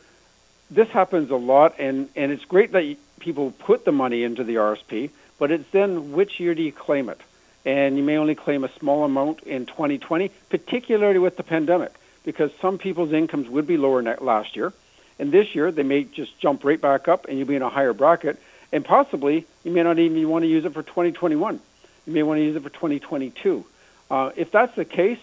this 0.69 0.87
happens 0.89 1.31
a 1.31 1.35
lot, 1.35 1.75
and, 1.79 2.09
and 2.15 2.31
it's 2.31 2.45
great 2.45 2.71
that 2.71 2.97
people 3.19 3.51
put 3.51 3.85
the 3.85 3.91
money 3.91 4.23
into 4.23 4.43
the 4.43 4.55
RSP, 4.55 5.09
but 5.37 5.51
it's 5.51 5.69
then 5.71 6.11
which 6.11 6.39
year 6.39 6.55
do 6.55 6.61
you 6.61 6.71
claim 6.71 7.09
it? 7.09 7.19
And 7.65 7.97
you 7.97 8.03
may 8.03 8.17
only 8.17 8.35
claim 8.35 8.63
a 8.63 8.71
small 8.79 9.03
amount 9.03 9.41
in 9.43 9.65
2020, 9.65 10.29
particularly 10.49 11.19
with 11.19 11.37
the 11.37 11.43
pandemic, 11.43 11.93
because 12.23 12.51
some 12.61 12.77
people's 12.77 13.11
incomes 13.11 13.49
would 13.49 13.67
be 13.67 13.77
lower 13.77 14.01
last 14.19 14.55
year. 14.55 14.73
And 15.19 15.31
this 15.31 15.53
year, 15.53 15.71
they 15.71 15.83
may 15.83 16.03
just 16.03 16.39
jump 16.39 16.63
right 16.63 16.81
back 16.81 17.07
up, 17.07 17.27
and 17.27 17.37
you'll 17.37 17.47
be 17.47 17.55
in 17.55 17.61
a 17.61 17.69
higher 17.69 17.93
bracket. 17.93 18.41
And 18.71 18.83
possibly, 18.83 19.45
you 19.63 19.71
may 19.71 19.83
not 19.83 19.99
even 19.99 20.27
want 20.29 20.43
to 20.43 20.47
use 20.47 20.65
it 20.65 20.73
for 20.73 20.81
2021. 20.81 21.59
You 22.07 22.13
may 22.13 22.23
want 22.23 22.39
to 22.39 22.43
use 22.43 22.55
it 22.55 22.63
for 22.63 22.69
2022. 22.69 23.65
Uh, 24.11 24.31
if 24.35 24.51
that's 24.51 24.75
the 24.75 24.83
case, 24.83 25.19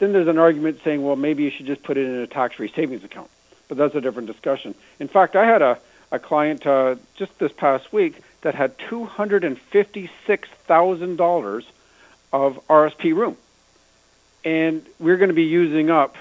then 0.00 0.12
there's 0.12 0.26
an 0.26 0.36
argument 0.36 0.80
saying, 0.82 1.00
well, 1.04 1.14
maybe 1.14 1.44
you 1.44 1.50
should 1.50 1.66
just 1.66 1.84
put 1.84 1.96
it 1.96 2.04
in 2.04 2.16
a 2.16 2.26
tax-free 2.26 2.72
savings 2.74 3.04
account. 3.04 3.30
But 3.68 3.78
that's 3.78 3.94
a 3.94 4.00
different 4.00 4.26
discussion. 4.26 4.74
In 4.98 5.06
fact, 5.06 5.36
I 5.36 5.46
had 5.46 5.62
a, 5.62 5.78
a 6.10 6.18
client 6.18 6.66
uh, 6.66 6.96
just 7.14 7.38
this 7.38 7.52
past 7.52 7.92
week 7.92 8.20
that 8.40 8.56
had 8.56 8.76
$256,000 8.78 11.64
of 12.32 12.66
RSP 12.66 13.14
room. 13.14 13.36
And 14.44 14.84
we're 14.98 15.18
going 15.18 15.28
to 15.28 15.34
be 15.34 15.44
using 15.44 15.88
up 15.88 16.16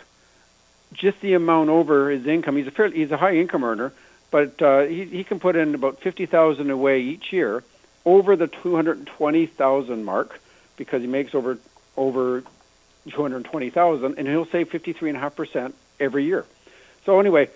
just 0.93 1.19
the 1.21 1.33
amount 1.33 1.71
over 1.71 2.11
his 2.11 2.27
income. 2.27 2.55
He's 2.55 2.67
a 2.67 2.71
fairly, 2.71 2.97
he's 2.97 3.09
a 3.09 3.17
high 3.17 3.37
income 3.37 3.63
earner, 3.63 3.93
but 4.29 4.61
uh, 4.61 4.81
he, 4.81 5.05
he 5.05 5.23
can 5.23 5.39
put 5.39 5.55
in 5.55 5.73
about 5.73 6.03
50000 6.03 6.69
away 6.69 7.01
each 7.01 7.33
year 7.33 7.63
over 8.05 8.35
the 8.35 8.45
220000 8.45 10.05
mark 10.05 10.39
because 10.77 11.01
he 11.01 11.07
makes 11.07 11.33
over 11.33 11.57
over 11.97 12.43
220,000 13.09 14.17
and 14.17 14.27
he'll 14.27 14.45
save 14.45 14.69
53.5% 14.69 15.73
every 15.99 16.25
year. 16.25 16.45
So 17.05 17.19
anyway, 17.19 17.49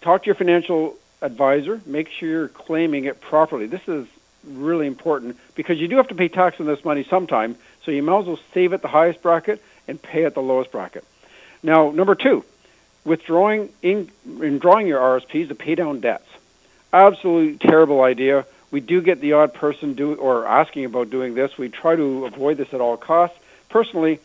talk 0.00 0.22
to 0.22 0.26
your 0.26 0.34
financial 0.34 0.96
advisor, 1.22 1.80
make 1.86 2.08
sure 2.08 2.28
you're 2.28 2.48
claiming 2.48 3.04
it 3.04 3.20
properly. 3.20 3.66
This 3.66 3.86
is 3.86 4.06
really 4.44 4.86
important 4.86 5.36
because 5.54 5.78
you 5.78 5.88
do 5.88 5.96
have 5.96 6.08
to 6.08 6.14
pay 6.14 6.28
tax 6.28 6.58
on 6.60 6.66
this 6.66 6.84
money 6.84 7.04
sometime, 7.04 7.56
so 7.84 7.90
you 7.90 8.02
might 8.02 8.20
as 8.20 8.26
well 8.26 8.38
save 8.54 8.72
at 8.72 8.82
the 8.82 8.88
highest 8.88 9.22
bracket 9.22 9.62
and 9.86 10.00
pay 10.00 10.24
at 10.24 10.34
the 10.34 10.40
lowest 10.40 10.72
bracket. 10.72 11.04
Now, 11.62 11.90
number 11.90 12.14
2, 12.14 12.42
withdrawing 13.04 13.70
in, 13.82 14.10
in 14.24 14.58
drawing 14.58 14.86
your 14.86 15.00
RSPs 15.00 15.48
to 15.48 15.54
pay 15.54 15.74
down 15.74 16.00
debts. 16.00 16.28
Absolutely 16.92 17.58
terrible 17.58 18.02
idea. 18.02 18.46
We 18.70 18.80
do 18.80 19.02
get 19.02 19.20
the 19.20 19.34
odd 19.34 19.52
person 19.52 19.94
do 19.94 20.14
or 20.14 20.46
asking 20.46 20.84
about 20.86 21.10
doing 21.10 21.34
this. 21.34 21.58
We 21.58 21.68
try 21.68 21.96
to 21.96 22.24
avoid 22.26 22.56
this 22.56 22.72
at 22.72 22.80
all 22.80 22.96
costs 22.96 23.38
personally, 23.70 24.20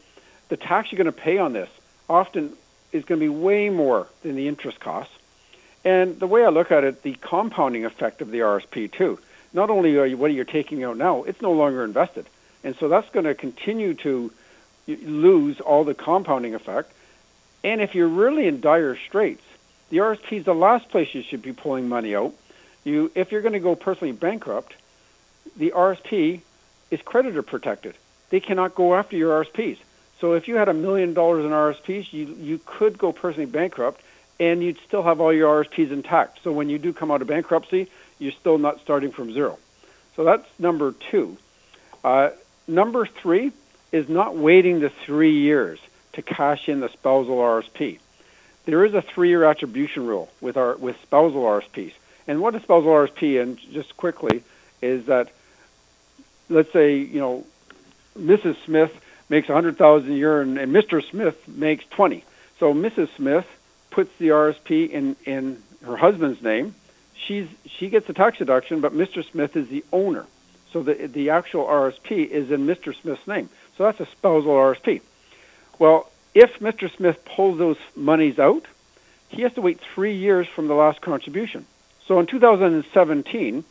the 0.49 0.57
tax 0.57 0.91
you're 0.91 0.97
going 0.97 1.05
to 1.05 1.11
pay 1.11 1.37
on 1.37 1.53
this 1.53 1.69
often 2.09 2.55
is 2.91 3.05
going 3.05 3.19
to 3.19 3.25
be 3.25 3.29
way 3.29 3.69
more 3.69 4.07
than 4.23 4.35
the 4.35 4.47
interest 4.47 4.79
costs. 4.79 5.13
And 5.83 6.19
the 6.19 6.27
way 6.27 6.43
I 6.43 6.49
look 6.49 6.71
at 6.71 6.83
it, 6.83 7.03
the 7.03 7.13
compounding 7.13 7.85
effect 7.85 8.21
of 8.21 8.31
the 8.31 8.39
RSP 8.39 8.91
too. 8.91 9.19
Not 9.53 9.69
only 9.69 9.97
are 9.97 10.05
you, 10.05 10.17
what 10.17 10.33
you're 10.33 10.43
taking 10.43 10.83
out 10.83 10.97
now, 10.97 11.23
it's 11.23 11.41
no 11.41 11.53
longer 11.53 11.83
invested, 11.83 12.25
and 12.63 12.75
so 12.75 12.89
that's 12.89 13.09
going 13.11 13.25
to 13.25 13.35
continue 13.35 13.93
to 13.95 14.31
lose 14.87 15.61
all 15.61 15.83
the 15.83 15.93
compounding 15.93 16.55
effect. 16.55 16.91
And 17.63 17.81
if 17.81 17.95
you're 17.95 18.07
really 18.07 18.47
in 18.47 18.59
dire 18.59 18.97
straits, 18.97 19.43
the 19.89 19.97
RSP 19.97 20.39
is 20.39 20.45
the 20.45 20.53
last 20.53 20.89
place 20.89 21.13
you 21.13 21.23
should 21.23 21.41
be 21.41 21.53
pulling 21.53 21.87
money 21.87 22.15
out. 22.15 22.33
You, 22.83 23.11
if 23.15 23.31
you're 23.31 23.41
going 23.41 23.53
to 23.53 23.59
go 23.59 23.75
personally 23.75 24.11
bankrupt, 24.11 24.75
the 25.55 25.71
RSP 25.75 26.41
is 26.91 27.01
creditor 27.01 27.41
protected 27.41 27.95
they 28.29 28.39
cannot 28.39 28.75
go 28.75 28.95
after 28.95 29.15
your 29.15 29.43
RSPs. 29.43 29.77
So 30.19 30.33
if 30.33 30.47
you 30.47 30.55
had 30.55 30.69
a 30.69 30.73
million 30.73 31.13
dollars 31.13 31.45
in 31.45 31.51
RSPs, 31.51 32.11
you 32.13 32.25
you 32.39 32.59
could 32.65 32.97
go 32.97 33.11
personally 33.11 33.45
bankrupt, 33.45 34.01
and 34.39 34.63
you'd 34.63 34.79
still 34.79 35.03
have 35.03 35.19
all 35.21 35.33
your 35.33 35.63
RSPs 35.63 35.91
intact. 35.91 36.39
So 36.43 36.51
when 36.51 36.69
you 36.69 36.77
do 36.77 36.93
come 36.93 37.11
out 37.11 37.21
of 37.21 37.27
bankruptcy, 37.27 37.87
you're 38.19 38.31
still 38.31 38.57
not 38.57 38.79
starting 38.81 39.11
from 39.11 39.33
zero. 39.33 39.59
So 40.15 40.23
that's 40.23 40.47
number 40.59 40.93
two. 40.93 41.37
Uh, 42.03 42.29
number 42.67 43.05
three 43.05 43.51
is 43.91 44.07
not 44.09 44.35
waiting 44.35 44.79
the 44.79 44.89
three 44.89 45.37
years 45.37 45.79
to 46.13 46.21
cash 46.21 46.69
in 46.69 46.79
the 46.79 46.89
spousal 46.89 47.37
RSP. 47.37 47.99
There 48.65 48.83
is 48.83 48.93
a 48.93 49.01
three-year 49.01 49.43
attribution 49.43 50.07
rule 50.07 50.29
with 50.41 50.57
our 50.57 50.75
with 50.75 50.99
spousal 51.01 51.43
RSPs. 51.43 51.93
And 52.27 52.41
what 52.41 52.55
is 52.55 52.63
spousal 52.63 52.89
RSP? 52.89 53.41
And 53.41 53.57
just 53.71 53.95
quickly 53.97 54.43
is 54.81 55.05
that 55.05 55.31
let's 56.49 56.71
say 56.71 56.97
you 56.97 57.19
know 57.19 57.45
Mrs. 58.17 58.55
Smith 58.65 58.91
makes 59.29 59.47
100,000 59.47 60.11
a 60.11 60.15
year 60.15 60.41
and, 60.41 60.57
and 60.57 60.73
Mr. 60.73 61.03
Smith 61.09 61.47
makes 61.47 61.85
20. 61.91 62.23
So 62.59 62.73
Mrs. 62.73 63.09
Smith 63.15 63.45
puts 63.89 64.11
the 64.17 64.29
RSP 64.29 64.89
in 64.89 65.15
in 65.25 65.61
her 65.85 65.97
husband's 65.97 66.41
name. 66.41 66.75
She's 67.15 67.47
she 67.65 67.89
gets 67.89 68.09
a 68.09 68.13
tax 68.13 68.37
deduction, 68.37 68.81
but 68.81 68.93
Mr. 68.93 69.29
Smith 69.29 69.55
is 69.55 69.67
the 69.69 69.83
owner. 69.91 70.25
So 70.71 70.83
the 70.83 70.93
the 70.93 71.29
actual 71.29 71.65
RSP 71.65 72.27
is 72.27 72.51
in 72.51 72.65
Mr. 72.65 72.93
Smith's 73.01 73.27
name. 73.27 73.49
So 73.77 73.83
that's 73.83 73.99
a 73.99 74.05
spousal 74.05 74.51
RSP. 74.51 75.01
Well, 75.79 76.09
if 76.33 76.59
Mr. 76.59 76.93
Smith 76.95 77.23
pulls 77.25 77.57
those 77.57 77.77
monies 77.95 78.39
out, 78.39 78.65
he 79.29 79.41
has 79.41 79.53
to 79.53 79.61
wait 79.61 79.79
three 79.79 80.15
years 80.15 80.47
from 80.47 80.67
the 80.67 80.75
last 80.75 81.01
contribution. 81.01 81.65
So 82.07 82.19
in 82.19 82.25
2017, 82.25 83.63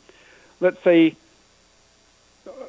let's 0.61 0.83
say, 0.83 1.15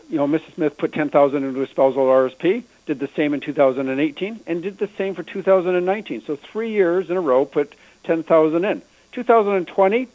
you 0.10 0.18
know, 0.18 0.28
Mrs. 0.28 0.54
Smith 0.56 0.78
put 0.78 0.94
10,000 0.94 1.44
into 1.44 1.62
a 1.62 1.68
spousal 1.68 2.06
RSP, 2.06 2.64
did 2.86 3.00
the 3.00 3.10
same 3.16 3.34
in 3.34 3.40
2018, 3.40 4.40
and 4.48 4.64
did 4.64 4.78
the 4.78 4.90
same 4.98 5.16
for 5.16 5.24
2019. 5.24 6.24
So 6.26 6.36
three 6.36 6.72
years 6.72 7.10
in 7.10 7.18
a 7.18 7.22
row, 7.22 7.46
put 7.46 7.76
10,000 8.04 8.66
in. 8.66 8.82
2020, 9.12 10.08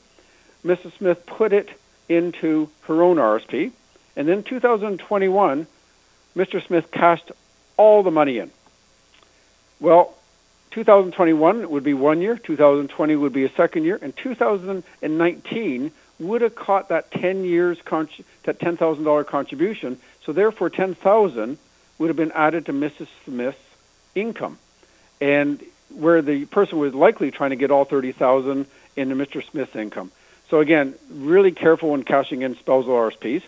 Mrs. 0.64 0.96
Smith 0.98 1.26
put 1.26 1.52
it 1.52 1.70
into 2.08 2.68
her 2.82 3.02
own 3.02 3.16
RSP, 3.16 3.72
and 4.16 4.28
then 4.28 4.42
2021, 4.42 5.66
Mr. 6.36 6.66
Smith 6.66 6.90
cashed 6.90 7.30
all 7.76 8.02
the 8.02 8.10
money 8.10 8.38
in. 8.38 8.50
Well, 9.80 10.14
2021 10.72 11.68
would 11.70 11.82
be 11.82 11.94
one 11.94 12.20
year, 12.20 12.36
2020 12.36 13.16
would 13.16 13.32
be 13.32 13.44
a 13.44 13.50
second 13.50 13.84
year, 13.84 13.98
and 14.00 14.16
2019 14.16 15.92
would 16.20 16.42
have 16.42 16.54
caught 16.54 16.90
that 16.90 17.10
10 17.10 17.44
years 17.44 17.78
that 17.78 18.58
$10,000 18.58 19.26
contribution. 19.26 19.98
So 20.24 20.32
therefore, 20.32 20.70
10,000 20.70 21.58
would 21.98 22.08
have 22.08 22.16
been 22.16 22.32
added 22.32 22.66
to 22.66 22.72
Mrs. 22.72 23.08
Smith's 23.24 23.58
income, 24.14 24.58
and 25.20 25.62
where 25.88 26.22
the 26.22 26.44
person 26.46 26.78
was 26.78 26.94
likely 26.94 27.30
trying 27.30 27.50
to 27.50 27.56
get 27.56 27.70
all 27.70 27.84
30,000 27.84 28.66
into 28.96 29.14
Mr. 29.14 29.42
Smith's 29.50 29.74
income. 29.74 30.12
So 30.50 30.60
again, 30.60 30.94
really 31.10 31.52
careful 31.52 31.90
when 31.90 32.02
cashing 32.02 32.42
in 32.42 32.56
spousal 32.56 32.92
RSPs. 32.92 33.42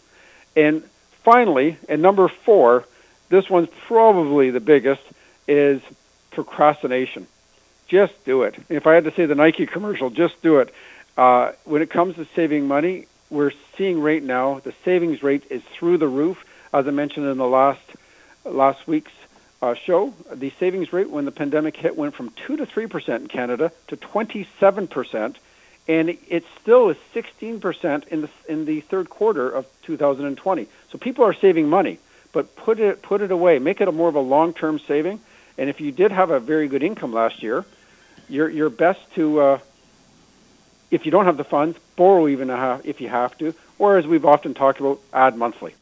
And 0.56 0.82
finally, 1.24 1.76
and 1.88 2.00
number 2.00 2.28
four, 2.28 2.84
this 3.28 3.48
one's 3.50 3.68
probably 3.86 4.50
the 4.50 4.60
biggest, 4.60 5.02
is 5.48 5.80
procrastination. 6.30 7.26
Just 7.88 8.24
do 8.24 8.42
it. 8.42 8.56
If 8.68 8.86
I 8.86 8.94
had 8.94 9.04
to 9.04 9.12
say 9.12 9.26
the 9.26 9.34
Nike 9.34 9.66
commercial, 9.66 10.10
just 10.10 10.40
do 10.42 10.58
it. 10.58 10.72
Uh, 11.16 11.52
when 11.64 11.82
it 11.82 11.90
comes 11.90 12.16
to 12.16 12.26
saving 12.34 12.66
money, 12.66 13.06
we're 13.30 13.52
seeing 13.76 14.00
right 14.00 14.22
now 14.22 14.60
the 14.60 14.74
savings 14.84 15.22
rate 15.22 15.44
is 15.50 15.62
through 15.62 15.98
the 15.98 16.08
roof. 16.08 16.44
As 16.72 16.86
I 16.86 16.90
mentioned 16.90 17.26
in 17.26 17.38
the 17.38 17.46
last 17.46 17.80
last 18.44 18.86
week's 18.86 19.12
uh, 19.60 19.74
show, 19.74 20.12
the 20.32 20.50
savings 20.58 20.92
rate 20.92 21.10
when 21.10 21.24
the 21.24 21.30
pandemic 21.30 21.76
hit 21.76 21.96
went 21.96 22.14
from 22.14 22.30
two 22.30 22.56
to 22.56 22.66
three 22.66 22.86
percent 22.86 23.22
in 23.22 23.28
Canada 23.28 23.72
to 23.88 23.96
twenty 23.96 24.48
seven 24.58 24.86
percent, 24.88 25.38
and 25.86 26.16
it 26.28 26.44
still 26.60 26.88
is 26.88 26.96
sixteen 27.12 27.60
percent 27.60 28.04
in 28.08 28.22
the 28.22 28.30
in 28.48 28.64
the 28.64 28.80
third 28.80 29.10
quarter 29.10 29.48
of 29.48 29.66
2020. 29.82 30.66
So 30.90 30.98
people 30.98 31.24
are 31.24 31.34
saving 31.34 31.68
money, 31.68 31.98
but 32.32 32.56
put 32.56 32.80
it 32.80 33.02
put 33.02 33.20
it 33.20 33.30
away, 33.30 33.58
make 33.58 33.80
it 33.80 33.88
a 33.88 33.92
more 33.92 34.08
of 34.08 34.14
a 34.14 34.20
long 34.20 34.54
term 34.54 34.78
saving 34.78 35.20
and 35.58 35.68
if 35.68 35.80
you 35.80 35.92
did 35.92 36.12
have 36.12 36.30
a 36.30 36.40
very 36.40 36.68
good 36.68 36.82
income 36.82 37.12
last 37.12 37.42
year, 37.42 37.64
you're, 38.28 38.48
you're 38.48 38.70
best 38.70 39.00
to, 39.14 39.40
uh, 39.40 39.58
if 40.92 41.06
you 41.06 41.10
don't 41.10 41.24
have 41.24 41.38
the 41.38 41.44
funds, 41.44 41.76
borrow 41.96 42.28
even 42.28 42.50
half, 42.50 42.84
if 42.84 43.00
you 43.00 43.08
have 43.08 43.36
to, 43.38 43.54
or 43.78 43.96
as 43.96 44.06
we've 44.06 44.26
often 44.26 44.54
talked 44.54 44.78
about, 44.78 45.00
add 45.12 45.36
monthly. 45.36 45.74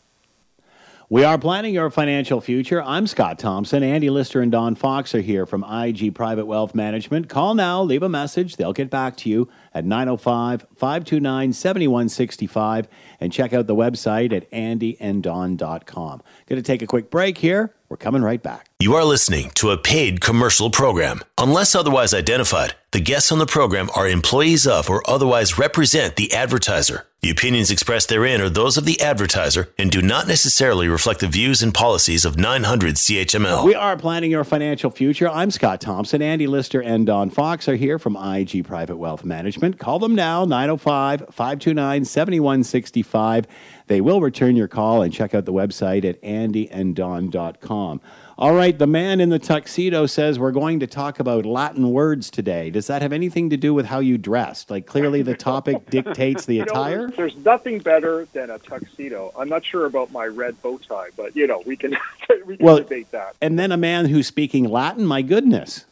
We 1.08 1.24
are 1.24 1.36
planning 1.36 1.74
your 1.74 1.90
financial 1.90 2.40
future. 2.40 2.80
I'm 2.80 3.08
Scott 3.08 3.40
Thompson. 3.40 3.82
Andy 3.82 4.08
Lister 4.08 4.40
and 4.40 4.52
Don 4.52 4.76
Fox 4.76 5.12
are 5.12 5.20
here 5.20 5.44
from 5.44 5.64
IG 5.64 6.14
Private 6.14 6.46
Wealth 6.46 6.72
Management. 6.72 7.28
Call 7.28 7.54
now, 7.56 7.82
leave 7.82 8.04
a 8.04 8.08
message. 8.08 8.54
They'll 8.54 8.72
get 8.72 8.90
back 8.90 9.16
to 9.16 9.28
you 9.28 9.48
at 9.72 9.84
905 9.84 10.66
529 10.76 11.52
7165 11.52 12.88
and 13.20 13.32
check 13.32 13.52
out 13.52 13.66
the 13.66 13.74
website 13.74 14.32
at 14.32 14.50
andyanddon.com. 14.50 16.22
Going 16.46 16.62
to 16.62 16.62
take 16.62 16.82
a 16.82 16.86
quick 16.86 17.10
break 17.10 17.38
here. 17.38 17.74
We're 17.88 17.96
coming 17.96 18.22
right 18.22 18.40
back. 18.40 18.68
You 18.78 18.94
are 18.94 19.04
listening 19.04 19.50
to 19.56 19.70
a 19.70 19.76
paid 19.76 20.20
commercial 20.20 20.70
program. 20.70 21.22
Unless 21.36 21.74
otherwise 21.74 22.14
identified, 22.14 22.74
the 22.92 23.00
guests 23.00 23.32
on 23.32 23.38
the 23.38 23.46
program 23.46 23.90
are 23.96 24.08
employees 24.08 24.66
of 24.66 24.88
or 24.88 25.02
otherwise 25.10 25.58
represent 25.58 26.14
the 26.14 26.32
advertiser. 26.32 27.06
The 27.22 27.30
opinions 27.30 27.70
expressed 27.70 28.08
therein 28.08 28.40
are 28.40 28.48
those 28.48 28.78
of 28.78 28.86
the 28.86 28.98
advertiser 29.00 29.68
and 29.76 29.90
do 29.90 30.00
not 30.00 30.26
necessarily 30.26 30.88
reflect 30.88 31.20
the 31.20 31.26
views 31.26 31.62
and 31.62 31.74
policies 31.74 32.24
of 32.24 32.38
900 32.38 32.94
CHML. 32.94 33.66
We 33.66 33.74
are 33.74 33.96
planning 33.96 34.30
your 34.30 34.44
financial 34.44 34.90
future. 34.90 35.28
I'm 35.28 35.50
Scott 35.50 35.82
Thompson. 35.82 36.22
Andy 36.22 36.46
Lister 36.46 36.80
and 36.80 37.04
Don 37.06 37.28
Fox 37.28 37.68
are 37.68 37.76
here 37.76 37.98
from 37.98 38.16
IG 38.16 38.64
Private 38.64 38.96
Wealth 38.96 39.24
Management. 39.24 39.59
Call 39.78 39.98
them 39.98 40.14
now, 40.14 40.44
905 40.44 41.26
529 41.30 42.04
7165. 42.04 43.46
They 43.86 44.00
will 44.00 44.20
return 44.20 44.56
your 44.56 44.68
call 44.68 45.02
and 45.02 45.12
check 45.12 45.34
out 45.34 45.44
the 45.44 45.52
website 45.52 46.04
at 46.04 46.20
andyanddon.com. 46.22 48.00
All 48.38 48.54
right, 48.54 48.78
the 48.78 48.86
man 48.86 49.20
in 49.20 49.28
the 49.28 49.38
tuxedo 49.38 50.06
says 50.06 50.38
we're 50.38 50.50
going 50.50 50.80
to 50.80 50.86
talk 50.86 51.20
about 51.20 51.44
Latin 51.44 51.90
words 51.90 52.30
today. 52.30 52.70
Does 52.70 52.86
that 52.86 53.02
have 53.02 53.12
anything 53.12 53.50
to 53.50 53.58
do 53.58 53.74
with 53.74 53.84
how 53.84 53.98
you 53.98 54.16
dressed? 54.16 54.70
Like 54.70 54.86
clearly 54.86 55.20
the 55.20 55.36
topic 55.36 55.84
dictates 55.90 56.46
the 56.46 56.60
attire? 56.60 57.08
Know, 57.08 57.14
there's 57.16 57.36
nothing 57.36 57.80
better 57.80 58.26
than 58.32 58.48
a 58.48 58.58
tuxedo. 58.58 59.30
I'm 59.38 59.50
not 59.50 59.62
sure 59.62 59.84
about 59.84 60.10
my 60.10 60.24
red 60.24 60.60
bow 60.62 60.78
tie, 60.78 61.08
but 61.18 61.36
you 61.36 61.46
know, 61.46 61.62
we 61.66 61.76
can 61.76 61.90
we 62.46 62.56
can 62.56 62.64
well, 62.64 62.78
debate 62.78 63.10
that. 63.10 63.36
And 63.42 63.58
then 63.58 63.72
a 63.72 63.76
man 63.76 64.06
who's 64.06 64.26
speaking 64.26 64.64
Latin, 64.64 65.04
my 65.04 65.20
goodness. 65.20 65.84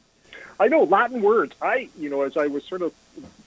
I 0.59 0.69
know 0.69 0.85
Latin 0.85 1.21
words. 1.21 1.55
I, 1.61 1.91
you 1.99 2.09
know, 2.09 2.23
as 2.23 2.37
I 2.37 2.47
was 2.47 2.65
sort 2.65 2.81
of 2.81 2.93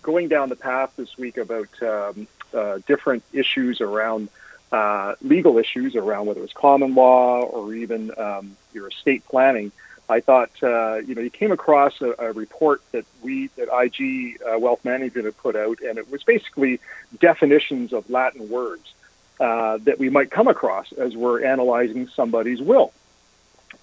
going 0.02 0.28
down 0.28 0.50
the 0.50 0.56
path 0.56 0.94
this 0.96 1.18
week 1.18 1.38
about 1.38 1.82
um, 1.82 2.28
uh, 2.54 2.80
different 2.88 3.24
issues 3.34 3.82
around 3.82 4.30
uh, 4.72 5.16
legal 5.22 5.58
issues 5.58 5.96
around 5.96 6.28
whether 6.28 6.44
it's 6.44 6.54
common 6.54 6.96
law 6.96 7.42
or 7.42 7.74
even 7.74 8.12
um, 8.18 8.56
your 8.74 8.88
estate 8.88 9.26
planning, 9.28 9.72
I 10.12 10.20
thought 10.20 10.52
uh, 10.62 10.96
you 10.98 11.16
know 11.16 11.22
you 11.22 11.30
came 11.30 11.52
across 11.52 12.02
a, 12.02 12.14
a 12.20 12.32
report 12.34 12.82
that 12.92 13.06
we 13.22 13.48
that 13.56 13.70
IG 13.72 14.42
uh, 14.42 14.60
Wealth 14.60 14.84
Management 14.84 15.26
had 15.26 15.38
put 15.38 15.56
out, 15.56 15.80
and 15.82 15.98
it 15.98 16.12
was 16.12 16.24
basically 16.24 16.80
definitions 17.20 17.94
of 17.94 18.10
Latin 18.10 18.50
words 18.50 18.94
uh, 19.40 19.78
that 19.84 20.00
we 20.00 20.10
might 20.10 20.30
come 20.30 20.48
across 20.48 20.92
as 20.92 21.16
we're 21.16 21.44
analyzing 21.44 22.08
somebody's 22.10 22.62
will. 22.62 22.92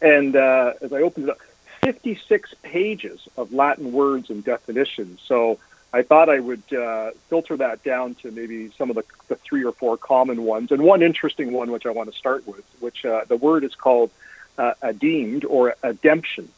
And 0.02 0.36
uh, 0.36 0.74
as 0.82 0.92
I 0.92 1.02
opened 1.02 1.28
it 1.28 1.30
up, 1.32 1.38
56 1.80 2.54
pages 2.62 3.26
of 3.36 3.52
Latin 3.52 3.92
words 3.92 4.30
and 4.30 4.44
definitions. 4.44 5.20
So 5.24 5.58
I 5.92 6.02
thought 6.02 6.28
I 6.28 6.38
would 6.38 6.62
uh, 6.72 7.12
filter 7.28 7.56
that 7.56 7.82
down 7.82 8.14
to 8.16 8.30
maybe 8.30 8.70
some 8.76 8.90
of 8.90 8.96
the, 8.96 9.04
the, 9.28 9.36
three 9.36 9.64
or 9.64 9.72
four 9.72 9.96
common 9.96 10.44
ones, 10.44 10.70
and 10.70 10.82
one 10.82 11.02
interesting 11.02 11.52
one 11.52 11.70
which 11.70 11.86
I 11.86 11.90
want 11.90 12.12
to 12.12 12.18
start 12.18 12.46
with, 12.46 12.64
which 12.80 13.04
uh, 13.04 13.24
the 13.26 13.36
word 13.36 13.64
is 13.64 13.74
called 13.74 14.10
uh, 14.58 14.74
adeemed 14.82 15.44
or 15.44 15.74
ademption. 15.82 16.48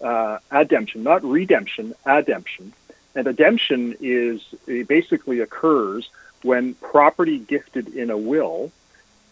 Uh, 0.00 0.38
ademption, 0.50 1.02
not 1.02 1.22
redemption, 1.24 1.92
ademption. 2.06 2.72
And 3.14 3.26
ademption 3.26 3.96
is 4.00 4.40
basically 4.66 5.40
occurs 5.40 6.08
when 6.42 6.74
property 6.74 7.38
gifted 7.38 7.88
in 7.88 8.10
a 8.10 8.16
will 8.16 8.70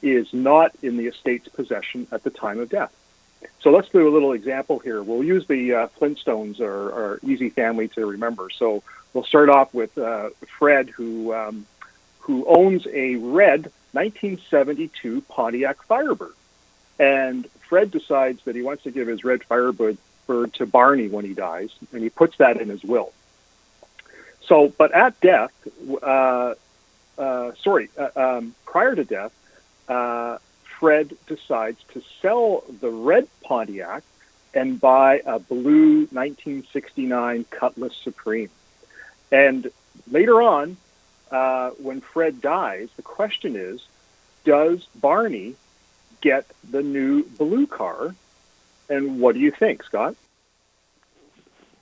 is 0.03 0.33
not 0.33 0.73
in 0.83 0.97
the 0.97 1.07
estate's 1.07 1.49
possession 1.49 2.07
at 2.11 2.25
the 2.25 2.31
time 2.31 2.59
of 2.59 2.69
death. 2.69 2.93
So 3.61 3.71
let's 3.71 3.89
do 3.89 4.09
a 4.09 4.11
little 4.11 4.33
example 4.33 4.81
here. 4.81 5.03
We'll 5.03 5.25
use 5.25 5.47
the 5.47 5.75
uh, 5.75 5.89
Flintstones, 6.01 6.61
or, 6.61 6.91
or 6.91 7.21
easy 7.23 7.51
family 7.51 7.89
to 7.89 8.07
remember. 8.07 8.51
So 8.51 8.83
we'll 9.17 9.25
start 9.25 9.49
off 9.49 9.73
with 9.73 9.97
uh, 9.97 10.29
Fred, 10.59 10.91
who 10.91 11.33
um, 11.33 11.67
who 12.21 12.45
owns 12.47 12.87
a 12.87 13.17
red 13.17 13.73
1972 13.93 15.23
Pontiac 15.23 15.83
Firebird, 15.85 16.35
and 16.99 17.49
Fred 17.69 17.91
decides 17.91 18.45
that 18.45 18.55
he 18.55 18.63
wants 18.63 18.83
to 18.83 18.91
give 18.91 19.09
his 19.09 19.25
red 19.25 19.43
Firebird 19.43 19.97
bird 20.27 20.53
to 20.55 20.67
Barney 20.67 21.09
when 21.09 21.25
he 21.25 21.33
dies, 21.33 21.71
and 21.93 22.03
he 22.03 22.11
puts 22.11 22.37
that 22.37 22.61
in 22.61 22.69
his 22.69 22.85
will. 22.85 23.13
So, 24.43 24.69
but 24.77 24.93
at 24.93 25.19
death, 25.21 25.53
uh, 26.03 26.55
uh, 27.17 27.53
sorry, 27.63 27.89
uh, 27.97 28.11
um, 28.17 28.55
prior 28.67 28.95
to 28.95 29.05
death, 29.05 29.33
uh, 29.89 30.39
Fred 30.79 31.17
decides 31.27 31.83
to 31.95 32.03
sell 32.21 32.65
the 32.81 32.91
red 32.91 33.29
Pontiac 33.43 34.03
and 34.53 34.79
buy 34.79 35.23
a 35.25 35.39
blue 35.39 36.01
1969 36.11 37.47
Cutlass 37.51 37.97
Supreme. 37.97 38.51
And 39.31 39.71
later 40.11 40.41
on, 40.43 40.77
uh, 41.31 41.71
when 41.71 42.01
Fred 42.01 42.41
dies, 42.41 42.89
the 42.97 43.03
question 43.03 43.57
is, 43.57 43.87
does 44.45 44.87
Barney 44.97 45.57
get 46.21 46.47
the 46.71 46.83
new 46.83 47.25
blue 47.25 47.67
car? 47.67 48.15
And 48.89 49.21
what 49.21 49.35
do 49.35 49.41
you 49.41 49.51
think, 49.51 49.83
Scott? 49.83 50.15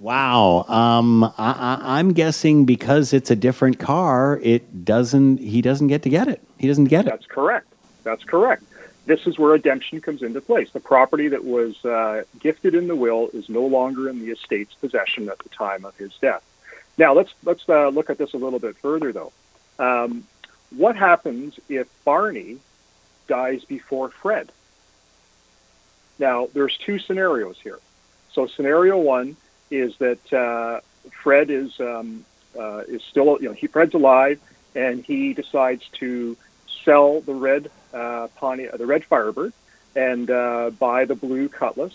Wow. 0.01 0.65
Um, 0.69 1.33
I, 1.39 2.01
am 2.01 2.13
guessing 2.13 2.65
because 2.65 3.13
it's 3.13 3.31
a 3.31 3.37
different 3.37 3.79
car, 3.79 4.41
it 4.43 4.85
doesn't. 4.85 5.39
He 5.39 5.63
doesn't 5.63 5.87
get 5.87 6.03
to 6.03 6.09
get 6.09 6.29
it. 6.29 6.43
He 6.59 6.67
doesn't 6.67 6.87
get 6.87 7.07
it. 7.07 7.11
That's 7.11 7.27
correct. 7.27 7.73
That's 8.03 8.25
correct. 8.25 8.65
this 9.07 9.27
is 9.27 9.39
where 9.39 9.55
ademption 9.55 10.01
comes 10.01 10.23
into 10.23 10.41
place. 10.41 10.71
The 10.73 10.81
property 10.81 11.29
that 11.29 11.45
was 11.45 11.83
uh, 11.85 12.25
gifted 12.41 12.75
in 12.75 12.89
the 12.89 12.97
will 12.97 13.29
is 13.33 13.49
no 13.49 13.65
longer 13.65 14.09
in 14.09 14.21
the 14.21 14.31
estate's 14.31 14.75
possession 14.75 15.29
at 15.29 15.39
the 15.39 15.49
time 15.51 15.85
of 15.85 15.97
his 15.97 16.13
death. 16.21 16.43
Now 16.99 17.15
let's 17.15 17.33
let's 17.45 17.69
uh, 17.69 17.89
look 17.89 18.11
at 18.11 18.19
this 18.19 18.35
a 18.35 18.37
little 18.37 18.59
bit 18.59 18.77
further, 18.79 19.13
though. 19.13 19.33
Um, 19.79 20.27
what 20.71 20.97
happens 20.97 21.59
if 21.69 21.89
Barney 22.05 22.59
dies 23.27 23.65
before 23.65 24.11
Fred? 24.11 24.51
Now 26.19 26.49
there's 26.53 26.77
two 26.77 26.99
scenarios 26.99 27.59
here. 27.63 27.79
So 28.33 28.47
scenario 28.47 28.99
one 28.99 29.37
is 29.71 29.97
that 29.99 30.33
uh, 30.33 30.81
Fred 31.23 31.51
is 31.51 31.79
um, 31.81 32.25
uh, 32.59 32.83
is 32.87 33.03
still 33.03 33.39
you 33.41 33.49
know 33.49 33.55
he 33.55 33.67
Fred's 33.67 33.95
alive 33.95 34.41
and 34.75 35.05
he 35.05 35.35
decides 35.35 35.89
to 35.95 36.37
sell 36.85 37.21
the 37.21 37.35
red 37.35 37.71
uh, 37.93 38.29
Pontiac, 38.37 38.77
the 38.77 38.87
red 38.87 39.05
Firebird, 39.05 39.53
and 39.95 40.31
uh, 40.31 40.71
buy 40.71 41.05
the 41.05 41.15
blue 41.15 41.49
Cutlass. 41.49 41.95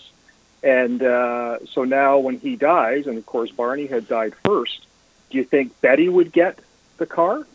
And 0.62 1.02
uh, 1.02 1.64
so 1.66 1.84
now, 1.84 2.18
when 2.18 2.38
he 2.38 2.56
dies, 2.56 3.06
and 3.06 3.16
of 3.16 3.26
course 3.26 3.50
Barney 3.50 3.86
had 3.86 4.08
died 4.08 4.34
first, 4.44 4.86
do 5.30 5.38
you 5.38 5.44
think 5.44 5.80
Betty 5.80 6.08
would 6.08 6.32
get 6.32 6.58
the 6.98 7.06
car? 7.06 7.46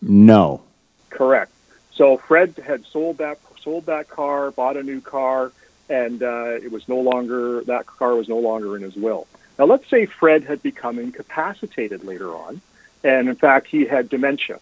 No. 0.00 0.62
Correct. 1.10 1.52
So 1.92 2.16
Fred 2.16 2.54
had 2.64 2.84
sold 2.86 3.18
that 3.18 3.38
sold 3.62 3.86
that 3.86 4.08
car, 4.08 4.50
bought 4.50 4.76
a 4.76 4.82
new 4.82 5.00
car, 5.00 5.52
and 5.88 6.22
uh, 6.22 6.58
it 6.62 6.70
was 6.70 6.88
no 6.88 7.00
longer 7.00 7.62
that 7.64 7.86
car 7.86 8.14
was 8.14 8.28
no 8.28 8.38
longer 8.38 8.76
in 8.76 8.82
his 8.82 8.96
will. 8.96 9.26
Now, 9.58 9.66
let's 9.66 9.88
say 9.88 10.06
Fred 10.06 10.44
had 10.44 10.62
become 10.62 10.98
incapacitated 10.98 12.04
later 12.04 12.34
on, 12.34 12.60
and 13.02 13.28
in 13.28 13.36
fact 13.36 13.68
he 13.68 13.84
had 13.84 14.08
dementia, 14.08 14.58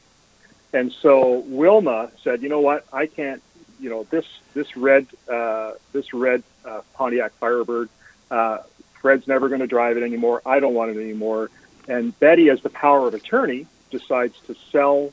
and 0.73 0.93
so 0.93 1.39
Wilma 1.47 2.11
said, 2.23 2.43
"You 2.43 2.49
know 2.49 2.61
what? 2.61 2.87
I 2.93 3.07
can't. 3.07 3.43
You 3.81 3.91
know 3.91 4.07
this 4.11 4.27
this 4.55 4.77
red 4.77 5.07
uh, 5.29 5.73
this 5.93 6.13
red 6.13 6.43
uh, 6.65 6.83
Pontiac 6.95 7.33
Firebird. 7.41 7.89
Uh, 8.31 8.59
Fred's 9.01 9.27
never 9.27 9.49
going 9.49 9.61
to 9.61 9.67
drive 9.67 9.97
it 9.97 10.05
anymore. 10.05 10.43
I 10.45 10.61
don't 10.61 10.75
want 10.75 10.97
it 10.97 11.01
anymore." 11.01 11.51
And 11.89 12.19
Betty, 12.21 12.49
as 12.51 12.61
the 12.63 12.71
power 12.71 13.09
of 13.09 13.15
attorney, 13.15 13.67
decides 13.91 14.39
to 14.47 14.57
sell 14.71 15.13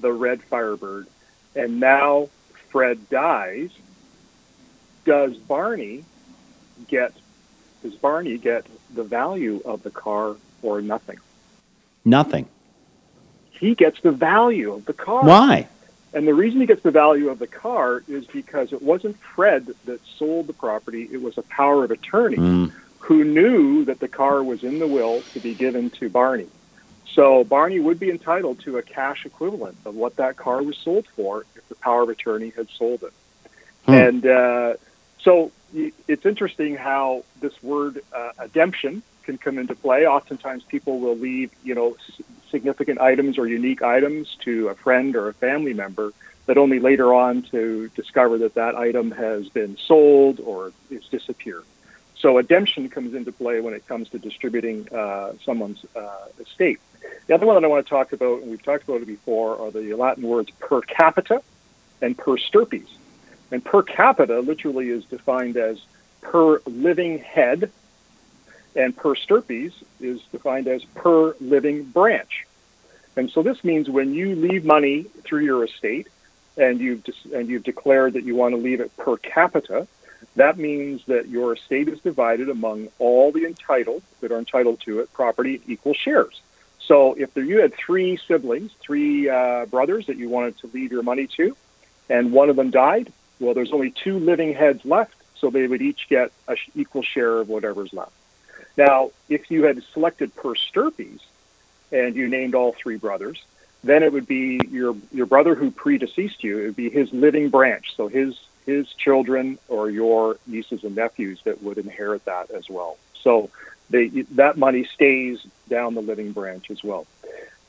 the 0.00 0.12
red 0.12 0.42
Firebird, 0.42 1.06
and 1.54 1.80
now 1.80 2.28
Fred 2.70 3.08
dies. 3.10 3.70
Does 5.04 5.36
Barney 5.36 6.04
get? 6.88 7.12
Does 7.82 7.94
Barney 7.94 8.38
get 8.38 8.66
the 8.94 9.04
value 9.04 9.62
of 9.64 9.82
the 9.82 9.90
car 9.90 10.36
or 10.62 10.80
nothing? 10.80 11.18
Nothing 12.04 12.48
he 13.60 13.74
gets 13.74 14.00
the 14.00 14.10
value 14.10 14.72
of 14.72 14.86
the 14.86 14.94
car. 14.94 15.22
Why? 15.22 15.68
And 16.14 16.26
the 16.26 16.34
reason 16.34 16.60
he 16.60 16.66
gets 16.66 16.82
the 16.82 16.90
value 16.90 17.28
of 17.28 17.38
the 17.38 17.46
car 17.46 18.02
is 18.08 18.26
because 18.26 18.72
it 18.72 18.82
wasn't 18.82 19.16
Fred 19.18 19.68
that 19.84 20.00
sold 20.16 20.46
the 20.46 20.54
property, 20.54 21.08
it 21.12 21.20
was 21.20 21.36
a 21.36 21.42
power 21.42 21.84
of 21.84 21.90
attorney 21.90 22.38
mm. 22.38 22.72
Who 23.00 23.24
knew 23.24 23.84
that 23.86 23.98
the 23.98 24.08
car 24.08 24.42
was 24.42 24.62
in 24.62 24.78
the 24.78 24.86
will 24.86 25.22
to 25.32 25.40
be 25.40 25.54
given 25.54 25.90
to 25.90 26.08
Barney. 26.08 26.48
So 27.12 27.42
Barney 27.44 27.80
would 27.80 27.98
be 27.98 28.10
entitled 28.10 28.60
to 28.60 28.78
a 28.78 28.82
cash 28.82 29.26
equivalent 29.26 29.76
of 29.84 29.96
what 29.96 30.16
that 30.16 30.36
car 30.36 30.62
was 30.62 30.76
sold 30.78 31.06
for 31.16 31.44
if 31.56 31.68
the 31.68 31.74
power 31.74 32.02
of 32.02 32.08
attorney 32.08 32.52
had 32.56 32.68
sold 32.70 33.02
it. 33.02 33.12
Hmm. 33.86 33.92
And 33.92 34.26
uh, 34.26 34.74
so 35.20 35.50
it's 35.74 36.26
interesting 36.26 36.76
how 36.76 37.24
this 37.40 37.60
word 37.62 38.00
uh, 38.14 38.32
ademption 38.38 39.02
can 39.24 39.38
come 39.38 39.58
into 39.58 39.74
play. 39.74 40.06
Oftentimes, 40.06 40.62
people 40.64 41.00
will 41.00 41.16
leave, 41.16 41.50
you 41.62 41.74
know, 41.74 41.96
significant 42.50 43.00
items 43.00 43.38
or 43.38 43.46
unique 43.46 43.82
items 43.82 44.36
to 44.40 44.68
a 44.68 44.74
friend 44.74 45.14
or 45.16 45.28
a 45.28 45.34
family 45.34 45.74
member, 45.74 46.12
but 46.46 46.58
only 46.58 46.80
later 46.80 47.14
on 47.14 47.42
to 47.42 47.88
discover 47.94 48.38
that 48.38 48.54
that 48.54 48.74
item 48.74 49.10
has 49.10 49.48
been 49.48 49.76
sold 49.76 50.40
or 50.40 50.72
it's 50.90 51.08
disappeared. 51.08 51.64
So 52.20 52.36
ademption 52.36 52.88
comes 52.90 53.14
into 53.14 53.32
play 53.32 53.60
when 53.60 53.72
it 53.72 53.86
comes 53.86 54.10
to 54.10 54.18
distributing 54.18 54.86
uh, 54.92 55.32
someone's 55.44 55.84
uh, 55.96 56.26
estate. 56.38 56.78
The 57.26 57.34
other 57.34 57.46
one 57.46 57.56
that 57.56 57.64
I 57.64 57.68
want 57.68 57.86
to 57.86 57.90
talk 57.90 58.12
about, 58.12 58.42
and 58.42 58.50
we've 58.50 58.62
talked 58.62 58.84
about 58.84 59.00
it 59.00 59.06
before, 59.06 59.58
are 59.58 59.70
the 59.70 59.94
Latin 59.94 60.24
words 60.24 60.50
per 60.58 60.82
capita 60.82 61.42
and 62.02 62.16
per 62.16 62.36
stirpes. 62.36 62.90
And 63.50 63.64
per 63.64 63.82
capita 63.82 64.40
literally 64.40 64.90
is 64.90 65.04
defined 65.06 65.56
as 65.56 65.80
per 66.20 66.60
living 66.66 67.18
head 67.18 67.70
and 68.76 68.96
per 68.96 69.14
stirpes 69.14 69.82
is 70.00 70.20
defined 70.30 70.68
as 70.68 70.84
per 70.84 71.34
living 71.40 71.84
branch. 71.84 72.46
And 73.16 73.30
so 73.30 73.42
this 73.42 73.64
means 73.64 73.88
when 73.88 74.14
you 74.14 74.36
leave 74.36 74.64
money 74.64 75.04
through 75.24 75.44
your 75.44 75.64
estate 75.64 76.06
and 76.56 76.80
you've 76.80 77.02
and 77.34 77.48
you've 77.48 77.64
declared 77.64 78.12
that 78.12 78.24
you 78.24 78.36
want 78.36 78.54
to 78.54 78.60
leave 78.60 78.80
it 78.80 78.96
per 78.96 79.16
capita, 79.16 79.88
that 80.36 80.58
means 80.58 81.04
that 81.06 81.28
your 81.28 81.54
estate 81.54 81.88
is 81.88 82.00
divided 82.00 82.48
among 82.48 82.88
all 82.98 83.32
the 83.32 83.44
entitled 83.44 84.02
that 84.20 84.32
are 84.32 84.38
entitled 84.38 84.80
to 84.80 85.00
it 85.00 85.12
property 85.12 85.60
equal 85.66 85.94
shares. 85.94 86.40
So 86.78 87.14
if 87.14 87.34
there, 87.34 87.44
you 87.44 87.60
had 87.60 87.74
three 87.74 88.16
siblings, 88.16 88.72
three 88.80 89.28
uh, 89.28 89.66
brothers 89.66 90.06
that 90.06 90.16
you 90.16 90.28
wanted 90.28 90.58
to 90.58 90.70
leave 90.72 90.92
your 90.92 91.02
money 91.02 91.26
to, 91.36 91.56
and 92.08 92.32
one 92.32 92.50
of 92.50 92.56
them 92.56 92.70
died, 92.70 93.12
well, 93.38 93.54
there's 93.54 93.72
only 93.72 93.90
two 93.90 94.18
living 94.18 94.54
heads 94.54 94.84
left, 94.84 95.14
so 95.36 95.50
they 95.50 95.66
would 95.66 95.82
each 95.82 96.08
get 96.08 96.32
an 96.48 96.56
equal 96.74 97.02
share 97.02 97.38
of 97.38 97.48
whatever's 97.48 97.92
left. 97.92 98.12
Now, 98.76 99.10
if 99.28 99.50
you 99.50 99.64
had 99.64 99.82
selected 99.92 100.34
per 100.34 100.54
stirpes 100.54 101.24
and 101.92 102.14
you 102.14 102.28
named 102.28 102.54
all 102.54 102.72
three 102.72 102.96
brothers, 102.96 103.42
then 103.82 104.02
it 104.02 104.12
would 104.12 104.26
be 104.26 104.60
your 104.70 104.94
your 105.12 105.26
brother 105.26 105.54
who 105.54 105.70
predeceased 105.70 106.44
you. 106.44 106.58
It 106.58 106.64
would 106.66 106.76
be 106.76 106.90
his 106.90 107.12
living 107.12 107.48
branch, 107.48 107.96
so 107.96 108.08
his 108.08 108.38
his 108.70 108.84
children 109.04 109.44
or 109.74 109.82
your 110.02 110.20
nieces 110.52 110.80
and 110.86 110.94
nephews 111.04 111.38
that 111.46 111.56
would 111.64 111.78
inherit 111.86 112.22
that 112.32 112.46
as 112.58 112.66
well. 112.76 112.94
So 113.24 113.32
they, 113.92 114.04
that 114.42 114.54
money 114.66 114.84
stays 114.96 115.36
down 115.68 115.90
the 115.94 116.06
living 116.10 116.30
branch 116.38 116.66
as 116.74 116.80
well. 116.88 117.04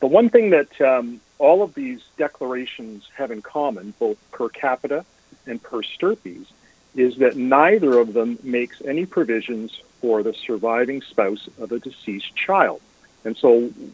The 0.01 0.11
one 0.19 0.29
thing 0.35 0.47
that 0.57 0.71
um, 0.91 1.05
all 1.45 1.59
of 1.63 1.71
these 1.81 2.01
declarations 2.25 2.97
have 3.19 3.31
in 3.35 3.41
common, 3.41 3.85
both 4.03 4.17
per 4.35 4.47
capita 4.49 4.99
and 5.49 5.57
per 5.69 5.81
stirpes, 5.83 6.47
is 7.05 7.11
that 7.23 7.33
neither 7.37 7.91
of 8.03 8.07
them 8.17 8.37
makes 8.43 8.77
any 8.93 9.05
provisions 9.17 9.69
for 10.01 10.23
the 10.27 10.33
surviving 10.47 11.01
spouse 11.13 11.43
of 11.63 11.67
a 11.71 11.79
deceased 11.79 12.31
child. 12.47 12.81
And 13.25 13.33
so 13.43 13.49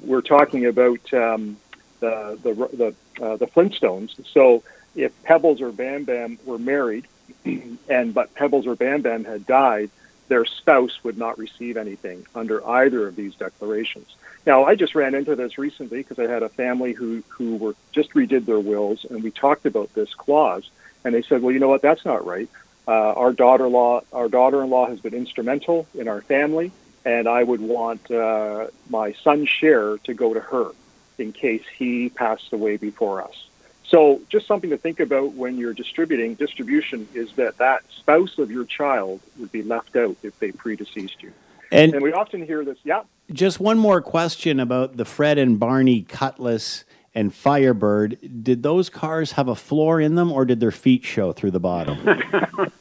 we're 0.10 0.28
talking 0.38 0.64
about 0.74 1.04
um, 1.26 1.58
the 2.04 2.16
the 2.46 2.54
the, 2.82 2.90
uh, 3.26 3.36
the 3.44 3.48
Flintstones. 3.54 4.12
So 4.36 4.64
if 4.98 5.24
Pebbles 5.24 5.62
or 5.62 5.72
Bam 5.72 6.04
Bam 6.04 6.38
were 6.44 6.58
married, 6.58 7.08
and 7.46 8.14
but 8.14 8.34
Pebbles 8.34 8.68
or 8.68 8.76
Bam 8.76 9.02
Bam 9.02 9.24
had 9.24 9.46
died, 9.46 9.90
their 10.28 10.44
spouse 10.44 11.04
would 11.04 11.18
not 11.18 11.38
receive 11.38 11.78
anything 11.78 12.26
under 12.36 12.68
either 12.68 13.08
of 13.08 13.16
these 13.16 13.36
declarations. 13.36 14.16
Now, 14.46 14.66
I 14.66 14.76
just 14.76 14.96
ran 14.96 15.14
into 15.14 15.36
this 15.36 15.58
recently 15.58 16.00
because 16.00 16.20
I 16.20 16.30
had 16.30 16.44
a 16.44 16.50
family 16.50 16.94
who 16.94 17.24
who 17.30 17.56
were 17.58 17.76
just 17.92 18.14
redid 18.14 18.46
their 18.46 18.60
wills, 18.60 19.06
and 19.06 19.24
we 19.24 19.32
talked 19.32 19.66
about 19.66 19.94
this 19.94 20.14
clause, 20.14 20.70
and 21.06 21.14
they 21.14 21.22
said, 21.22 21.42
"Well, 21.42 21.54
you 21.54 21.60
know 21.60 21.70
what? 21.70 21.82
That's 21.82 22.04
not 22.04 22.26
right. 22.26 22.50
Uh, 22.88 23.14
our 23.14 23.34
daughter-in-law, 23.34 24.02
our 24.14 24.30
daughter-in-law 24.30 24.88
has 24.88 25.00
been 25.02 25.14
instrumental 25.14 25.86
in 25.94 26.08
our 26.08 26.22
family, 26.22 26.72
and 27.06 27.28
I 27.28 27.44
would 27.44 27.62
want 27.62 28.10
uh, 28.10 28.68
my 28.90 29.14
son's 29.24 29.50
share 29.50 29.98
to 30.00 30.14
go 30.14 30.34
to 30.34 30.40
her 30.40 30.72
in 31.18 31.34
case 31.34 31.64
he 31.78 32.10
passed 32.10 32.54
away 32.54 32.78
before 32.78 33.22
us. 33.22 33.47
So, 33.88 34.22
just 34.30 34.48
something 34.48 34.70
to 34.72 34.78
think 34.78 35.00
about 35.00 35.34
when 35.34 35.58
you're 35.58 35.74
distributing. 35.74 36.36
Distribution 36.36 37.08
is 37.14 37.32
that 37.34 37.58
that 37.58 37.84
spouse 37.90 38.38
of 38.38 38.52
your 38.52 38.66
child 38.66 39.22
would 39.38 39.52
be 39.52 39.64
left 39.64 39.96
out 39.96 40.18
if 40.24 40.38
they 40.40 40.52
predeceased 40.52 41.24
you. 41.24 41.32
And, 41.72 41.94
and 41.94 42.04
we 42.04 42.12
often 42.12 42.46
hear 42.46 42.66
this. 42.66 42.78
Yeah. 42.84 43.04
Just 43.32 43.60
one 43.60 43.78
more 43.78 44.02
question 44.02 44.60
about 44.60 44.98
the 44.98 45.06
Fred 45.06 45.38
and 45.38 45.60
Barney 45.60 46.02
Cutlass 46.02 46.86
and 47.18 47.34
Firebird, 47.34 48.44
did 48.44 48.62
those 48.62 48.92
cars 48.92 49.32
have 49.32 49.48
a 49.48 49.56
floor 49.56 50.00
in 50.00 50.14
them, 50.14 50.32
or 50.32 50.46
did 50.46 50.60
their 50.60 50.72
feet 50.72 51.04
show 51.04 51.34
through 51.34 51.50
the 51.50 51.60
bottom? 51.60 51.98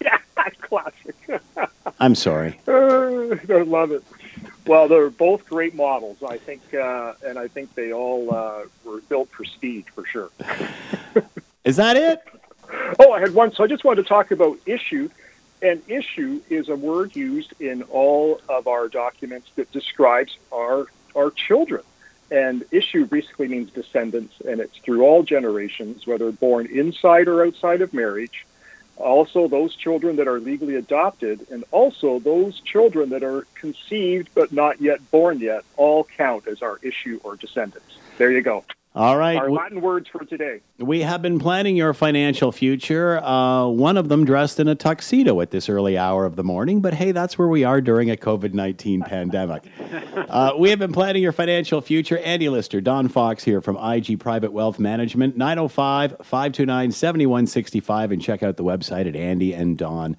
yeah, 0.00 0.18
classic. 0.62 1.14
I'm 2.00 2.14
sorry. 2.14 2.58
Uh, 2.66 3.36
I 3.50 3.62
love 3.62 3.92
it. 3.92 4.02
Well, 4.66 4.88
they're 4.88 5.10
both 5.10 5.48
great 5.48 5.74
models, 5.74 6.18
I 6.22 6.38
think, 6.38 6.74
uh, 6.74 7.14
and 7.26 7.38
I 7.38 7.48
think 7.48 7.74
they 7.74 7.92
all 7.92 8.32
uh, 8.32 8.62
were 8.84 9.00
built 9.00 9.28
for 9.30 9.44
speed 9.44 9.86
for 9.94 10.06
sure. 10.06 10.30
Is 11.64 11.76
that 11.76 11.96
it? 11.96 12.22
Oh, 12.98 13.12
I 13.12 13.20
had 13.20 13.34
one. 13.34 13.52
So 13.52 13.64
I 13.64 13.66
just 13.66 13.84
wanted 13.84 14.02
to 14.02 14.08
talk 14.08 14.30
about 14.30 14.58
issue. 14.66 15.08
And 15.62 15.80
issue 15.86 16.42
is 16.50 16.68
a 16.68 16.74
word 16.74 17.14
used 17.14 17.54
in 17.60 17.82
all 17.84 18.40
of 18.48 18.66
our 18.66 18.88
documents 18.88 19.48
that 19.54 19.70
describes 19.70 20.36
our 20.52 20.86
our 21.14 21.30
children. 21.30 21.82
And 22.32 22.64
issue 22.72 23.04
basically 23.04 23.48
means 23.48 23.70
descendants, 23.70 24.40
and 24.40 24.60
it's 24.60 24.76
through 24.78 25.02
all 25.02 25.22
generations, 25.22 26.06
whether 26.06 26.32
born 26.32 26.66
inside 26.66 27.28
or 27.28 27.44
outside 27.44 27.82
of 27.82 27.92
marriage. 27.92 28.46
Also, 28.96 29.48
those 29.48 29.74
children 29.74 30.16
that 30.16 30.28
are 30.28 30.38
legally 30.38 30.76
adopted, 30.76 31.46
and 31.50 31.64
also 31.70 32.18
those 32.18 32.60
children 32.60 33.08
that 33.10 33.22
are 33.24 33.46
conceived 33.54 34.28
but 34.34 34.52
not 34.52 34.80
yet 34.80 35.10
born 35.10 35.40
yet, 35.40 35.64
all 35.76 36.04
count 36.04 36.46
as 36.46 36.62
our 36.62 36.78
issue 36.82 37.18
or 37.24 37.36
descendants. 37.36 37.96
There 38.18 38.30
you 38.30 38.42
go. 38.42 38.64
All 38.94 39.16
right. 39.16 39.36
Our 39.36 39.50
Latin 39.50 39.80
words 39.80 40.08
for 40.08 40.22
today. 40.24 40.60
We 40.78 41.00
have 41.00 41.22
been 41.22 41.38
planning 41.38 41.76
your 41.76 41.94
financial 41.94 42.52
future. 42.52 43.18
Uh, 43.24 43.66
one 43.66 43.96
of 43.96 44.10
them 44.10 44.26
dressed 44.26 44.60
in 44.60 44.68
a 44.68 44.74
tuxedo 44.74 45.40
at 45.40 45.50
this 45.50 45.70
early 45.70 45.96
hour 45.96 46.26
of 46.26 46.36
the 46.36 46.44
morning, 46.44 46.82
but 46.82 46.92
hey, 46.92 47.12
that's 47.12 47.38
where 47.38 47.48
we 47.48 47.64
are 47.64 47.80
during 47.80 48.10
a 48.10 48.16
COVID 48.16 48.52
19 48.52 49.00
pandemic. 49.06 49.64
Uh, 50.28 50.52
we 50.58 50.68
have 50.68 50.78
been 50.78 50.92
planning 50.92 51.22
your 51.22 51.32
financial 51.32 51.80
future. 51.80 52.18
Andy 52.18 52.50
Lister, 52.50 52.82
Don 52.82 53.08
Fox 53.08 53.44
here 53.44 53.62
from 53.62 53.78
IG 53.78 54.20
Private 54.20 54.52
Wealth 54.52 54.78
Management, 54.78 55.38
905 55.38 56.16
529 56.22 56.92
7165, 56.92 58.12
and 58.12 58.20
check 58.20 58.42
out 58.42 58.58
the 58.58 58.64
website 58.64 59.08
at 59.08 59.14
andyanddon.com. 59.14 60.16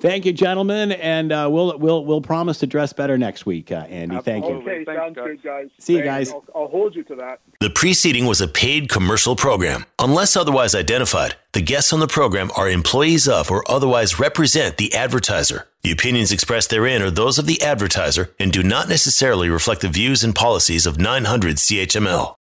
Thank 0.00 0.24
you, 0.24 0.32
gentlemen, 0.32 0.92
and 0.92 1.32
uh, 1.32 1.48
we'll, 1.50 1.76
we'll, 1.78 2.04
we'll 2.04 2.20
promise 2.20 2.58
to 2.58 2.66
dress 2.66 2.92
better 2.92 3.18
next 3.18 3.46
week, 3.46 3.72
uh, 3.72 3.86
Andy. 3.88 4.18
Thank 4.20 4.44
you. 4.46 4.52
Okay, 4.56 4.84
Thanks, 4.84 5.00
sounds 5.00 5.16
guys. 5.16 5.26
good, 5.26 5.42
guys. 5.42 5.68
See 5.78 5.96
you 5.96 6.02
guys. 6.02 6.30
I'll, 6.30 6.44
I'll 6.54 6.68
hold 6.68 6.94
you 6.94 7.02
to 7.04 7.14
that. 7.16 7.40
The 7.60 7.70
preceding 7.70 8.26
was 8.26 8.40
a 8.40 8.48
paid 8.48 8.88
commercial 8.88 9.34
program. 9.34 9.84
Unless 9.98 10.36
otherwise 10.36 10.74
identified, 10.74 11.34
the 11.52 11.60
guests 11.60 11.92
on 11.92 12.00
the 12.00 12.06
program 12.06 12.50
are 12.56 12.68
employees 12.68 13.26
of 13.26 13.50
or 13.50 13.68
otherwise 13.68 14.20
represent 14.20 14.76
the 14.76 14.94
advertiser. 14.94 15.66
The 15.82 15.90
opinions 15.90 16.30
expressed 16.30 16.70
therein 16.70 17.02
are 17.02 17.10
those 17.10 17.38
of 17.38 17.46
the 17.46 17.60
advertiser 17.62 18.32
and 18.38 18.52
do 18.52 18.62
not 18.62 18.88
necessarily 18.88 19.48
reflect 19.48 19.80
the 19.80 19.88
views 19.88 20.22
and 20.22 20.34
policies 20.34 20.86
of 20.86 20.98
900 20.98 21.56
CHML. 21.56 22.36